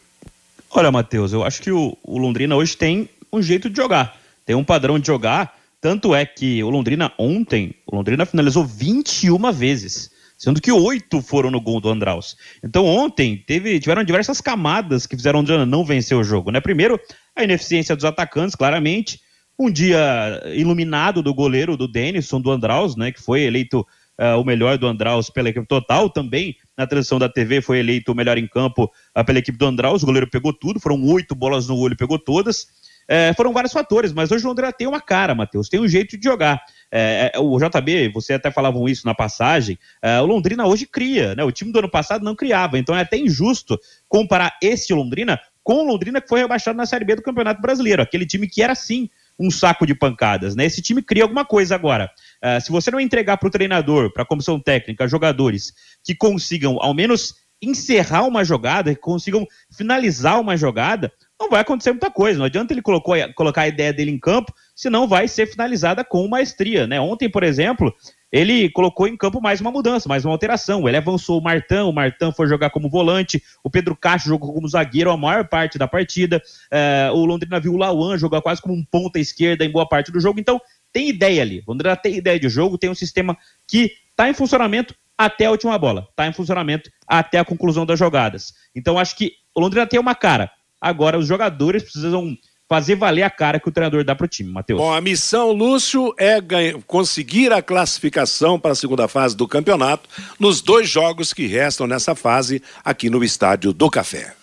Olha, 0.71 0.93
Matheus, 0.93 1.33
eu 1.33 1.43
acho 1.43 1.61
que 1.61 1.73
o, 1.73 1.99
Londrina 2.07 2.55
hoje 2.55 2.77
tem 2.77 3.09
um 3.33 3.43
jeito 3.43 3.69
de 3.69 3.77
jogar, 3.77 4.17
tem 4.45 4.55
um 4.55 4.63
padrão 4.63 4.97
de 4.97 5.09
jogar. 5.09 5.57
Tanto 5.81 6.15
é 6.15 6.25
que 6.25 6.63
o 6.63 6.71
Londrina 6.71 7.13
ontem, 7.19 7.75
o 7.85 7.97
Londrina 7.97 8.25
finalizou 8.25 8.65
21 8.65 9.51
vezes, 9.53 10.09
sendo 10.39 10.61
que 10.61 10.71
oito 10.71 11.21
foram 11.21 11.51
no 11.51 11.61
gol 11.61 11.81
do 11.81 11.91
Andraus. 11.91 12.37
Então 12.63 12.85
ontem 12.85 13.43
teve, 13.45 13.81
tiveram 13.81 14.05
diversas 14.05 14.41
camadas 14.41 15.05
que 15.05 15.17
fizeram 15.17 15.41
o 15.41 15.43
Londrina 15.43 15.67
não 15.67 15.85
vencer 15.85 16.17
o 16.17 16.23
jogo, 16.23 16.53
né? 16.53 16.61
Primeiro, 16.61 17.01
a 17.35 17.43
ineficiência 17.43 17.97
dos 17.97 18.05
atacantes, 18.05 18.55
claramente 18.55 19.21
um 19.59 19.71
dia 19.71 20.43
iluminado 20.55 21.23
do 21.23 21.33
goleiro 21.33 21.77
do 21.77 21.89
Denison, 21.89 22.41
do 22.41 22.51
Andraus, 22.51 22.97
né, 22.97 23.11
que 23.11 23.21
foi 23.21 23.43
eleito 23.43 23.87
uh, 24.19 24.41
o 24.41 24.45
melhor 24.45 24.77
do 24.79 24.87
Andraus 24.87 25.31
pela 25.31 25.49
equipe 25.49 25.67
total, 25.67 26.11
também 26.11 26.57
na 26.77 26.87
transição 26.87 27.19
da 27.19 27.29
TV 27.29 27.61
foi 27.61 27.79
eleito 27.79 28.13
o 28.13 28.15
melhor 28.15 28.39
em 28.39 28.47
campo 28.47 28.91
uh, 29.17 29.25
pela 29.25 29.39
equipe 29.39 29.57
do 29.57 29.67
Andraus, 29.67 30.03
o 30.03 30.07
goleiro 30.07 30.29
pegou 30.29 30.53
tudo, 30.53 30.81
foram 30.81 31.03
oito 31.07 31.35
bolas 31.35 31.69
no 31.69 31.77
olho, 31.77 31.97
pegou 31.97 32.19
todas. 32.19 32.67
Uh, 33.07 33.33
foram 33.37 33.53
vários 33.53 33.73
fatores, 33.73 34.13
mas 34.13 34.33
hoje 34.33 34.45
o 34.45 34.49
Londrina 34.49 34.73
tem 34.73 34.89
uma 34.89 35.01
cara, 35.01 35.33
Matheus, 35.33 35.69
tem 35.69 35.79
um 35.79 35.87
jeito 35.87 36.19
de 36.19 36.25
jogar. 36.25 36.61
É, 36.91 37.31
é, 37.35 37.39
o 37.39 37.57
JB, 37.57 38.11
você 38.13 38.33
até 38.33 38.51
falavam 38.51 38.89
isso 38.89 39.07
na 39.07 39.15
passagem, 39.15 39.79
é, 40.03 40.21
o 40.21 40.27
Londrina 40.27 40.67
hoje 40.67 40.87
cria, 40.87 41.35
né? 41.37 41.45
O 41.45 41.53
time 41.53 41.71
do 41.71 41.79
ano 41.79 41.91
passado 41.91 42.25
não 42.25 42.35
criava, 42.35 42.79
então 42.79 42.97
é 42.97 43.03
até 43.03 43.17
injusto 43.17 43.79
comparar 44.09 44.57
esse 44.61 44.93
Londrina 44.93 45.41
com 45.63 45.85
o 45.85 45.85
Londrina 45.85 46.21
que 46.21 46.29
foi 46.29 46.41
rebaixado 46.41 46.77
na 46.77 46.87
Série 46.87 47.05
B 47.05 47.17
do 47.17 47.23
Campeonato 47.23 47.61
Brasileiro, 47.61 48.03
aquele 48.03 48.27
time 48.27 48.49
que 48.49 48.61
era 48.61 48.75
sim 48.75 49.09
um 49.39 49.51
saco 49.51 49.87
de 49.87 49.95
pancadas, 49.95 50.57
né? 50.57 50.65
Esse 50.65 50.81
time 50.81 51.03
cria 51.03 51.25
alguma 51.25 51.45
coisa 51.45 51.75
agora. 51.75 52.11
Uh, 52.43 52.61
se 52.61 52.71
você 52.71 52.91
não 52.91 53.01
entregar 53.01 53.37
para 53.37 53.49
o 53.49 53.51
treinador, 53.51 54.13
para 54.13 54.23
a 54.23 54.27
comissão 54.27 54.59
técnica, 54.59 55.07
jogadores 55.09 55.73
que 56.05 56.15
consigam 56.15 56.79
ao 56.81 56.95
menos 56.95 57.35
encerrar 57.61 58.25
uma 58.25 58.45
jogada, 58.45 58.95
que 58.95 59.01
consigam 59.01 59.47
finalizar 59.71 60.41
uma 60.41 60.57
jogada, 60.57 61.13
não 61.41 61.51
vai 61.51 61.61
acontecer 61.61 61.91
muita 61.91 62.11
coisa. 62.11 62.39
Não 62.39 62.47
adianta 62.47 62.73
ele 62.73 62.83
colocou, 62.83 63.15
colocar 63.35 63.63
a 63.63 63.69
ideia 63.69 63.93
dele 63.93 64.11
em 64.11 64.19
campo, 64.19 64.53
senão 64.75 65.07
vai 65.07 65.29
ser 65.29 65.47
finalizada 65.47 66.05
com 66.05 66.27
maestria. 66.29 66.87
Né? 66.87 67.01
Ontem, 67.01 67.31
por 67.31 67.43
exemplo, 67.43 67.95
ele 68.37 68.69
colocou 68.69 69.09
em 69.09 69.17
campo 69.17 69.41
mais 69.41 69.61
uma 69.61 69.71
mudança, 69.71 70.09
mais 70.09 70.25
uma 70.25 70.35
alteração. 70.35 70.87
Ele 70.87 70.97
avançou 70.97 71.39
o 71.39 71.43
Martão, 71.43 71.89
o 71.89 71.93
Martão 71.93 72.31
foi 72.31 72.47
jogar 72.47 72.71
como 72.71 72.91
volante, 72.91 73.43
o 73.65 73.71
Pedro 73.71 73.97
Castro 73.97 74.29
jogou 74.29 74.53
como 74.53 74.69
zagueiro 74.69 75.11
a 75.11 75.17
maior 75.17 75.49
parte 75.49 75.79
da 75.79 75.89
partida, 75.89 76.43
é, 76.71 77.11
o 77.13 77.25
Londrina 77.25 77.59
viu 77.59 77.73
o 77.73 77.77
Lauan 77.77 78.19
jogar 78.19 78.43
quase 78.43 78.61
como 78.61 78.75
um 78.75 78.85
ponta 78.85 79.19
esquerda 79.19 79.65
em 79.65 79.71
boa 79.71 79.89
parte 79.89 80.13
do 80.13 80.21
jogo. 80.21 80.39
Então, 80.39 80.61
tem 80.93 81.09
ideia 81.09 81.41
ali. 81.41 81.63
O 81.67 81.71
Londrina 81.71 81.97
tem 81.97 82.17
ideia 82.17 82.39
de 82.39 82.49
jogo, 82.49 82.77
tem 82.77 82.91
um 82.91 82.95
sistema 82.95 83.37
que 83.67 83.93
está 84.11 84.29
em 84.29 84.35
funcionamento 84.35 84.95
até 85.17 85.47
a 85.47 85.51
última 85.51 85.79
bola, 85.79 86.07
está 86.11 86.27
em 86.27 86.33
funcionamento 86.33 86.91
até 87.09 87.39
a 87.39 87.45
conclusão 87.45 87.87
das 87.87 87.99
jogadas. 87.99 88.53
Então, 88.75 88.99
acho 88.99 89.17
que 89.17 89.33
o 89.55 89.61
Londrina 89.61 89.87
tem 89.87 89.99
uma 89.99 90.15
cara 90.15 90.51
Agora, 90.81 91.19
os 91.19 91.27
jogadores 91.27 91.83
precisam 91.83 92.37
fazer 92.69 92.97
valer 92.97 93.23
a 93.23 93.31
cara 93.31 93.61
que 93.61 93.69
o 93.69 93.73
treinador 93.73 94.05
dá 94.05 94.15
para 94.15 94.25
o 94.25 94.29
time, 94.29 94.51
Matheus. 94.51 94.79
Bom, 94.79 94.93
a 94.93 95.01
missão, 95.01 95.53
Lúcio, 95.53 96.15
é 96.19 96.41
ganha, 96.41 96.79
conseguir 96.87 97.53
a 97.53 97.63
classificação 97.63 98.59
para 98.59 98.73
a 98.73 98.75
segunda 98.75 99.07
fase 99.07 99.37
do 99.37 99.47
campeonato 99.47 100.09
nos 100.39 100.61
dois 100.61 100.89
jogos 100.89 101.33
que 101.33 101.47
restam 101.47 101.87
nessa 101.87 102.15
fase 102.15 102.63
aqui 102.85 103.09
no 103.09 103.23
Estádio 103.23 103.73
do 103.73 103.89
Café. 103.89 104.35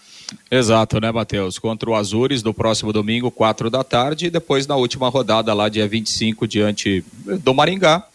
Exato, 0.50 1.00
né, 1.00 1.12
Matheus? 1.12 1.60
Contra 1.60 1.90
o 1.90 1.96
Azures 1.96 2.42
no 2.42 2.54
próximo 2.54 2.94
domingo, 2.94 3.30
quatro 3.30 3.70
da 3.70 3.84
tarde, 3.84 4.28
e 4.28 4.30
depois 4.30 4.66
na 4.66 4.76
última 4.76 5.10
rodada 5.10 5.54
lá, 5.54 5.70
dia 5.70 5.88
25, 5.88 6.48
diante 6.48 7.04
do 7.42 7.54
Maringá. 7.54 8.08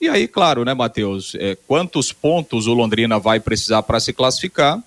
E 0.00 0.08
aí, 0.08 0.26
claro, 0.26 0.64
né, 0.64 0.74
Matheus? 0.74 1.34
É, 1.36 1.56
quantos 1.66 2.12
pontos 2.12 2.66
o 2.66 2.74
Londrina 2.74 3.18
vai 3.18 3.38
precisar 3.38 3.82
para 3.84 4.00
se 4.00 4.12
classificar? 4.12 4.82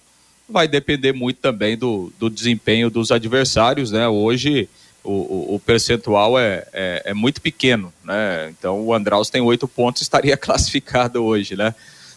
Vai 0.47 0.67
depender 0.67 1.11
muito 1.11 1.37
também 1.37 1.77
do, 1.77 2.13
do 2.19 2.29
desempenho 2.29 2.89
dos 2.89 3.11
adversários, 3.11 3.91
né? 3.91 4.07
Hoje 4.07 4.69
o, 5.03 5.11
o, 5.11 5.55
o 5.55 5.59
percentual 5.59 6.37
é, 6.37 6.65
é, 6.73 7.01
é, 7.05 7.13
muito 7.13 7.41
pequeno, 7.41 7.93
né? 8.03 8.49
Então 8.49 8.81
o 8.81 8.93
Andraus 8.93 9.29
tem 9.29 9.41
oito 9.41 9.67
pontos, 9.67 10.01
estaria 10.01 10.35
classificado 10.37 11.23
hoje, 11.23 11.55
né? 11.55 11.73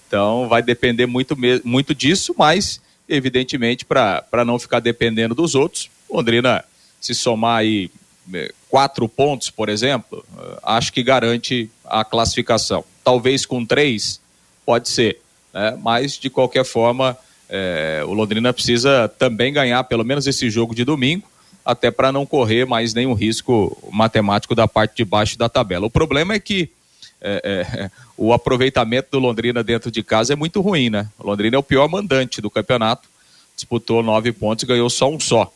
Então 0.06 0.48
vai 0.48 0.62
depender 0.62 1.06
muito, 1.06 1.36
muito 1.64 1.94
disso, 1.94 2.34
mas 2.36 2.80
evidentemente 3.08 3.84
para 3.84 4.44
não 4.44 4.58
ficar 4.58 4.80
dependendo 4.80 5.34
dos 5.34 5.54
outros, 5.54 5.90
Londrina 6.10 6.64
se 7.00 7.14
somar 7.14 7.58
aí 7.58 7.90
é, 8.32 8.52
quatro 8.68 9.08
pontos, 9.08 9.50
por 9.50 9.68
exemplo, 9.68 10.24
acho 10.62 10.92
que 10.92 11.02
garante 11.02 11.70
a 11.84 12.04
classificação. 12.04 12.84
Talvez 13.02 13.46
com 13.46 13.64
três, 13.64 14.20
pode 14.66 14.88
ser, 14.88 15.20
né? 15.52 15.78
mas 15.80 16.18
de 16.18 16.28
qualquer 16.28 16.64
forma 16.64 17.16
é, 17.48 18.02
o 18.06 18.12
Londrina 18.12 18.52
precisa 18.52 19.08
também 19.18 19.52
ganhar 19.52 19.82
pelo 19.84 20.04
menos 20.04 20.26
esse 20.26 20.50
jogo 20.50 20.74
de 20.74 20.84
domingo, 20.84 21.26
até 21.64 21.90
para 21.90 22.12
não 22.12 22.26
correr 22.26 22.66
mais 22.66 22.94
nenhum 22.94 23.14
risco 23.14 23.76
matemático 23.90 24.54
da 24.54 24.68
parte 24.68 24.96
de 24.96 25.04
baixo 25.04 25.38
da 25.38 25.48
tabela. 25.48 25.86
O 25.86 25.90
problema 25.90 26.34
é 26.34 26.38
que 26.38 26.70
é, 27.20 27.40
é, 27.44 27.90
o 28.16 28.32
aproveitamento 28.32 29.08
do 29.12 29.18
Londrina 29.18 29.62
dentro 29.62 29.90
de 29.90 30.02
casa 30.02 30.32
é 30.32 30.36
muito 30.36 30.60
ruim, 30.60 30.90
né? 30.90 31.08
O 31.18 31.26
Londrina 31.26 31.56
é 31.56 31.58
o 31.58 31.62
pior 31.62 31.88
mandante 31.88 32.40
do 32.40 32.50
campeonato, 32.50 33.08
disputou 33.56 34.02
nove 34.02 34.32
pontos 34.32 34.62
e 34.62 34.66
ganhou 34.66 34.90
só 34.90 35.10
um 35.10 35.18
só. 35.18 35.52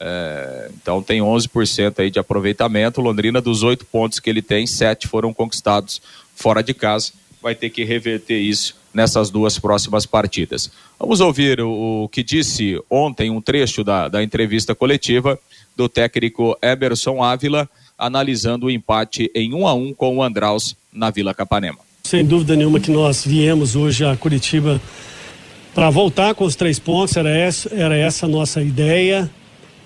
É, 0.00 0.70
então 0.74 1.02
tem 1.02 1.20
11% 1.20 2.00
aí 2.00 2.10
de 2.10 2.18
aproveitamento. 2.18 3.00
O 3.00 3.04
Londrina, 3.04 3.40
dos 3.40 3.62
oito 3.62 3.84
pontos 3.86 4.18
que 4.18 4.28
ele 4.28 4.42
tem, 4.42 4.66
sete 4.66 5.06
foram 5.06 5.32
conquistados 5.32 6.02
fora 6.34 6.62
de 6.62 6.74
casa. 6.74 7.12
Vai 7.40 7.54
ter 7.54 7.70
que 7.70 7.84
reverter 7.84 8.38
isso 8.38 8.83
nessas 8.94 9.28
duas 9.28 9.58
próximas 9.58 10.06
partidas. 10.06 10.70
Vamos 10.98 11.20
ouvir 11.20 11.60
o, 11.60 12.08
que 12.10 12.22
disse 12.22 12.80
ontem 12.88 13.28
um 13.28 13.40
trecho 13.40 13.82
da, 13.82 14.08
da 14.08 14.22
entrevista 14.22 14.74
coletiva 14.74 15.38
do 15.76 15.88
técnico 15.88 16.56
Emerson 16.62 17.22
Ávila, 17.22 17.68
analisando 17.98 18.66
o 18.66 18.70
empate 18.70 19.30
em 19.34 19.52
1 19.52 19.58
um 19.58 19.66
a 19.66 19.74
1 19.74 19.88
um 19.88 19.92
com 19.92 20.16
o 20.18 20.22
Andraus 20.22 20.76
na 20.92 21.10
Vila 21.10 21.34
Capanema. 21.34 21.78
Sem 22.04 22.24
dúvida 22.24 22.54
nenhuma 22.54 22.78
que 22.78 22.90
nós 22.90 23.24
viemos 23.26 23.74
hoje 23.74 24.04
a 24.04 24.16
Curitiba 24.16 24.80
para 25.74 25.90
voltar 25.90 26.34
com 26.34 26.44
os 26.44 26.54
três 26.54 26.78
pontos, 26.78 27.16
era 27.16 27.30
essa, 27.30 27.74
era 27.74 27.96
essa 27.96 28.26
a 28.26 28.28
nossa 28.28 28.62
ideia. 28.62 29.28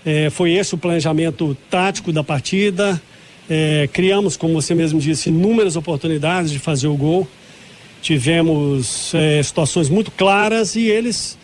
É, 0.05 0.29
foi 0.29 0.53
esse 0.53 0.75
o 0.75 0.79
planejamento 0.79 1.57
tático 1.71 2.13
da 2.13 2.23
partida. 2.23 3.01
É, 3.49 3.89
criamos, 3.91 4.37
como 4.37 4.53
você 4.53 4.75
mesmo 4.75 5.01
disse, 5.01 5.31
inúmeras 5.31 5.77
oportunidades 5.77 6.51
de 6.51 6.59
fazer 6.59 6.89
o 6.89 6.97
gol 6.97 7.27
tivemos 8.01 9.13
é, 9.15 9.43
situações 9.43 9.89
muito 9.89 10.11
claras 10.11 10.77
e 10.77 10.87
eles 10.87 11.39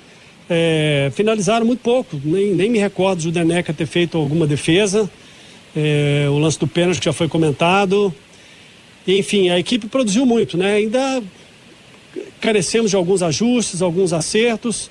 é, 0.49 1.11
finalizaram 1.15 1.67
muito 1.67 1.81
pouco. 1.81 2.21
Nem, 2.25 2.55
nem 2.55 2.71
me 2.71 2.79
recordo 2.79 3.21
de 3.21 3.29
o 3.29 3.33
Deneca 3.33 3.73
ter 3.73 3.87
feito 3.87 4.17
alguma 4.17 4.47
defesa. 4.47 5.11
É, 5.77 6.27
o 6.29 6.39
lance 6.39 6.59
do 6.59 6.67
pênalti 6.67 6.99
que 6.99 7.07
já 7.07 7.13
foi 7.13 7.29
comentado. 7.29 8.15
Enfim, 9.07 9.51
a 9.51 9.59
equipe 9.59 9.87
produziu 9.87 10.25
muito, 10.25 10.57
né? 10.57 10.75
Ainda 10.75 11.23
carecemos 12.41 12.91
de 12.91 12.97
alguns 12.97 13.23
ajustes, 13.23 13.83
alguns 13.83 14.13
acertos, 14.13 14.91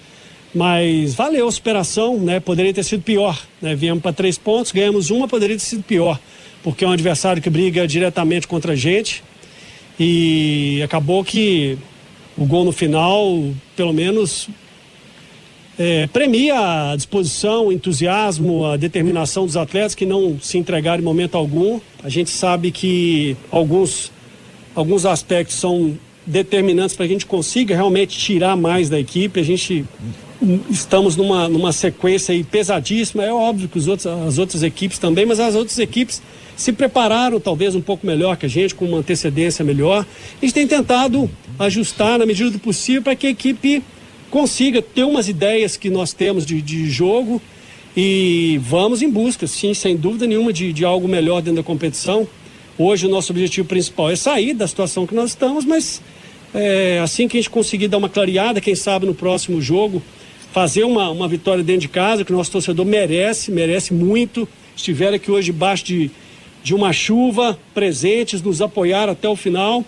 mas 0.54 1.16
valeu 1.16 1.48
a 1.48 1.52
superação, 1.52 2.20
né? 2.20 2.40
Poderia 2.40 2.74
ter 2.74 2.84
sido 2.84 3.02
pior, 3.02 3.42
né? 3.62 3.76
Viemos 3.76 4.04
para 4.04 4.14
três 4.14 4.38
pontos, 4.38 4.72
ganhamos 4.72 5.10
uma, 5.10 5.28
poderia 5.28 5.56
ter 5.56 5.64
sido 5.64 5.84
pior, 5.84 6.20
porque 6.62 6.84
é 6.84 6.88
um 6.88 6.92
adversário 6.92 7.42
que 7.42 7.50
briga 7.50 7.88
diretamente 7.88 8.48
contra 8.48 8.74
a 8.74 8.76
gente 8.76 9.24
e 10.00 10.82
acabou 10.84 11.24
que 11.24 11.78
o 12.38 12.46
gol 12.46 12.66
no 12.66 12.72
final, 12.72 13.44
pelo 13.76 13.94
menos, 13.94 14.50
é, 15.78 16.08
premia 16.08 16.92
a 16.92 16.96
disposição, 16.96 17.68
o 17.68 17.72
entusiasmo, 17.72 18.66
a 18.66 18.78
determinação 18.78 19.46
dos 19.46 19.58
atletas 19.58 19.96
que 19.96 20.06
não 20.06 20.40
se 20.40 20.58
entregaram 20.58 21.02
em 21.02 21.06
momento 21.06 21.36
algum. 21.36 21.80
A 22.04 22.10
gente 22.10 22.30
sabe 22.30 22.72
que 22.72 23.36
alguns, 23.52 24.12
alguns 24.76 25.06
aspectos 25.06 25.56
são 25.56 25.98
determinantes 26.26 26.96
para 26.96 27.06
a 27.06 27.10
gente 27.10 27.26
consiga 27.26 27.76
realmente 27.76 28.18
tirar 28.18 28.56
mais 28.56 28.90
da 28.90 29.00
equipe. 29.00 29.40
A 29.40 29.44
gente 29.44 29.86
estamos 30.70 31.16
numa, 31.16 31.48
numa 31.48 31.72
sequência 31.72 32.34
pesadíssima. 32.50 33.24
É 33.24 33.32
óbvio 33.32 33.68
que 33.68 33.78
os 33.78 33.88
outros, 33.88 34.08
as 34.08 34.38
outras 34.38 34.64
equipes 34.64 35.00
também, 35.00 35.26
mas 35.26 35.40
as 35.40 35.56
outras 35.56 35.80
equipes 35.80 36.22
se 36.56 36.72
prepararam 36.72 37.40
talvez 37.40 37.76
um 37.76 37.82
pouco 37.82 38.06
melhor 38.06 38.38
que 38.38 38.46
a 38.46 38.50
gente, 38.50 38.76
com 38.76 38.86
uma 38.86 38.98
antecedência 38.98 39.64
melhor. 39.64 40.06
A 40.42 40.46
gente 40.46 40.54
tem 40.54 40.68
tentado 40.68 41.30
ajustar 41.58 42.20
na 42.20 42.26
medida 42.26 42.50
do 42.52 42.60
possível 42.60 43.02
para 43.02 43.16
que 43.16 43.28
a 43.28 43.30
equipe 43.30 43.84
consiga 44.30 44.82
ter 44.82 45.04
umas 45.04 45.28
ideias 45.28 45.78
que 45.78 45.90
nós 45.90 46.14
temos 46.14 46.46
de, 46.46 46.62
de 46.62 46.90
jogo 46.90 47.42
e 47.96 48.60
vamos 48.64 49.02
em 49.02 49.10
busca, 49.10 49.46
sim, 49.46 49.74
sem 49.74 49.96
dúvida 49.96 50.26
nenhuma, 50.26 50.52
de, 50.52 50.74
de 50.74 50.84
algo 50.84 51.08
melhor 51.08 51.42
dentro 51.42 51.58
da 51.58 51.64
competição. 51.64 52.28
Hoje 52.78 53.06
o 53.06 53.10
nosso 53.10 53.32
objetivo 53.32 53.68
principal 53.68 54.10
é 54.10 54.16
sair 54.16 54.54
da 54.54 54.68
situação 54.68 55.06
que 55.06 55.14
nós 55.14 55.30
estamos, 55.30 55.64
mas 55.64 56.02
é, 56.54 57.00
assim 57.04 57.28
que 57.28 57.38
a 57.38 57.40
gente 57.40 57.50
conseguir 57.50 57.88
dar 57.88 57.98
uma 57.98 58.10
clareada, 58.10 58.60
quem 58.60 58.74
sabe 58.74 59.06
no 59.06 59.14
próximo 59.14 59.62
jogo, 59.62 60.02
fazer 60.52 60.84
uma, 60.84 61.10
uma 61.10 61.28
vitória 61.28 61.64
dentro 61.64 61.82
de 61.82 61.88
casa, 61.88 62.26
que 62.26 62.34
o 62.34 62.36
nosso 62.36 62.52
torcedor 62.52 62.86
merece, 62.86 63.52
merece 63.52 63.94
muito. 63.94 64.48
Estiver 64.76 65.14
aqui 65.14 65.30
hoje 65.30 65.52
debaixo 65.52 65.86
de, 65.86 66.10
de 66.64 66.74
uma 66.74 66.94
chuva, 66.94 67.60
presentes, 67.74 68.42
nos 68.42 68.62
apoiar 68.62 69.10
até 69.10 69.28
o 69.28 69.36
final. 69.36 69.84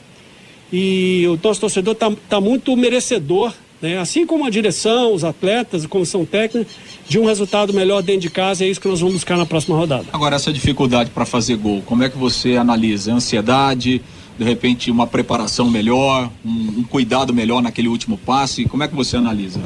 E 0.71 1.26
o 1.28 1.39
nosso 1.41 1.61
torcedor 1.61 1.93
está 1.93 2.11
tá 2.28 2.41
muito 2.41 2.76
merecedor, 2.76 3.53
né? 3.82 3.97
assim 3.97 4.26
como 4.26 4.45
a 4.45 4.49
direção, 4.49 5.13
os 5.13 5.23
atletas, 5.23 5.86
a 5.86 5.88
comissão 5.88 6.26
técnica, 6.26 6.69
de 7.07 7.17
um 7.17 7.26
resultado 7.26 7.71
melhor 7.71 8.01
dentro 8.01 8.21
de 8.21 8.30
casa. 8.30 8.65
É 8.65 8.67
isso 8.67 8.82
que 8.82 8.88
nós 8.88 8.99
vamos 8.99 9.15
buscar 9.15 9.38
na 9.38 9.45
próxima 9.45 9.78
rodada. 9.78 10.05
Agora, 10.11 10.36
essa 10.36 10.51
dificuldade 10.51 11.11
para 11.11 11.26
fazer 11.26 11.55
gol, 11.55 11.82
como 11.86 12.03
é 12.03 12.09
que 12.09 12.17
você 12.17 12.57
analisa? 12.57 13.13
Ansiedade, 13.13 14.01
de 14.38 14.43
repente 14.43 14.91
uma 14.91 15.07
preparação 15.07 15.69
melhor, 15.69 16.30
um, 16.43 16.80
um 16.80 16.84
cuidado 16.84 17.34
melhor 17.34 17.61
naquele 17.61 17.88
último 17.88 18.17
passe? 18.17 18.65
Como 18.65 18.84
é 18.84 18.88
que 18.88 18.95
você 18.95 19.15
analisa? 19.15 19.61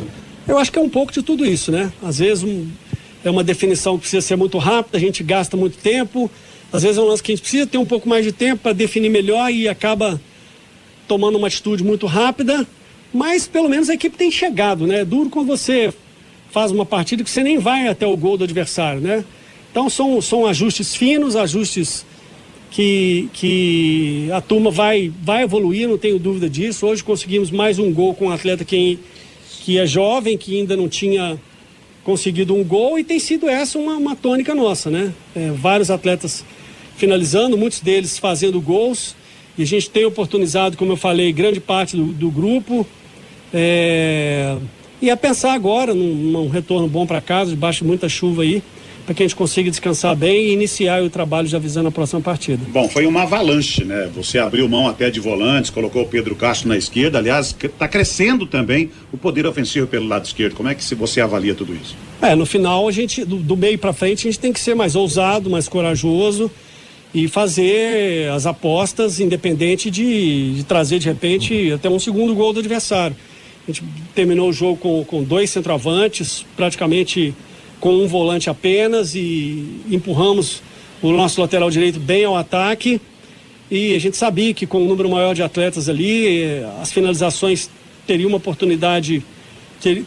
Eu 0.48 0.58
acho 0.58 0.72
que 0.72 0.78
é 0.78 0.82
um 0.82 0.90
pouco 0.90 1.12
de 1.12 1.24
tudo 1.24 1.46
isso, 1.46 1.72
né? 1.72 1.92
Às 2.04 2.20
vezes 2.20 2.44
um, 2.44 2.68
é 3.24 3.30
uma 3.32 3.44
definição 3.44 3.96
que 3.96 4.02
precisa 4.02 4.22
ser 4.22 4.36
muito 4.36 4.58
rápida, 4.58 4.98
a 4.98 5.02
gente 5.02 5.24
gasta 5.24 5.58
muito 5.58 5.78
tempo. 5.78 6.30
Às 6.72 6.84
vezes 6.84 6.98
é 6.98 7.02
um 7.02 7.06
lance 7.06 7.24
que 7.24 7.32
a 7.32 7.36
gente 7.36 7.42
precisa 7.42 7.66
ter 7.66 7.78
um 7.78 7.86
pouco 7.86 8.08
mais 8.08 8.24
de 8.24 8.32
tempo 8.32 8.62
para 8.62 8.74
definir 8.74 9.10
melhor 9.10 9.52
e 9.52 9.68
acaba 9.68 10.22
tomando 11.08 11.38
uma 11.38 11.48
atitude 11.48 11.84
muito 11.84 12.06
rápida. 12.06 12.68
Mas 13.12 13.48
pelo 13.48 13.68
menos 13.68 13.90
a 13.90 13.96
equipe 13.96 14.16
tem 14.16 14.30
chegado, 14.30 14.86
né? 14.86 15.02
É 15.02 15.06
duro 15.06 15.30
quando 15.30 15.48
você 15.48 15.92
faz 16.52 16.72
uma 16.72 16.86
partida 16.86 17.24
que 17.24 17.30
você 17.30 17.44
nem 17.44 17.58
vai 17.58 17.88
até 17.88 18.06
o 18.06 18.16
gol 18.16 18.38
do 18.38 18.44
adversário, 18.44 19.02
né? 19.02 19.24
Então 19.72 19.90
são, 19.90 20.22
são 20.22 20.46
ajustes 20.46 20.96
finos, 20.96 21.36
ajustes 21.36 22.06
que, 22.70 23.30
que 23.34 24.30
a 24.32 24.42
turma 24.42 24.70
vai, 24.70 25.12
vai 25.24 25.44
evoluir, 25.44 25.88
não 25.88 25.98
tenho 25.98 26.20
dúvida 26.20 26.48
disso. 26.48 26.86
Hoje 26.86 27.04
conseguimos 27.04 27.50
mais 27.50 27.80
um 27.80 27.92
gol 27.92 28.14
com 28.14 28.28
um 28.28 28.32
atleta 28.32 28.64
que, 28.64 29.00
que 29.64 29.80
é 29.80 29.88
jovem, 29.88 30.38
que 30.38 30.60
ainda 30.60 30.78
não 30.78 30.88
tinha 30.88 31.40
conseguido 32.04 32.56
um 32.56 32.64
gol 32.64 32.98
e 32.98 33.04
tem 33.04 33.20
sido 33.20 33.50
essa 33.50 33.78
uma, 33.78 33.96
uma 33.96 34.16
tônica 34.16 34.54
nossa, 34.54 34.90
né? 34.90 35.14
É, 35.36 35.52
vários 35.52 35.90
atletas 35.90 36.44
finalizando, 37.00 37.58
muitos 37.58 37.80
deles 37.80 38.20
fazendo 38.20 38.60
gols 38.60 39.16
e 39.58 39.64
a 39.64 39.66
gente 39.66 39.90
tem 39.90 40.06
oportunizado, 40.06 40.78
como 40.78 40.94
eu 40.94 40.98
falei, 40.98 41.34
grande 41.34 41.60
parte 41.60 41.96
do, 41.96 42.06
do 42.06 42.30
grupo. 42.30 42.86
É, 43.54 44.56
e 45.02 45.10
a 45.10 45.18
pensar 45.18 45.54
agora 45.54 45.94
num, 45.94 46.14
num 46.14 46.50
retorno 46.50 46.88
bom 46.88 47.06
para 47.06 47.20
casa, 47.20 47.52
debaixo 47.52 47.84
de 47.84 47.88
muita 47.88 48.08
chuva 48.08 48.44
aí, 48.44 48.62
para 49.06 49.16
que 49.16 49.24
a 49.24 49.26
gente 49.26 49.36
consiga 49.36 49.70
descansar 49.70 50.16
bem 50.16 50.48
e 50.48 50.54
iniciar 50.54 51.02
o 51.02 51.10
trabalho 51.10 51.48
já 51.48 51.58
visando 51.58 51.88
a 51.88 51.92
próxima 51.92 52.22
partida. 52.22 52.64
Bom, 52.70 52.88
foi 52.88 53.06
uma 53.06 53.24
avalanche, 53.24 53.84
né? 53.84 54.10
Você 54.16 54.38
abriu 54.38 54.70
mão 54.70 54.88
até 54.88 55.10
de 55.10 55.20
volantes, 55.20 55.70
colocou 55.72 56.04
o 56.04 56.08
Pedro 56.08 56.36
Castro 56.36 56.70
na 56.70 56.78
esquerda. 56.78 57.18
Aliás, 57.18 57.56
está 57.62 57.88
crescendo 57.88 58.46
também 58.46 58.92
o 59.12 59.18
poder 59.18 59.46
ofensivo 59.46 59.88
pelo 59.88 60.08
lado 60.08 60.26
esquerdo. 60.26 60.54
Como 60.54 60.70
é 60.70 60.76
que 60.76 60.96
você 60.96 61.20
avalia 61.20 61.56
tudo 61.56 61.74
isso? 61.74 61.96
É, 62.22 62.36
no 62.36 62.46
final, 62.46 62.88
a 62.88 62.92
gente, 62.92 63.26
do, 63.26 63.38
do 63.38 63.58
meio 63.58 63.78
para 63.78 63.92
frente, 63.94 64.28
a 64.28 64.32
gente 64.32 64.40
tem 64.40 64.54
que 64.54 64.60
ser 64.60 64.76
mais 64.76 64.96
ousado, 64.96 65.50
mais 65.50 65.68
corajoso 65.68 66.52
e 67.14 67.28
fazer 67.28 68.30
as 68.32 68.46
apostas 68.46 69.20
independente 69.20 69.90
de, 69.90 70.56
de 70.56 70.64
trazer 70.64 71.00
de 71.00 71.08
repente 71.08 71.72
até 71.72 71.90
um 71.90 72.00
segundo 72.00 72.36
gol 72.36 72.54
do 72.54 72.60
adversário. 72.60 73.16
A 73.68 73.72
gente 73.72 73.84
terminou 74.14 74.50
o 74.50 74.54
jogo 74.54 74.78
com, 74.78 75.04
com 75.04 75.24
dois 75.24 75.50
centroavantes, 75.50 76.46
praticamente 76.56 77.34
com 77.80 77.94
um 77.94 78.08
volante 78.08 78.50
apenas 78.50 79.16
e 79.16 79.82
empurramos 79.90 80.62
o 81.02 81.12
nosso 81.12 81.40
lateral 81.40 81.70
direito 81.70 82.00
bem 82.00 82.26
ao 82.26 82.36
ataque. 82.36 83.00
E 83.72 83.96
a 83.96 84.00
gente 84.00 84.18
sabia 84.18 84.54
que 84.54 84.66
com 84.66 84.82
um 84.82 84.88
número 84.88 85.10
maior 85.10 85.34
de 85.34 85.44
atletas 85.44 85.88
ali, 85.88 86.64
as 86.82 86.92
finalizações 86.92 87.70
teriam 88.06 88.28
uma 88.28 88.38
oportunidade, 88.38 89.24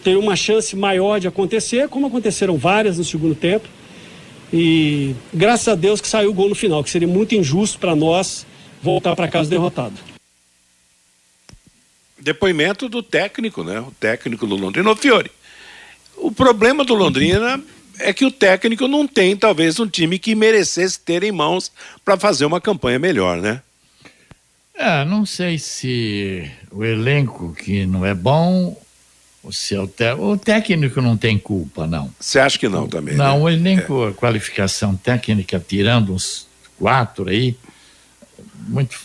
teriam 0.02 0.20
uma 0.20 0.34
chance 0.34 0.74
maior 0.74 1.20
de 1.20 1.28
acontecer, 1.28 1.88
como 1.88 2.06
aconteceram 2.06 2.56
várias 2.56 2.98
no 2.98 3.04
segundo 3.04 3.34
tempo. 3.34 3.68
E 4.52 5.14
graças 5.32 5.68
a 5.68 5.74
Deus 5.74 6.00
que 6.00 6.08
saiu 6.08 6.30
o 6.30 6.34
gol 6.34 6.48
no 6.48 6.54
final, 6.54 6.84
que 6.84 6.90
seria 6.90 7.08
muito 7.08 7.34
injusto 7.34 7.78
para 7.78 7.96
nós 7.96 8.46
voltar 8.82 9.16
para 9.16 9.28
casa 9.28 9.48
derrotado. 9.48 9.94
Depoimento 12.18 12.88
do 12.88 13.02
técnico, 13.02 13.64
né? 13.64 13.80
O 13.80 13.90
técnico 13.98 14.46
do 14.46 14.54
Londrina, 14.54 14.90
o 14.90 14.96
Fiore. 14.96 15.30
O 16.16 16.30
problema 16.30 16.84
do 16.84 16.94
Londrina 16.94 17.62
é 17.98 18.12
que 18.12 18.24
o 18.24 18.30
técnico 18.30 18.86
não 18.86 19.06
tem, 19.06 19.36
talvez, 19.36 19.80
um 19.80 19.88
time 19.88 20.18
que 20.18 20.34
merecesse 20.34 21.00
ter 21.00 21.22
em 21.22 21.32
mãos 21.32 21.72
para 22.04 22.18
fazer 22.18 22.44
uma 22.44 22.60
campanha 22.60 22.98
melhor, 22.98 23.38
né? 23.38 23.62
É, 24.74 25.04
não 25.04 25.24
sei 25.26 25.58
se 25.58 26.50
o 26.70 26.84
elenco 26.84 27.54
que 27.54 27.86
não 27.86 28.04
é 28.04 28.14
bom, 28.14 28.80
o 29.42 29.52
seu 29.52 29.86
te... 29.86 30.12
o 30.12 30.36
técnico 30.36 31.00
não 31.00 31.16
tem 31.16 31.38
culpa, 31.38 31.86
não. 31.86 32.10
Você 32.18 32.38
acha 32.38 32.58
que 32.58 32.68
não 32.68 32.86
também? 32.86 33.16
Não, 33.16 33.38
né? 33.38 33.42
o 33.42 33.48
elenco, 33.48 34.06
é. 34.06 34.10
a 34.10 34.12
qualificação 34.12 34.94
técnica, 34.94 35.64
tirando 35.66 36.14
uns 36.14 36.46
quatro 36.78 37.28
aí, 37.28 37.56
muito 38.68 38.98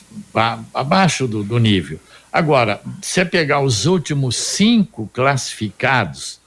abaixo 0.73 1.27
do, 1.27 1.43
do 1.43 1.57
nível. 1.57 1.99
Agora, 2.31 2.81
se 3.01 3.23
pegar 3.25 3.61
os 3.61 3.85
últimos 3.85 4.35
cinco 4.35 5.09
classificados, 5.11 6.39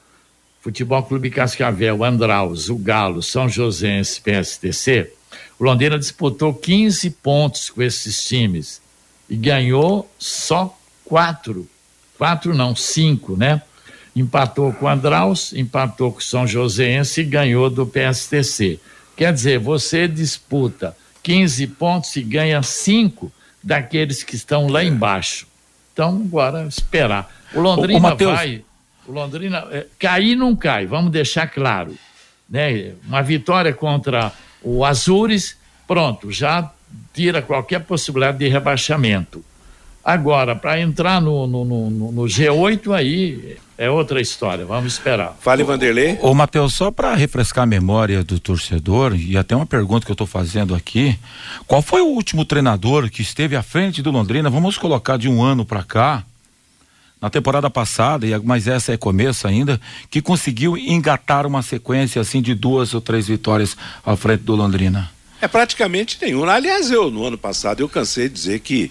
Futebol 0.61 1.03
Clube 1.03 1.31
Cascavel, 1.31 2.05
Andraus, 2.05 2.69
o 2.69 2.77
Galo, 2.77 3.23
São 3.23 3.49
Joséense, 3.49 4.21
PSTC, 4.21 5.13
o 5.59 5.65
Londrina 5.65 5.99
disputou 5.99 6.55
15 6.55 7.11
pontos 7.11 7.71
com 7.71 7.83
esses 7.83 8.25
times 8.25 8.81
e 9.29 9.37
ganhou 9.37 10.11
só 10.19 10.79
quatro. 11.05 11.69
Quatro 12.17 12.55
não, 12.55 12.77
cinco, 12.77 13.37
né? 13.37 13.63
Empatou 14.15 14.73
com 14.73 14.87
o 14.87 14.89
Andraus, 14.89 15.53
empatou 15.53 16.13
com 16.13 16.19
o 16.19 16.23
São 16.23 16.47
Joséense 16.47 17.21
e 17.21 17.25
ganhou 17.25 17.71
do 17.71 17.87
PSTC. 17.87 18.81
Quer 19.17 19.33
dizer, 19.33 19.59
você 19.59 20.09
disputa 20.09 20.97
15 21.23 21.67
pontos 21.69 22.17
e 22.17 22.23
ganha 22.23 22.63
cinco 22.63 23.31
daqueles 23.63 24.23
que 24.23 24.35
estão 24.35 24.69
lá 24.69 24.83
embaixo. 24.83 25.47
Então, 25.93 26.23
agora 26.25 26.67
esperar. 26.67 27.31
O 27.55 27.61
Londrina 27.61 28.15
vai 28.15 28.65
o 29.11 29.13
Londrina 29.13 29.67
é, 29.73 29.87
cair 29.99 30.37
não 30.37 30.55
cai, 30.55 30.87
vamos 30.87 31.11
deixar 31.11 31.49
claro. 31.49 31.97
Né? 32.49 32.93
Uma 33.07 33.23
vitória 33.23 33.73
contra 33.73 34.33
o 34.63 34.85
Azures, 34.85 35.57
pronto, 35.87 36.31
já 36.31 36.71
tira 37.13 37.43
qualquer 37.43 37.81
possibilidade 37.81 38.39
de 38.39 38.49
rebaixamento. 38.49 39.45
Agora, 40.11 40.57
para 40.57 40.81
entrar 40.81 41.21
no, 41.21 41.47
no, 41.47 41.65
no, 41.65 41.91
no, 41.91 42.23
G8 42.23 42.93
aí 42.93 43.57
é 43.79 43.89
outra 43.89 44.21
história, 44.21 44.67
vamos 44.67 44.95
esperar. 44.95 45.37
Fale, 45.41 45.63
Vanderlei. 45.63 46.19
Ô, 46.21 46.35
Matheus, 46.35 46.75
só 46.75 46.91
para 46.91 47.15
refrescar 47.15 47.63
a 47.63 47.67
memória 47.67 48.25
do 48.25 48.41
torcedor, 48.41 49.15
e 49.15 49.37
até 49.37 49.55
uma 49.55 49.67
pergunta 49.67 50.05
que 50.05 50.11
eu 50.11 50.15
estou 50.15 50.27
fazendo 50.27 50.75
aqui: 50.75 51.17
qual 51.65 51.81
foi 51.81 52.01
o 52.01 52.07
último 52.07 52.45
treinador 52.45 53.09
que 53.09 53.23
esteve 53.23 53.55
à 53.55 53.63
frente 53.63 54.03
do 54.03 54.11
Londrina? 54.11 54.51
Vamos 54.51 54.77
colocar 54.77 55.17
de 55.17 55.29
um 55.29 55.41
ano 55.41 55.65
para 55.65 55.85
cá, 55.85 56.25
na 57.21 57.31
temporada 57.31 57.71
passada, 57.71 58.27
mas 58.43 58.67
essa 58.67 58.93
é 58.93 58.97
começo 58.97 59.47
ainda, 59.47 59.81
que 60.11 60.21
conseguiu 60.21 60.77
engatar 60.77 61.47
uma 61.47 61.63
sequência 61.63 62.21
assim 62.21 62.43
de 62.43 62.53
duas 62.53 62.95
ou 62.95 63.01
três 63.01 63.29
vitórias 63.29 63.77
à 64.05 64.17
frente 64.17 64.43
do 64.43 64.57
Londrina? 64.57 65.09
É 65.41 65.47
praticamente 65.47 66.19
nenhum. 66.21 66.45
Aliás, 66.45 66.91
eu 66.91 67.13
no 67.13 67.25
ano 67.25 67.39
passado 67.39 67.79
eu 67.79 67.89
cansei 67.89 68.29
de 68.29 68.35
dizer 68.35 68.59
que 68.59 68.91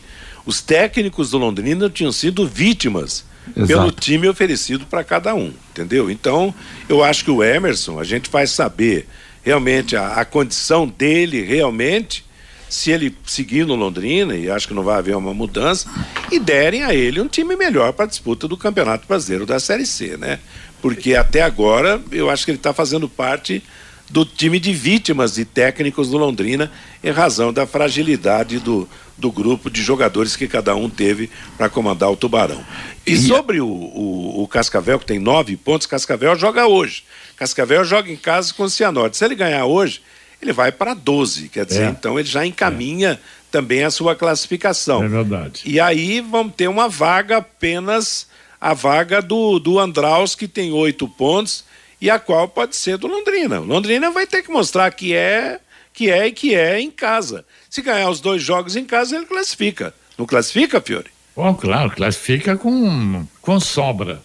os 0.50 0.62
técnicos 0.62 1.30
do 1.30 1.38
Londrina 1.38 1.91
tinham 1.91 2.12
sido 2.12 2.47
vítimas 2.47 3.24
Exato. 3.56 3.68
pelo 3.68 3.91
time 3.91 4.28
oferecido 4.28 4.84
para 4.88 5.04
cada 5.04 5.36
um, 5.36 5.54
entendeu? 5.70 6.10
Então, 6.10 6.52
eu 6.89 7.04
acho 7.04 7.24
que 7.24 7.30
o 7.30 7.43
Emerson, 7.43 8.00
a 8.00 8.04
gente 8.04 8.32
vai 8.32 8.47
saber 8.47 9.08
realmente 9.43 9.95
a, 9.95 10.14
a 10.14 10.26
condição 10.26 10.88
dele 10.88 11.43
realmente 11.43 12.26
se 12.68 12.89
ele 12.89 13.16
seguir 13.28 13.64
no 13.64 13.76
Londrina, 13.76 14.36
e 14.36 14.50
acho 14.50 14.68
que 14.68 14.74
não 14.74 14.84
vai 14.84 14.97
haver 14.97 15.16
uma 15.16 15.36
mudança, 15.36 15.88
e 16.32 16.39
derem 16.39 16.84
a 16.84 16.95
ele 16.95 17.22
um 17.22 17.28
time 17.28 17.56
melhor 17.56 17.93
para 17.93 18.06
a 18.06 18.08
disputa 18.08 18.47
do 18.47 18.58
Campeonato 18.58 19.08
Brasileiro 19.08 19.45
da 19.45 19.60
Série 19.60 19.86
C, 19.86 20.18
né? 20.18 20.39
Porque 20.82 21.14
até 21.14 21.43
agora 21.43 22.02
eu 22.12 22.28
acho 22.28 22.43
que 22.43 22.50
ele 22.52 22.58
está 22.58 22.74
fazendo 22.74 23.08
parte 23.08 23.62
do 24.10 24.26
time 24.26 24.60
de 24.60 24.74
vítimas 24.74 25.36
de 25.36 25.45
técnicos 25.45 26.10
do 26.10 26.18
Londrina 26.18 26.72
em 27.03 27.12
razão 27.12 27.53
da 27.53 27.68
fragilidade 27.68 28.60
do, 28.60 28.89
do 29.18 29.32
grupo 29.32 29.70
de 29.70 29.84
jogadores 29.84 30.36
que 30.36 30.47
cada 30.47 30.76
um 30.76 30.89
teve 30.89 31.30
para 31.57 31.70
comandar 31.70 32.12
o 32.12 32.18
Tubarão. 32.18 32.64
E, 33.05 33.14
e 33.14 33.18
sobre 33.18 33.62
o, 33.62 33.68
o, 33.68 34.43
o, 34.43 34.47
Cascavel, 34.47 34.99
que 34.99 35.05
tem 35.05 35.20
nove 35.20 35.55
pontos, 35.55 35.86
Cascavel 35.86 36.36
joga 36.36 36.66
hoje. 36.66 37.03
Cascavel 37.38 37.84
joga 37.86 38.12
em 38.12 38.16
casa 38.16 38.53
com 38.53 38.64
o 38.64 38.70
Cianorte. 38.70 39.18
Se 39.18 39.26
ele 39.26 39.36
ganhar 39.36 39.66
hoje, 39.66 40.01
ele 40.41 40.53
vai 40.53 40.72
para 40.72 40.93
12, 40.93 41.49
quer 41.49 41.66
dizer, 41.66 41.84
é. 41.84 41.89
então 41.89 42.20
ele 42.20 42.28
já 42.28 42.45
encaminha 42.45 43.12
é. 43.12 43.20
também 43.51 43.84
a 43.84 43.91
sua 43.91 44.16
classificação. 44.16 45.03
É 45.03 45.07
verdade. 45.07 45.62
E 45.66 45.80
aí 45.80 46.22
vamos 46.22 46.55
ter 46.55 46.68
uma 46.68 46.89
vaga 46.89 47.38
apenas 47.38 48.28
a 48.60 48.74
vaga 48.74 49.22
do, 49.22 49.57
do 49.60 49.80
Andraus, 49.80 50.36
que 50.36 50.47
tem 50.47 50.72
oito 50.74 51.07
pontos, 51.07 51.64
e 52.02 52.10
a 52.10 52.20
qual 52.20 52.47
pode 52.47 52.76
ser 52.76 52.97
do 52.97 53.08
Londrina. 53.08 53.60
O 53.60 53.66
Londrina 53.66 54.12
vai 54.12 54.26
ter 54.26 54.43
que 54.43 54.52
mostrar 54.52 54.91
que 54.91 55.14
é, 55.14 55.60
que 55.93 56.10
é 56.10 56.28
e 56.28 56.32
que 56.32 56.56
é 56.56 56.80
em 56.80 56.89
casa. 56.89 57.45
Se 57.70 57.82
ganhar 57.82 58.10
os 58.10 58.22
dois 58.22 58.41
jogos 58.41 58.76
em 58.76 58.86
casa, 58.86 59.16
ele 59.16 59.26
classifica. 59.26 59.93
Não 60.18 60.26
classifica, 60.26 60.82
Fiore? 60.82 61.10
Bom, 61.36 61.54
claro, 61.54 61.91
classifica 61.91 62.58
com, 62.58 63.26
com 63.41 63.60
sobra. 63.60 64.22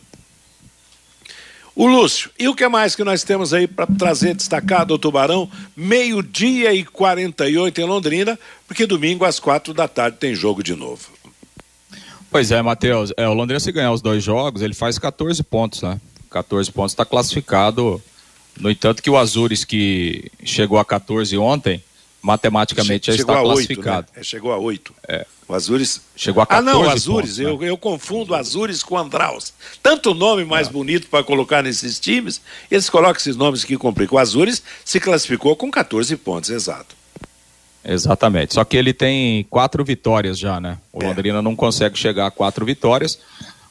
O 1.77 1.87
Lúcio, 1.87 2.31
e 2.39 2.47
o 2.47 2.55
que 2.55 2.66
mais 2.68 2.95
que 2.95 3.03
nós 3.03 3.25
temos 3.25 3.53
aí 3.53 3.66
para 3.66 3.87
trazer 3.87 4.35
destacado 4.35 4.93
ao 4.95 4.99
Tubarão? 4.99 5.51
Meio-dia 5.77 6.72
e 6.72 6.85
48 6.85 7.81
em 7.81 7.85
Londrina, 7.85 8.39
porque 8.68 8.87
domingo 8.87 9.25
às 9.25 9.41
quatro 9.41 9.75
da 9.75 9.89
tarde 9.89 10.18
tem 10.18 10.37
jogo 10.37 10.62
de 10.62 10.77
novo. 10.77 11.11
Pois 12.31 12.53
é, 12.53 12.62
Matheus. 12.62 13.12
É, 13.16 13.29
o 13.29 13.35
Londrina, 13.35 13.59
se 13.59 13.72
ganhar 13.72 13.93
os 13.93 14.01
dois 14.01 14.22
jogos, 14.22 14.62
ele 14.62 14.75
faz 14.75 14.99
14 14.99 15.43
pontos, 15.43 15.83
né? 15.83 16.01
14 16.35 16.72
pontos 16.72 16.93
está 16.93 17.05
classificado. 17.05 18.03
No 18.59 18.70
entanto, 18.70 19.03
que 19.03 19.09
o 19.09 19.16
Azures, 19.16 19.64
que 19.64 20.30
chegou 20.45 20.78
a 20.78 20.85
14 20.85 21.37
ontem, 21.39 21.82
matematicamente 22.20 23.07
já 23.07 23.14
está 23.14 23.41
classificado. 23.41 24.09
8, 24.09 24.14
né? 24.14 24.20
é, 24.20 24.24
chegou 24.24 24.53
a 24.53 24.59
8. 24.59 24.95
É. 25.07 25.26
O 25.47 25.55
Azures. 25.55 26.01
Chegou 26.16 26.43
a 26.43 26.47
14 26.47 26.68
Ah, 26.68 26.72
não, 26.72 26.91
Azures. 26.91 27.07
Pontos, 27.07 27.39
eu, 27.39 27.59
né? 27.59 27.68
eu 27.68 27.76
confundo 27.76 28.35
Azures 28.35 28.82
com 28.82 28.99
Andraus. 28.99 29.53
Tanto 29.82 30.12
nome 30.12 30.45
mais 30.45 30.68
é. 30.68 30.70
bonito 30.72 31.07
para 31.07 31.22
colocar 31.22 31.62
nesses 31.62 32.01
times, 32.01 32.41
eles 32.68 32.91
colocam 32.91 33.16
esses 33.16 33.37
nomes 33.37 33.62
que 33.62 33.76
complicam. 33.76 34.16
O 34.16 34.18
Azures 34.18 34.62
se 34.85 34.99
classificou 34.99 35.55
com 35.55 35.70
14 35.70 36.16
pontos, 36.16 36.51
exato. 36.51 36.97
Exatamente. 37.85 38.55
Só 38.55 38.64
que 38.64 38.76
ele 38.76 38.95
tem 38.95 39.45
quatro 39.45 39.85
vitórias 39.85 40.39
já, 40.39 40.59
né? 40.59 40.78
O 40.93 41.03
é. 41.03 41.07
Londrina 41.07 41.43
não 41.43 41.55
consegue 41.55 41.99
chegar 41.99 42.26
a 42.26 42.30
quatro 42.30 42.64
vitórias, 42.64 43.18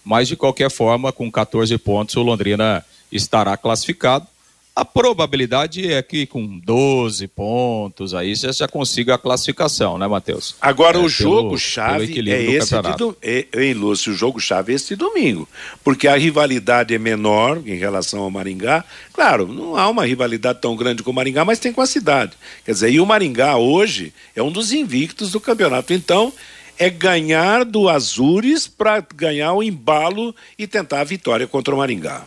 mas 0.03 0.27
de 0.27 0.35
qualquer 0.35 0.69
forma, 0.69 1.11
com 1.11 1.31
14 1.31 1.77
pontos, 1.77 2.15
o 2.15 2.21
Londrina 2.21 2.85
estará 3.11 3.55
classificado. 3.55 4.27
A 4.75 4.83
probabilidade 4.83 5.93
é 5.93 6.01
que 6.01 6.25
com 6.25 6.57
12 6.57 7.27
pontos 7.27 8.15
aí 8.15 8.35
você 8.35 8.51
já 8.51 8.67
consiga 8.67 9.13
a 9.13 9.17
classificação, 9.19 9.99
né, 9.99 10.07
Matheus? 10.07 10.55
Agora 10.59 10.97
É, 10.97 11.01
o 11.01 11.07
jogo-chave 11.07 12.11
é 12.17 12.21
do 12.23 12.51
esse 12.51 12.71
campeonato. 12.71 12.97
do, 13.11 13.17
é, 13.21 13.45
hein, 13.55 13.75
Lúcio? 13.75 14.11
O 14.11 14.15
jogo-chave 14.15 14.73
é 14.73 14.75
esse 14.75 14.95
domingo. 14.95 15.47
Porque 15.83 16.07
a 16.07 16.15
rivalidade 16.17 16.91
é 16.91 16.97
menor 16.97 17.61
em 17.63 17.75
relação 17.75 18.21
ao 18.21 18.31
Maringá. 18.31 18.83
Claro, 19.13 19.47
não 19.47 19.77
há 19.77 19.87
uma 19.87 20.07
rivalidade 20.07 20.59
tão 20.59 20.75
grande 20.75 21.03
com 21.03 21.11
o 21.11 21.13
Maringá, 21.13 21.45
mas 21.45 21.59
tem 21.59 21.71
com 21.71 21.81
a 21.81 21.85
cidade. 21.85 22.31
Quer 22.65 22.71
dizer, 22.71 22.91
e 22.91 22.99
o 22.99 23.05
Maringá 23.05 23.57
hoje 23.57 24.11
é 24.35 24.41
um 24.41 24.51
dos 24.51 24.71
invictos 24.71 25.31
do 25.31 25.39
campeonato. 25.39 25.93
Então, 25.93 26.33
é 26.77 26.89
ganhar 26.89 27.65
do 27.65 27.89
Azures 27.89 28.67
para 28.67 29.05
ganhar 29.15 29.53
o 29.53 29.63
embalo 29.63 30.35
e 30.57 30.67
tentar 30.67 31.01
a 31.01 31.03
vitória 31.03 31.47
contra 31.47 31.73
o 31.73 31.77
Maringá. 31.77 32.25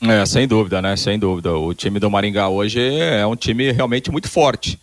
É, 0.00 0.24
sem 0.26 0.46
dúvida, 0.46 0.80
né? 0.80 0.96
Sem 0.96 1.18
dúvida. 1.18 1.56
O 1.56 1.74
time 1.74 1.98
do 1.98 2.10
Maringá 2.10 2.48
hoje 2.48 2.80
é 2.80 3.26
um 3.26 3.34
time 3.34 3.72
realmente 3.72 4.10
muito 4.10 4.28
forte. 4.28 4.78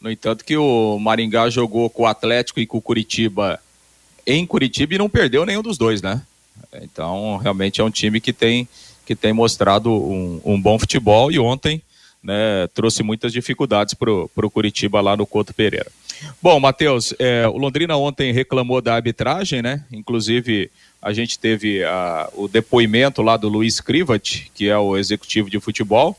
No 0.00 0.10
entanto, 0.10 0.44
que 0.44 0.56
o 0.56 0.98
Maringá 0.98 1.48
jogou 1.48 1.88
com 1.90 2.02
o 2.02 2.06
Atlético 2.06 2.60
e 2.60 2.66
com 2.66 2.78
o 2.78 2.82
Curitiba 2.82 3.60
em 4.26 4.44
Curitiba 4.44 4.94
e 4.94 4.98
não 4.98 5.08
perdeu 5.08 5.46
nenhum 5.46 5.62
dos 5.62 5.78
dois, 5.78 6.02
né? 6.02 6.20
Então, 6.82 7.38
realmente 7.38 7.80
é 7.80 7.84
um 7.84 7.90
time 7.90 8.20
que 8.20 8.32
tem, 8.32 8.68
que 9.06 9.16
tem 9.16 9.32
mostrado 9.32 9.90
um, 9.90 10.40
um 10.44 10.60
bom 10.60 10.78
futebol 10.78 11.32
e 11.32 11.38
ontem 11.38 11.80
né, 12.22 12.68
trouxe 12.74 13.02
muitas 13.02 13.32
dificuldades 13.32 13.94
para 13.94 14.12
o 14.12 14.50
Curitiba 14.50 15.00
lá 15.00 15.16
no 15.16 15.26
Couto 15.26 15.54
Pereira. 15.54 15.90
Bom, 16.42 16.58
Matheus, 16.60 17.14
é, 17.18 17.46
o 17.48 17.56
Londrina 17.56 17.96
ontem 17.96 18.32
reclamou 18.32 18.80
da 18.80 18.94
arbitragem, 18.94 19.62
né? 19.62 19.84
Inclusive, 19.92 20.70
a 21.00 21.12
gente 21.12 21.38
teve 21.38 21.84
ah, 21.84 22.28
o 22.34 22.48
depoimento 22.48 23.22
lá 23.22 23.36
do 23.36 23.48
Luiz 23.48 23.80
Krivat, 23.80 24.50
que 24.54 24.68
é 24.68 24.76
o 24.76 24.96
executivo 24.96 25.48
de 25.48 25.60
futebol. 25.60 26.18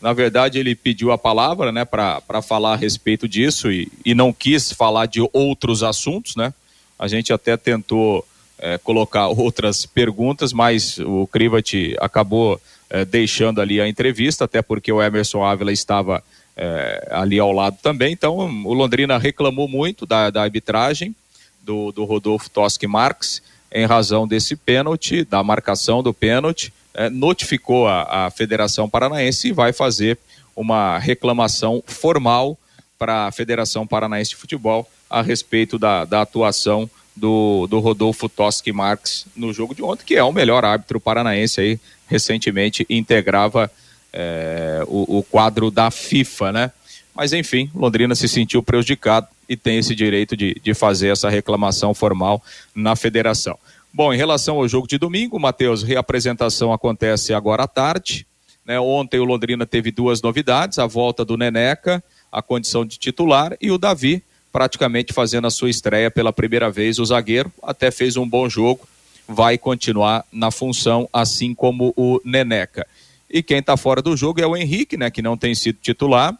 Na 0.00 0.12
verdade, 0.12 0.58
ele 0.58 0.74
pediu 0.74 1.12
a 1.12 1.18
palavra, 1.18 1.70
né, 1.70 1.84
para 1.84 2.42
falar 2.42 2.72
a 2.72 2.76
respeito 2.76 3.28
disso 3.28 3.70
e, 3.70 3.90
e 4.04 4.14
não 4.14 4.32
quis 4.32 4.72
falar 4.72 5.06
de 5.06 5.20
outros 5.32 5.82
assuntos, 5.82 6.36
né? 6.36 6.54
A 6.98 7.06
gente 7.06 7.32
até 7.32 7.56
tentou 7.56 8.26
eh, 8.58 8.78
colocar 8.78 9.28
outras 9.28 9.86
perguntas, 9.86 10.52
mas 10.52 10.98
o 10.98 11.26
Krivat 11.26 11.96
acabou 11.98 12.60
eh, 12.90 13.04
deixando 13.04 13.60
ali 13.60 13.80
a 13.80 13.88
entrevista, 13.88 14.44
até 14.44 14.60
porque 14.60 14.92
o 14.92 15.02
Emerson 15.02 15.42
Ávila 15.42 15.72
estava 15.72 16.22
eh, 16.62 17.08
ali 17.10 17.38
ao 17.38 17.52
lado 17.52 17.78
também. 17.82 18.12
Então, 18.12 18.36
o 18.36 18.74
Londrina 18.74 19.16
reclamou 19.16 19.66
muito 19.66 20.04
da, 20.04 20.28
da 20.28 20.42
arbitragem 20.42 21.16
do, 21.62 21.90
do 21.90 22.04
Rodolfo 22.04 22.50
Toschi 22.50 22.86
Marques 22.86 23.40
em 23.72 23.86
razão 23.86 24.28
desse 24.28 24.54
pênalti, 24.54 25.24
da 25.24 25.42
marcação 25.42 26.02
do 26.02 26.12
pênalti, 26.12 26.70
eh, 26.92 27.08
notificou 27.08 27.88
a, 27.88 28.26
a 28.26 28.30
Federação 28.30 28.90
Paranaense 28.90 29.48
e 29.48 29.52
vai 29.52 29.72
fazer 29.72 30.18
uma 30.54 30.98
reclamação 30.98 31.82
formal 31.86 32.58
para 32.98 33.28
a 33.28 33.32
Federação 33.32 33.86
Paranaense 33.86 34.30
de 34.30 34.36
Futebol 34.36 34.86
a 35.08 35.22
respeito 35.22 35.78
da, 35.78 36.04
da 36.04 36.20
atuação 36.20 36.90
do, 37.16 37.66
do 37.68 37.80
Rodolfo 37.80 38.28
Toschi 38.28 38.70
Marques 38.70 39.24
no 39.34 39.50
jogo 39.50 39.74
de 39.74 39.82
ontem, 39.82 40.04
que 40.04 40.14
é 40.14 40.22
o 40.22 40.32
melhor 40.32 40.62
árbitro 40.62 41.00
paranaense 41.00 41.58
aí, 41.58 41.80
recentemente 42.06 42.84
integrava 42.90 43.70
eh, 44.12 44.82
o, 44.86 45.18
o 45.18 45.22
quadro 45.22 45.70
da 45.70 45.90
FIFA, 45.90 46.52
né? 46.52 46.70
Mas 47.14 47.32
enfim, 47.32 47.70
Londrina 47.74 48.14
se 48.14 48.28
sentiu 48.28 48.62
prejudicado 48.62 49.26
e 49.48 49.56
tem 49.56 49.78
esse 49.78 49.94
direito 49.94 50.36
de, 50.36 50.54
de 50.62 50.74
fazer 50.74 51.08
essa 51.08 51.28
reclamação 51.28 51.92
formal 51.92 52.42
na 52.74 52.94
federação. 52.94 53.58
Bom, 53.92 54.14
em 54.14 54.16
relação 54.16 54.56
ao 54.56 54.68
jogo 54.68 54.86
de 54.86 54.96
domingo, 54.96 55.38
Matheus, 55.38 55.82
reapresentação 55.82 56.72
acontece 56.72 57.34
agora 57.34 57.64
à 57.64 57.68
tarde. 57.68 58.26
Né? 58.64 58.78
Ontem 58.78 59.18
o 59.18 59.24
Londrina 59.24 59.66
teve 59.66 59.90
duas 59.90 60.22
novidades: 60.22 60.78
a 60.78 60.86
volta 60.86 61.24
do 61.24 61.36
Neneca, 61.36 62.02
a 62.30 62.40
condição 62.40 62.84
de 62.84 62.98
titular, 62.98 63.56
e 63.60 63.70
o 63.70 63.78
Davi 63.78 64.22
praticamente 64.52 65.12
fazendo 65.12 65.46
a 65.46 65.50
sua 65.50 65.70
estreia 65.70 66.10
pela 66.10 66.32
primeira 66.32 66.70
vez. 66.70 66.98
O 66.98 67.04
zagueiro 67.04 67.52
até 67.62 67.90
fez 67.90 68.16
um 68.16 68.28
bom 68.28 68.48
jogo, 68.48 68.88
vai 69.28 69.56
continuar 69.56 70.24
na 70.32 70.50
função, 70.50 71.08
assim 71.12 71.54
como 71.54 71.92
o 71.96 72.20
Neneca. 72.24 72.86
E 73.30 73.42
quem 73.42 73.58
está 73.58 73.76
fora 73.76 74.02
do 74.02 74.16
jogo 74.16 74.40
é 74.40 74.46
o 74.46 74.56
Henrique, 74.56 74.96
né, 74.96 75.10
que 75.10 75.22
não 75.22 75.36
tem 75.36 75.54
sido 75.54 75.78
titular, 75.80 76.36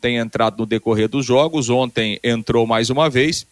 tem 0.00 0.16
entrado 0.16 0.58
no 0.58 0.66
decorrer 0.66 1.08
dos 1.08 1.24
jogos. 1.24 1.70
Ontem 1.70 2.18
entrou 2.24 2.66
mais 2.66 2.90
uma 2.90 3.08
vez. 3.08 3.46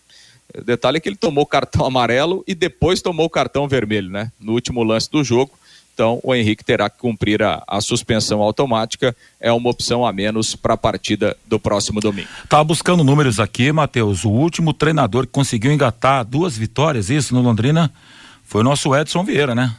O 0.53 0.65
detalhe 0.65 0.97
é 0.97 1.01
que 1.01 1.09
ele 1.09 1.17
tomou 1.17 1.47
cartão 1.47 1.87
amarelo 1.87 2.43
e 2.47 2.55
depois 2.55 3.01
tomou 3.01 3.31
cartão 3.31 3.69
vermelho, 3.69 4.11
né? 4.11 4.33
No 4.41 4.53
último 4.53 4.83
lance 4.83 5.09
do 5.09 5.23
jogo. 5.23 5.53
Então 5.95 6.19
o 6.25 6.35
Henrique 6.35 6.65
terá 6.65 6.91
que 6.91 6.99
cumprir 6.99 7.43
a, 7.43 7.63
a 7.69 7.81
suspensão 7.81 8.43
automática. 8.43 9.15
É 9.39 9.53
uma 9.53 9.71
opção 9.71 10.05
a 10.05 10.13
menos 10.13 10.57
para 10.57 10.75
a 10.75 10.77
partida 10.77 11.37
do 11.47 11.61
próximo 11.61 12.01
domingo. 12.01 12.29
Tava 12.49 12.65
buscando 12.65 13.05
números 13.05 13.39
aqui, 13.39 13.71
Matheus. 13.71 14.25
O 14.25 14.31
último 14.31 14.73
treinador 14.73 15.27
que 15.27 15.33
conseguiu 15.33 15.73
engatar 15.73 16.25
duas 16.25 16.57
vitórias, 16.57 17.11
isso 17.11 17.35
no 17.35 17.43
Londrina, 17.43 17.93
foi 18.45 18.63
o 18.63 18.65
nosso 18.65 18.97
Edson 18.97 19.23
Vieira, 19.23 19.55
né? 19.55 19.77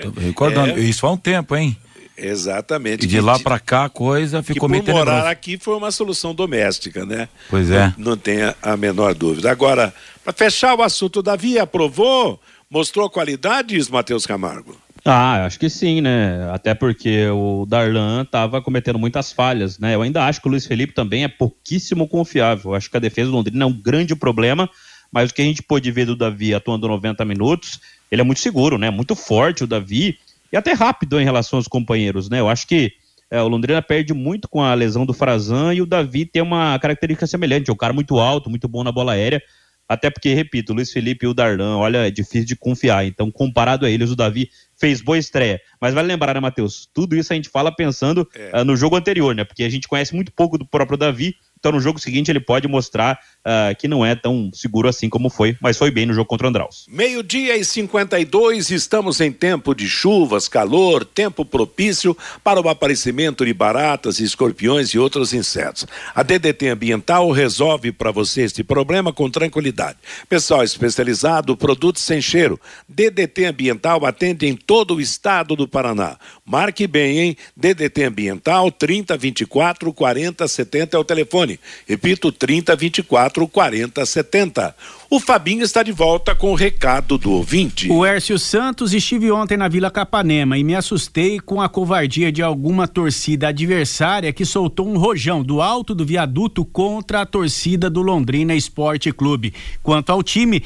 Tô 0.00 0.10
recordando. 0.18 0.72
É. 0.72 0.80
Isso 0.80 1.00
faz 1.00 1.12
um 1.12 1.16
tempo, 1.16 1.54
hein? 1.54 1.76
Exatamente. 2.16 3.04
E 3.04 3.08
de 3.08 3.20
lá 3.20 3.38
pra 3.38 3.58
cá 3.58 3.86
a 3.86 3.88
coisa 3.88 4.42
ficou 4.42 4.68
meio 4.68 4.84
morar 4.84 5.04
tenebrosa. 5.04 5.28
aqui 5.28 5.58
foi 5.58 5.76
uma 5.76 5.90
solução 5.90 6.34
doméstica, 6.34 7.04
né? 7.04 7.28
Pois 7.50 7.70
é. 7.70 7.92
Não, 7.98 8.10
não 8.10 8.16
tenha 8.16 8.54
a 8.62 8.76
menor 8.76 9.14
dúvida. 9.14 9.50
Agora, 9.50 9.92
para 10.22 10.32
fechar 10.32 10.74
o 10.74 10.82
assunto, 10.82 11.18
o 11.18 11.22
Davi 11.22 11.58
aprovou, 11.58 12.40
mostrou 12.70 13.10
qualidades, 13.10 13.88
Matheus 13.88 14.26
Camargo. 14.26 14.76
Ah, 15.04 15.44
acho 15.44 15.58
que 15.58 15.68
sim, 15.68 16.00
né? 16.00 16.50
Até 16.50 16.72
porque 16.72 17.26
o 17.28 17.66
Darlan 17.68 18.22
estava 18.22 18.62
cometendo 18.62 18.98
muitas 18.98 19.32
falhas, 19.32 19.78
né? 19.78 19.94
Eu 19.94 20.00
ainda 20.00 20.24
acho 20.24 20.40
que 20.40 20.48
o 20.48 20.50
Luiz 20.50 20.64
Felipe 20.64 20.94
também 20.94 21.24
é 21.24 21.28
pouquíssimo 21.28 22.08
confiável. 22.08 22.70
Eu 22.70 22.74
acho 22.74 22.90
que 22.90 22.96
a 22.96 23.00
defesa 23.00 23.30
do 23.30 23.36
Londrina 23.36 23.64
é 23.64 23.66
um 23.66 23.72
grande 23.72 24.16
problema, 24.16 24.68
mas 25.12 25.30
o 25.30 25.34
que 25.34 25.42
a 25.42 25.44
gente 25.44 25.62
pôde 25.62 25.90
ver 25.90 26.06
do 26.06 26.16
Davi 26.16 26.54
atuando 26.54 26.88
90 26.88 27.22
minutos, 27.26 27.80
ele 28.10 28.22
é 28.22 28.24
muito 28.24 28.40
seguro, 28.40 28.78
né? 28.78 28.88
Muito 28.88 29.14
forte 29.14 29.62
o 29.62 29.66
Davi 29.66 30.18
e 30.54 30.56
até 30.56 30.72
rápido 30.72 31.20
em 31.20 31.24
relação 31.24 31.58
aos 31.58 31.66
companheiros, 31.66 32.30
né? 32.30 32.38
Eu 32.38 32.48
acho 32.48 32.68
que 32.68 32.92
é, 33.28 33.42
o 33.42 33.48
Londrina 33.48 33.82
perde 33.82 34.14
muito 34.14 34.48
com 34.48 34.62
a 34.62 34.72
lesão 34.72 35.04
do 35.04 35.12
Frazan 35.12 35.74
e 35.74 35.82
o 35.82 35.86
Davi 35.86 36.24
tem 36.24 36.40
uma 36.40 36.78
característica 36.78 37.26
semelhante. 37.26 37.70
É 37.70 37.72
um 37.72 37.76
cara 37.76 37.92
muito 37.92 38.20
alto, 38.20 38.48
muito 38.48 38.68
bom 38.68 38.84
na 38.84 38.92
bola 38.92 39.14
aérea. 39.14 39.42
Até 39.88 40.10
porque, 40.10 40.32
repito, 40.32 40.72
o 40.72 40.76
Luiz 40.76 40.92
Felipe 40.92 41.26
e 41.26 41.28
o 41.28 41.34
Darlan, 41.34 41.76
olha, 41.76 42.06
é 42.06 42.10
difícil 42.10 42.46
de 42.46 42.54
confiar. 42.54 43.04
Então, 43.04 43.32
comparado 43.32 43.84
a 43.84 43.90
eles, 43.90 44.12
o 44.12 44.16
Davi 44.16 44.48
fez 44.78 45.00
boa 45.02 45.18
estreia. 45.18 45.60
Mas 45.80 45.92
vale 45.92 46.06
lembrar, 46.06 46.34
né, 46.34 46.40
Matheus? 46.40 46.88
Tudo 46.94 47.16
isso 47.16 47.32
a 47.32 47.36
gente 47.36 47.48
fala 47.48 47.74
pensando 47.74 48.26
ah, 48.52 48.64
no 48.64 48.76
jogo 48.76 48.94
anterior, 48.94 49.34
né? 49.34 49.42
Porque 49.42 49.64
a 49.64 49.68
gente 49.68 49.88
conhece 49.88 50.14
muito 50.14 50.30
pouco 50.30 50.56
do 50.56 50.64
próprio 50.64 50.96
Davi. 50.96 51.34
Então, 51.64 51.72
no 51.72 51.80
jogo 51.80 51.98
seguinte, 51.98 52.30
ele 52.30 52.40
pode 52.40 52.68
mostrar 52.68 53.18
ah, 53.42 53.74
que 53.74 53.88
não 53.88 54.04
é 54.04 54.14
tão 54.14 54.50
seguro 54.52 54.86
assim 54.86 55.08
como 55.08 55.30
foi, 55.30 55.56
mas 55.62 55.78
foi 55.78 55.90
bem 55.90 56.04
no 56.04 56.12
jogo 56.12 56.26
contra 56.26 56.46
o 56.46 56.50
Andraus. 56.50 56.84
Meio-dia 56.88 57.56
e 57.56 57.64
52, 57.64 58.70
estamos 58.70 59.18
em 59.18 59.32
tempo 59.32 59.74
de 59.74 59.88
chuvas, 59.88 60.46
calor, 60.46 61.06
tempo 61.06 61.42
propício 61.42 62.14
para 62.42 62.60
o 62.60 62.68
aparecimento 62.68 63.46
de 63.46 63.54
baratas, 63.54 64.20
escorpiões 64.20 64.90
e 64.90 64.98
outros 64.98 65.32
insetos. 65.32 65.86
A 66.14 66.22
DDT 66.22 66.68
Ambiental 66.68 67.30
resolve 67.30 67.92
para 67.92 68.10
você 68.10 68.42
este 68.42 68.62
problema 68.62 69.10
com 69.10 69.30
tranquilidade. 69.30 69.96
Pessoal 70.28 70.64
especializado, 70.64 71.56
produtos 71.56 72.02
sem 72.02 72.20
cheiro. 72.20 72.60
DDT 72.86 73.46
Ambiental 73.46 74.04
atende 74.04 74.46
em 74.46 74.54
todo 74.54 74.96
o 74.96 75.00
estado 75.00 75.56
do 75.56 75.66
Paraná. 75.66 76.18
Marque 76.44 76.86
bem, 76.86 77.18
hein? 77.20 77.36
DDT 77.56 78.04
Ambiental 78.04 78.70
3024 78.70 79.92
4070 79.94 80.96
é 80.96 81.00
o 81.00 81.04
telefone. 81.04 81.53
Repito, 81.86 82.30
3024 82.30 83.46
4070. 83.48 84.74
O 85.10 85.20
Fabinho 85.20 85.62
está 85.62 85.82
de 85.82 85.92
volta 85.92 86.34
com 86.34 86.50
o 86.50 86.54
recado 86.54 87.16
do 87.16 87.30
ouvinte. 87.30 87.90
O 87.90 88.04
Hércio 88.04 88.38
Santos, 88.38 88.92
estive 88.92 89.30
ontem 89.30 89.56
na 89.56 89.68
Vila 89.68 89.90
Capanema 89.90 90.58
e 90.58 90.64
me 90.64 90.74
assustei 90.74 91.38
com 91.38 91.60
a 91.60 91.68
covardia 91.68 92.32
de 92.32 92.42
alguma 92.42 92.88
torcida 92.88 93.48
adversária 93.48 94.32
que 94.32 94.44
soltou 94.44 94.88
um 94.88 94.98
rojão 94.98 95.42
do 95.42 95.62
alto 95.62 95.94
do 95.94 96.04
viaduto 96.04 96.64
contra 96.64 97.20
a 97.20 97.26
torcida 97.26 97.88
do 97.88 98.02
Londrina 98.02 98.54
Esporte 98.54 99.12
Clube. 99.12 99.54
Quanto 99.82 100.10
ao 100.10 100.22
time, 100.22 100.62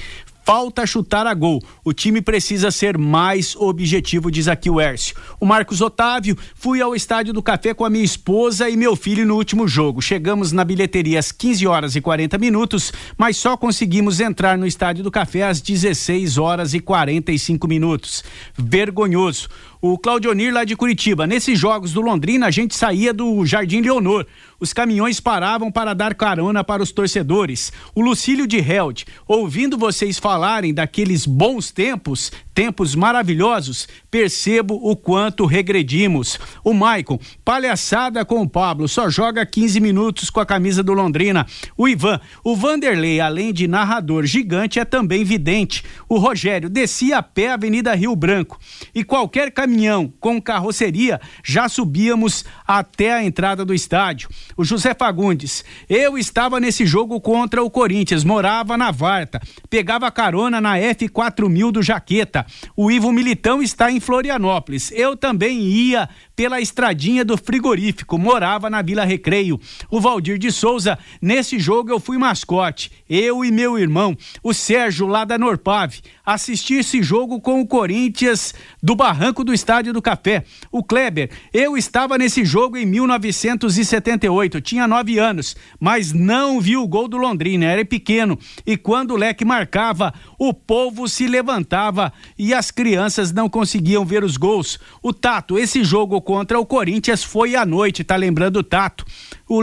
Falta 0.48 0.86
chutar 0.86 1.26
a 1.26 1.34
gol. 1.34 1.62
O 1.84 1.92
time 1.92 2.22
precisa 2.22 2.70
ser 2.70 2.96
mais 2.96 3.54
objetivo, 3.54 4.30
diz 4.30 4.48
aqui 4.48 4.70
o 4.70 4.80
Hércio. 4.80 5.14
O 5.38 5.44
Marcos 5.44 5.82
Otávio, 5.82 6.38
fui 6.54 6.80
ao 6.80 6.96
estádio 6.96 7.34
do 7.34 7.42
Café 7.42 7.74
com 7.74 7.84
a 7.84 7.90
minha 7.90 8.02
esposa 8.02 8.66
e 8.66 8.74
meu 8.74 8.96
filho 8.96 9.26
no 9.26 9.36
último 9.36 9.68
jogo. 9.68 10.00
Chegamos 10.00 10.50
na 10.50 10.64
bilheteria 10.64 11.18
às 11.18 11.30
15 11.30 11.66
horas 11.66 11.96
e 11.96 12.00
40 12.00 12.38
minutos, 12.38 12.90
mas 13.18 13.36
só 13.36 13.58
conseguimos 13.58 14.20
entrar 14.20 14.56
no 14.56 14.66
estádio 14.66 15.04
do 15.04 15.10
Café 15.10 15.42
às 15.42 15.60
16 15.60 16.38
horas 16.38 16.72
e 16.72 16.80
45 16.80 17.68
minutos. 17.68 18.24
Vergonhoso. 18.56 19.50
O 19.80 19.96
Claudionir 19.96 20.52
lá 20.52 20.64
de 20.64 20.74
Curitiba. 20.74 21.24
Nesses 21.24 21.56
jogos 21.56 21.92
do 21.92 22.00
Londrina, 22.00 22.46
a 22.46 22.50
gente 22.50 22.74
saía 22.74 23.14
do 23.14 23.46
Jardim 23.46 23.80
Leonor. 23.80 24.26
Os 24.58 24.72
caminhões 24.72 25.20
paravam 25.20 25.70
para 25.70 25.94
dar 25.94 26.16
carona 26.16 26.64
para 26.64 26.82
os 26.82 26.90
torcedores. 26.90 27.72
O 27.94 28.00
Lucílio 28.00 28.44
de 28.44 28.58
Held, 28.58 29.06
ouvindo 29.24 29.78
vocês 29.78 30.18
falarem 30.18 30.74
daqueles 30.74 31.24
bons 31.24 31.70
tempos, 31.70 32.32
tempos 32.58 32.96
maravilhosos, 32.96 33.86
percebo 34.10 34.74
o 34.82 34.96
quanto 34.96 35.46
regredimos. 35.46 36.40
O 36.64 36.74
Maicon, 36.74 37.16
palhaçada 37.44 38.24
com 38.24 38.42
o 38.42 38.48
Pablo, 38.48 38.88
só 38.88 39.08
joga 39.08 39.46
15 39.46 39.78
minutos 39.78 40.28
com 40.28 40.40
a 40.40 40.46
camisa 40.46 40.82
do 40.82 40.92
Londrina. 40.92 41.46
O 41.76 41.86
Ivan, 41.86 42.20
o 42.42 42.56
Vanderlei, 42.56 43.20
além 43.20 43.52
de 43.52 43.68
narrador 43.68 44.26
gigante, 44.26 44.80
é 44.80 44.84
também 44.84 45.22
vidente. 45.22 45.84
O 46.08 46.18
Rogério 46.18 46.68
descia 46.68 47.18
a 47.18 47.22
pé 47.22 47.50
a 47.50 47.54
Avenida 47.54 47.94
Rio 47.94 48.16
Branco 48.16 48.58
e 48.92 49.04
qualquer 49.04 49.52
caminhão 49.52 50.12
com 50.18 50.42
carroceria 50.42 51.20
já 51.44 51.68
subíamos 51.68 52.44
até 52.66 53.12
a 53.12 53.22
entrada 53.22 53.64
do 53.64 53.72
estádio. 53.72 54.28
O 54.56 54.64
José 54.64 54.96
Fagundes, 54.98 55.64
eu 55.88 56.18
estava 56.18 56.58
nesse 56.58 56.84
jogo 56.84 57.20
contra 57.20 57.62
o 57.62 57.70
Corinthians, 57.70 58.24
morava 58.24 58.76
na 58.76 58.90
Varta, 58.90 59.40
pegava 59.70 60.10
carona 60.10 60.60
na 60.60 60.74
F4000 60.76 61.70
do 61.70 61.82
Jaqueta. 61.84 62.47
O 62.76 62.90
Ivo 62.90 63.12
Militão 63.12 63.62
está 63.62 63.90
em 63.90 64.00
Florianópolis. 64.00 64.90
Eu 64.92 65.16
também 65.16 65.60
ia 65.60 66.08
pela 66.38 66.60
estradinha 66.60 67.24
do 67.24 67.36
frigorífico, 67.36 68.16
morava 68.16 68.70
na 68.70 68.80
Vila 68.80 69.04
Recreio. 69.04 69.58
O 69.90 70.00
Valdir 70.00 70.38
de 70.38 70.52
Souza, 70.52 70.96
nesse 71.20 71.58
jogo 71.58 71.90
eu 71.90 71.98
fui 71.98 72.16
mascote, 72.16 72.92
eu 73.10 73.44
e 73.44 73.50
meu 73.50 73.76
irmão, 73.76 74.16
o 74.40 74.54
Sérgio 74.54 75.08
lá 75.08 75.24
da 75.24 75.36
Norpave, 75.36 76.00
assisti 76.24 76.74
esse 76.74 77.02
jogo 77.02 77.40
com 77.40 77.60
o 77.60 77.66
Corinthians 77.66 78.54
do 78.80 78.94
Barranco 78.94 79.42
do 79.42 79.52
Estádio 79.52 79.92
do 79.92 80.00
Café. 80.00 80.44
O 80.70 80.84
Kleber, 80.84 81.28
eu 81.52 81.76
estava 81.76 82.16
nesse 82.16 82.44
jogo 82.44 82.76
em 82.76 82.86
1978, 82.86 84.60
tinha 84.60 84.86
nove 84.86 85.18
anos, 85.18 85.56
mas 85.80 86.12
não 86.12 86.60
vi 86.60 86.76
o 86.76 86.86
gol 86.86 87.08
do 87.08 87.16
Londrina, 87.16 87.64
era 87.64 87.84
pequeno. 87.84 88.38
E 88.64 88.76
quando 88.76 89.10
o 89.10 89.16
leque 89.16 89.44
marcava, 89.44 90.14
o 90.38 90.54
povo 90.54 91.08
se 91.08 91.26
levantava 91.26 92.12
e 92.38 92.54
as 92.54 92.70
crianças 92.70 93.32
não 93.32 93.48
conseguiam 93.48 94.04
ver 94.04 94.22
os 94.22 94.36
gols. 94.36 94.78
O 95.02 95.12
Tato, 95.12 95.58
esse 95.58 95.82
jogo 95.82 96.27
contra 96.28 96.60
o 96.60 96.66
Corinthians 96.66 97.24
foi 97.24 97.56
à 97.56 97.64
noite, 97.64 98.04
tá 98.04 98.14
lembrando 98.14 98.58
o 98.58 98.62
Tato. 98.62 99.02
O, 99.48 99.62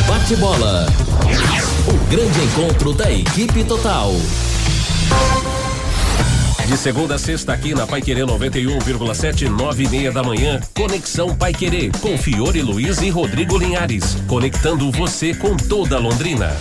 Bate-bola. 0.08 0.86
O 1.88 2.12
grande 2.12 2.40
encontro 2.42 2.94
da 2.94 3.12
equipe 3.12 3.64
total. 3.64 4.12
De 6.72 6.78
segunda 6.78 7.16
a 7.16 7.20
sexta 7.20 7.52
aqui 7.52 7.76
na 7.76 7.86
Pai 7.86 8.02
Querer 8.02 8.26
91,7, 8.26 9.50
nove 9.50 9.84
e 9.84 9.90
meia 9.90 10.10
da 10.10 10.24
manhã. 10.24 10.58
Conexão 10.74 11.36
Pai 11.36 11.54
Querer 11.54 11.92
com 12.00 12.18
Fiore 12.18 12.62
Luiz 12.62 13.02
e 13.02 13.10
Rodrigo 13.10 13.58
Linhares. 13.58 14.16
Conectando 14.26 14.90
você 14.90 15.34
com 15.34 15.58
toda 15.58 16.00
Londrina. 16.00 16.56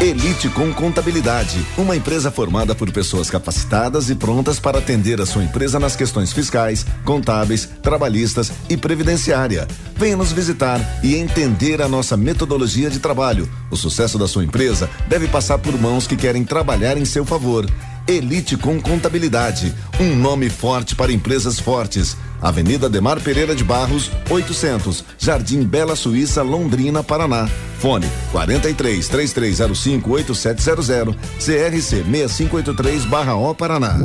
Elite 0.00 0.48
com 0.48 0.72
Contabilidade, 0.72 1.64
uma 1.78 1.94
empresa 1.94 2.32
formada 2.32 2.74
por 2.74 2.90
pessoas 2.90 3.30
capacitadas 3.30 4.10
e 4.10 4.14
prontas 4.16 4.58
para 4.58 4.78
atender 4.78 5.20
a 5.20 5.26
sua 5.26 5.44
empresa 5.44 5.78
nas 5.78 5.94
questões 5.94 6.32
fiscais, 6.32 6.84
contábeis, 7.04 7.68
trabalhistas 7.80 8.50
e 8.68 8.76
previdenciária. 8.76 9.68
Venha 9.94 10.16
nos 10.16 10.32
visitar 10.32 10.80
e 11.04 11.14
entender 11.14 11.80
a 11.80 11.86
nossa 11.86 12.16
metodologia 12.16 12.90
de 12.90 12.98
trabalho. 12.98 13.48
O 13.70 13.76
sucesso 13.76 14.18
da 14.18 14.26
sua 14.26 14.42
empresa 14.42 14.90
deve 15.06 15.28
passar 15.28 15.58
por 15.58 15.78
mãos 15.78 16.08
que 16.08 16.16
querem 16.16 16.42
trabalhar 16.42 16.96
em 16.96 17.04
seu 17.04 17.24
favor. 17.24 17.66
Elite 18.06 18.56
com 18.56 18.80
Contabilidade, 18.80 19.74
um 20.00 20.14
nome 20.16 20.48
forte 20.50 20.94
para 20.94 21.12
empresas 21.12 21.58
fortes. 21.58 22.16
Avenida 22.42 22.88
Demar 22.88 23.20
Pereira 23.20 23.54
de 23.54 23.62
Barros, 23.62 24.10
800, 24.30 25.04
Jardim 25.18 25.62
Bela 25.62 25.94
Suíça, 25.94 26.42
Londrina, 26.42 27.02
Paraná. 27.02 27.46
Fone 27.78 28.06
43 28.32 29.06
3305 29.08 30.10
8700, 30.10 31.14
CRC 31.38 32.02
6583/O 32.04 33.54
Paraná. 33.54 33.98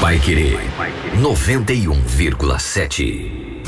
Vai 0.00 0.18
querer 0.18 0.58
91,7. 1.20 3.61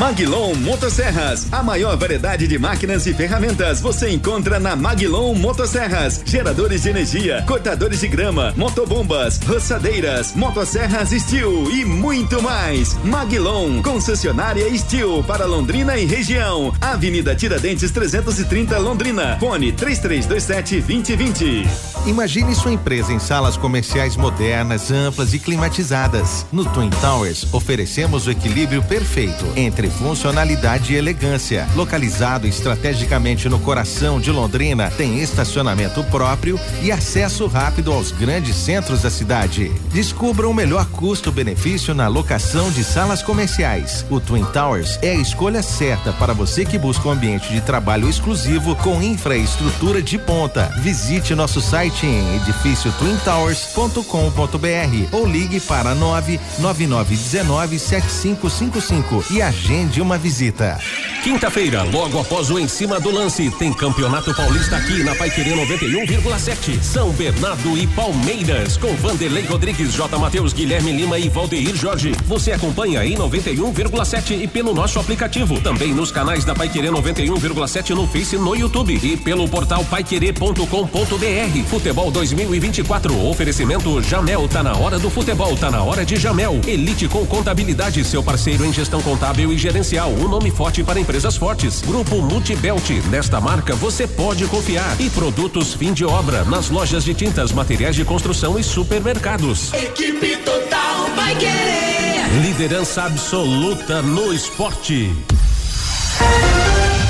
Maglon 0.00 0.54
Motosserras, 0.54 1.46
a 1.52 1.62
maior 1.62 1.94
variedade 1.94 2.48
de 2.48 2.58
máquinas 2.58 3.06
e 3.06 3.12
ferramentas 3.12 3.82
você 3.82 4.08
encontra 4.08 4.58
na 4.58 4.74
Maglon 4.74 5.34
Motosserras. 5.34 6.22
Geradores 6.24 6.84
de 6.84 6.88
energia, 6.88 7.44
cortadores 7.46 8.00
de 8.00 8.08
grama, 8.08 8.54
motobombas, 8.56 9.38
roçadeiras, 9.46 10.34
motosserras 10.34 11.10
Steel 11.10 11.70
e 11.70 11.84
muito 11.84 12.42
mais. 12.42 12.94
Maglon, 13.04 13.82
concessionária 13.82 14.64
Steel 14.78 15.22
para 15.24 15.44
Londrina 15.44 15.98
e 15.98 16.06
região. 16.06 16.72
Avenida 16.80 17.36
Tiradentes 17.36 17.90
330 17.90 18.78
Londrina. 18.78 19.36
Fone 19.38 19.70
3327 19.70 20.80
2020. 20.80 21.68
Imagine 22.06 22.54
sua 22.54 22.72
empresa 22.72 23.12
em 23.12 23.18
salas 23.18 23.58
comerciais 23.58 24.16
modernas, 24.16 24.90
amplas 24.90 25.34
e 25.34 25.38
climatizadas. 25.38 26.46
No 26.50 26.64
Twin 26.64 26.88
Towers, 26.88 27.52
oferecemos 27.52 28.26
o 28.26 28.30
equilíbrio 28.30 28.82
perfeito 28.82 29.44
entre 29.54 29.89
funcionalidade 29.90 30.92
e 30.92 30.96
elegância. 30.96 31.66
Localizado 31.74 32.46
estrategicamente 32.46 33.48
no 33.48 33.58
coração 33.58 34.20
de 34.20 34.30
Londrina, 34.30 34.90
tem 34.90 35.20
estacionamento 35.20 36.04
próprio 36.04 36.58
e 36.82 36.92
acesso 36.92 37.46
rápido 37.46 37.92
aos 37.92 38.12
grandes 38.12 38.56
centros 38.56 39.02
da 39.02 39.10
cidade. 39.10 39.72
Descubra 39.92 40.48
o 40.48 40.54
melhor 40.54 40.86
custo-benefício 40.86 41.94
na 41.94 42.08
locação 42.08 42.70
de 42.70 42.84
salas 42.84 43.22
comerciais. 43.22 44.06
O 44.08 44.20
Twin 44.20 44.44
Towers 44.44 44.98
é 45.02 45.10
a 45.10 45.14
escolha 45.14 45.62
certa 45.62 46.12
para 46.12 46.32
você 46.32 46.64
que 46.64 46.78
busca 46.78 47.08
um 47.08 47.12
ambiente 47.12 47.52
de 47.52 47.60
trabalho 47.60 48.08
exclusivo 48.08 48.76
com 48.76 49.02
infraestrutura 49.02 50.00
de 50.00 50.18
ponta. 50.18 50.72
Visite 50.78 51.34
nosso 51.34 51.60
site 51.60 52.06
em 52.06 52.36
edifício 52.36 52.92
twintowers.com.br 52.92 55.08
ou 55.12 55.26
ligue 55.26 55.60
para 55.60 55.94
99919 55.94 57.78
7555 57.78 59.24
e 59.30 59.42
agende 59.42 59.79
uma 60.00 60.18
visita. 60.18 60.78
Quinta-feira, 61.22 61.82
logo 61.82 62.18
após 62.18 62.50
o 62.50 62.58
Em 62.58 62.66
Cima 62.66 62.98
do 62.98 63.10
Lance, 63.10 63.50
tem 63.58 63.72
Campeonato 63.74 64.34
Paulista 64.34 64.76
aqui 64.76 65.02
na 65.02 65.14
Paiquerê 65.14 65.50
91,7. 65.50 66.82
São 66.82 67.10
Bernardo 67.10 67.76
e 67.76 67.86
Palmeiras, 67.88 68.78
com 68.78 68.94
Vanderlei 68.96 69.44
Rodrigues, 69.44 69.92
J. 69.92 70.18
Matheus, 70.18 70.54
Guilherme 70.54 70.92
Lima 70.92 71.18
e 71.18 71.28
Valdeir 71.28 71.76
Jorge. 71.76 72.12
Você 72.24 72.52
acompanha 72.52 73.04
em 73.04 73.16
91,7 73.16 74.42
e 74.42 74.48
pelo 74.48 74.72
nosso 74.72 74.98
aplicativo. 74.98 75.60
Também 75.60 75.92
nos 75.92 76.10
canais 76.10 76.44
da 76.44 76.54
Paiquerê 76.54 76.88
91,7 76.88 77.90
no 77.90 78.06
Face 78.06 78.36
e 78.36 78.38
no 78.38 78.56
YouTube. 78.56 78.98
E 79.02 79.16
pelo 79.18 79.46
portal 79.46 79.84
paiquerê.com.br. 79.84 81.68
Futebol 81.68 82.10
2024. 82.10 83.26
Oferecimento 83.26 84.02
Jamel. 84.02 84.48
Tá 84.48 84.62
na 84.62 84.74
hora 84.74 84.98
do 84.98 85.10
futebol, 85.10 85.54
tá 85.56 85.70
na 85.70 85.82
hora 85.82 86.04
de 86.04 86.16
Jamel. 86.16 86.60
Elite 86.66 87.08
com 87.08 87.26
contabilidade, 87.26 88.02
seu 88.04 88.22
parceiro 88.22 88.64
em 88.64 88.72
gestão 88.72 89.02
contábil 89.02 89.52
e 89.52 89.58
Gerencial, 89.60 90.08
um 90.12 90.26
nome 90.26 90.50
forte 90.50 90.82
para 90.82 90.98
empresas 90.98 91.36
fortes. 91.36 91.82
Grupo 91.82 92.22
Multibelt, 92.22 92.88
nesta 93.10 93.38
marca 93.42 93.74
você 93.74 94.06
pode 94.06 94.46
confiar. 94.46 94.98
E 94.98 95.10
produtos 95.10 95.74
fim 95.74 95.92
de 95.92 96.02
obra 96.02 96.44
nas 96.44 96.70
lojas 96.70 97.04
de 97.04 97.12
tintas, 97.12 97.52
materiais 97.52 97.94
de 97.94 98.02
construção 98.02 98.58
e 98.58 98.64
supermercados. 98.64 99.70
Equipe 99.74 100.38
total 100.38 101.14
vai 101.14 101.36
querer. 101.36 102.40
Liderança 102.40 103.02
absoluta 103.02 104.00
no 104.00 104.32
esporte. 104.32 105.14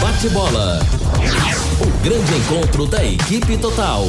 Bate 0.00 0.28
bola. 0.30 0.80
O 1.80 2.02
grande 2.02 2.34
encontro 2.34 2.84
da 2.84 3.04
equipe 3.04 3.56
total. 3.58 4.08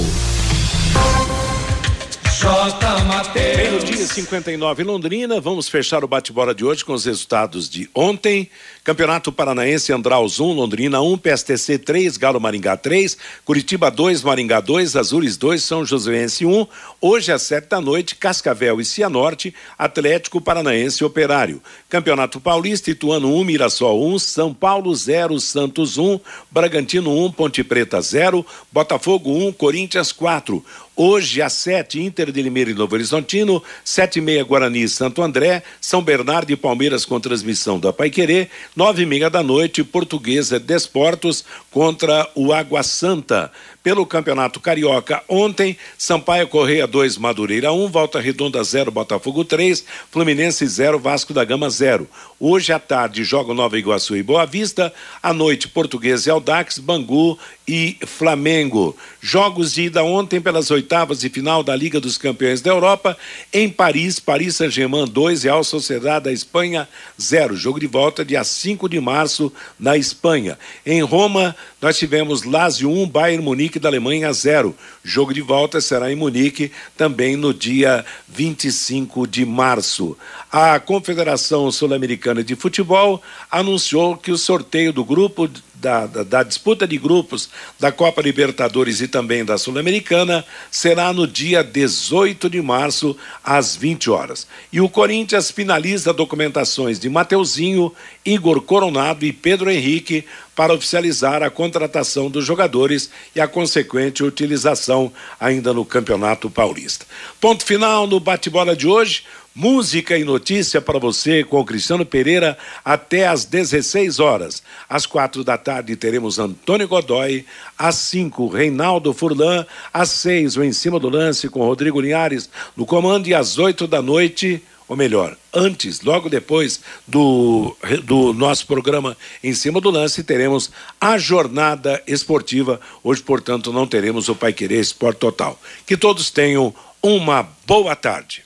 J. 2.42 3.04
Mateus. 3.06 3.56
Meio-dia 3.56 4.08
59 4.08 4.82
em 4.82 4.86
Londrina. 4.88 5.40
Vamos 5.40 5.70
fechar 5.70 6.04
o 6.04 6.08
bate-bola 6.08 6.56
de 6.56 6.66
hoje 6.66 6.84
com 6.84 6.94
os 6.94 7.06
resultados 7.06 7.70
de 7.70 7.88
ontem. 7.94 8.50
Campeonato 8.84 9.32
Paranaense 9.32 9.94
Andraus 9.94 10.40
1, 10.40 10.54
Londrina 10.54 11.02
1, 11.02 11.16
PSTC 11.20 11.78
3, 11.78 12.18
Galo 12.18 12.42
Maringá 12.42 12.76
3, 12.76 13.16
Curitiba 13.46 13.92
2, 13.92 14.24
Maringá 14.24 14.60
2, 14.60 14.96
Azures 14.96 15.38
2, 15.38 15.64
São 15.64 15.86
Joséense 15.86 16.48
1. 16.48 16.66
Hoje 17.00 17.32
às 17.32 17.44
7 17.44 17.70
da 17.70 17.80
noite, 17.80 18.16
Cascavel 18.16 18.82
e 18.82 18.86
Cianorte, 18.86 19.54
Atlético 19.78 20.42
Paranaense 20.42 21.06
Operário. 21.06 21.62
Campeonato 21.88 22.40
Paulista, 22.40 22.90
Ituano 22.90 23.32
1, 23.36 23.44
Mirassol 23.44 24.04
1, 24.16 24.18
São 24.18 24.52
Paulo 24.52 24.96
0, 24.96 25.40
Santos 25.40 26.00
1, 26.00 26.20
Bragantino 26.50 27.16
1, 27.26 27.34
Ponte 27.34 27.64
Preta 27.64 28.02
0, 28.02 28.44
Botafogo 28.72 29.32
1, 29.48 29.52
Corinthians 29.52 30.12
4. 30.12 30.66
Hoje, 30.96 31.42
às 31.42 31.54
sete, 31.54 32.00
Inter 32.00 32.32
de 32.32 32.42
Limeira 32.42 32.70
e 32.70 32.74
Novo 32.74 32.94
Horizontino, 32.94 33.64
sete 33.84 34.20
e 34.20 34.22
meia 34.22 34.44
Guarani 34.44 34.84
e 34.84 34.90
Santo 34.90 35.24
André, 35.24 35.64
São 35.80 36.02
Bernardo 36.02 36.52
e 36.52 36.56
Palmeiras 36.56 37.06
com 37.06 37.20
transmissão 37.20 37.80
da 37.80 37.94
Paiquerê, 37.94 38.50
nove 38.76 39.04
e 39.04 39.06
meia 39.06 39.30
da 39.30 39.44
noite, 39.44 39.84
Portuguesa 39.84 40.60
Desportos 40.60 41.44
contra 41.70 42.30
o 42.36 42.54
Água 42.54 42.84
Santa. 42.84 43.52
Pelo 43.84 44.06
Campeonato 44.06 44.60
Carioca, 44.60 45.24
ontem, 45.28 45.76
Sampaio 45.98 46.48
Correia 46.48 46.86
2, 46.86 47.18
Madureira 47.18 47.72
1, 47.72 47.84
um, 47.84 47.88
Volta 47.88 48.20
Redonda 48.20 48.64
0, 48.64 48.92
Botafogo 48.92 49.44
3, 49.44 49.84
Fluminense 50.12 50.68
0, 50.68 51.00
Vasco 51.00 51.34
da 51.34 51.44
Gama 51.44 51.70
0. 51.70 52.08
Hoje 52.44 52.74
à 52.74 52.80
tarde, 52.80 53.24
joga 53.24 53.54
Nova 53.54 53.78
Iguaçu 53.78 54.18
e 54.18 54.24
Boa 54.24 54.48
Vista. 54.48 54.92
À 55.22 55.32
noite, 55.32 55.68
Português 55.68 56.26
e 56.26 56.32
Aldax, 56.32 56.80
Bangu 56.80 57.38
e 57.68 58.00
Flamengo. 58.08 58.98
Jogos 59.22 59.76
de 59.76 59.84
ida 59.84 60.04
ontem 60.04 60.42
pelas 60.42 60.72
oitavas 60.72 61.20
de 61.20 61.30
final 61.30 61.62
da 61.62 61.76
Liga 61.76 62.00
dos 62.00 62.18
Campeões 62.18 62.60
da 62.60 62.72
Europa. 62.72 63.16
Em 63.54 63.70
Paris, 63.70 64.20
Paris 64.20 64.56
Saint-Germain 64.56 65.06
2, 65.06 65.44
Real 65.44 65.64
Sociedade 65.64 66.26
da 66.26 66.34
Espanha 66.34 66.90
0. 67.22 67.56
Jogo 67.56 67.80
de 67.80 67.86
volta 67.86 68.26
dia 68.26 68.44
5 68.44 68.90
de 68.90 69.00
março 69.00 69.54
na 69.80 69.96
Espanha. 69.96 70.58
Em 70.84 71.04
Roma, 71.04 71.56
nós 71.82 71.98
tivemos 71.98 72.44
Lazio 72.44 72.92
1, 72.92 73.10
Bayern 73.10 73.44
Munique 73.44 73.80
da 73.80 73.90
Alemanha 73.90 74.32
0. 74.32 74.76
Jogo 75.04 75.34
de 75.34 75.42
volta 75.42 75.82
será 75.82 76.12
em 76.12 76.16
Munique 76.16 76.72
também 76.96 77.36
no 77.36 77.52
dia 77.52 78.06
25 78.28 79.26
de 79.26 79.44
março. 79.44 80.16
A 80.52 80.80
Confederação 80.80 81.72
Sul-Americana 81.72 82.44
de 82.44 82.56
Futebol 82.56 83.20
anunciou 83.50 84.16
que 84.16 84.32
o 84.32 84.38
sorteio 84.38 84.94
do 84.94 85.04
grupo 85.04 85.50
da, 85.82 86.06
da, 86.06 86.24
da, 86.24 86.44
disputa 86.44 86.88
de 86.88 86.98
grupos 86.98 87.50
da 87.80 87.92
Copa 87.92 88.22
Libertadores 88.22 89.02
e 89.02 89.08
também 89.08 89.44
da 89.44 89.58
Sul-Americana 89.58 90.46
será 90.70 91.12
no 91.12 91.26
dia 91.26 91.64
18 91.64 92.48
de 92.50 92.62
março, 92.62 93.18
às 93.44 93.76
20 93.76 94.10
horas. 94.12 94.48
E 94.72 94.80
o 94.80 94.88
Corinthians 94.88 95.50
finaliza 95.50 96.14
documentações 96.14 97.00
de 97.00 97.10
Mateuzinho, 97.10 97.92
Igor 98.24 98.62
Coronado 98.62 99.26
e 99.26 99.34
Pedro 99.34 99.72
Henrique 99.72 100.24
para 100.56 100.74
oficializar 100.74 101.42
a 101.42 101.50
contratação 101.50 102.30
dos 102.30 102.46
jogadores 102.46 103.10
e 103.36 103.42
a 103.42 103.48
consequente 103.48 104.24
utilização 104.24 105.12
ainda 105.40 105.74
no 105.74 105.84
Campeonato 105.84 106.50
Paulista. 106.50 107.06
Ponto 107.40 107.66
final 107.66 108.06
no 108.06 108.20
bate-bola 108.20 108.76
de 108.76 108.88
hoje. 108.88 109.24
Música 109.54 110.18
e 110.18 110.24
notícia 110.24 110.80
para 110.80 110.98
você 110.98 111.44
com 111.44 111.66
Cristiano 111.66 112.06
Pereira 112.06 112.58
até 112.86 113.28
às 113.28 113.44
16 113.44 114.18
horas. 114.22 114.64
Às 114.88 115.06
quatro 115.06 115.44
da 115.44 115.58
tarde 115.58 115.98
teremos 115.98 116.40
Antônio 116.40 116.88
Godoy. 116.88 117.46
Às 117.78 117.96
cinco, 117.96 118.48
Reinaldo 118.48 119.14
Furlan. 119.14 119.66
Às 119.94 120.10
seis, 120.10 120.56
o 120.56 120.64
Em 120.64 120.72
Cima 120.72 121.02
do 121.02 121.10
Lance 121.10 121.50
com 121.50 121.66
Rodrigo 121.66 122.00
Linhares 122.00 122.50
no 122.78 122.86
comando. 122.86 123.28
E 123.28 123.34
às 123.34 123.58
oito 123.58 123.88
da 123.88 124.02
noite, 124.02 124.64
ou 124.88 124.96
melhor, 124.96 125.36
antes, 125.54 126.00
logo 126.00 126.30
depois 126.30 126.80
do, 127.06 127.76
do 128.06 128.32
nosso 128.32 128.66
programa 128.66 129.18
Em 129.44 129.54
Cima 129.54 129.82
do 129.82 129.90
Lance, 129.90 130.24
teremos 130.24 130.72
a 131.00 131.18
jornada 131.18 132.02
esportiva. 132.08 132.80
Hoje, 133.04 133.22
portanto, 133.22 133.74
não 133.74 133.86
teremos 133.86 134.30
o 134.30 134.36
Pai 134.36 134.54
Querer 134.54 134.80
Esporte 134.80 135.20
Total. 135.20 135.60
Que 135.86 135.98
todos 135.98 136.32
tenham 136.32 136.74
uma 137.04 137.50
boa 137.68 137.98
tarde 137.98 138.46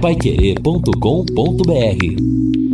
paiquerê.com.br 0.00 2.69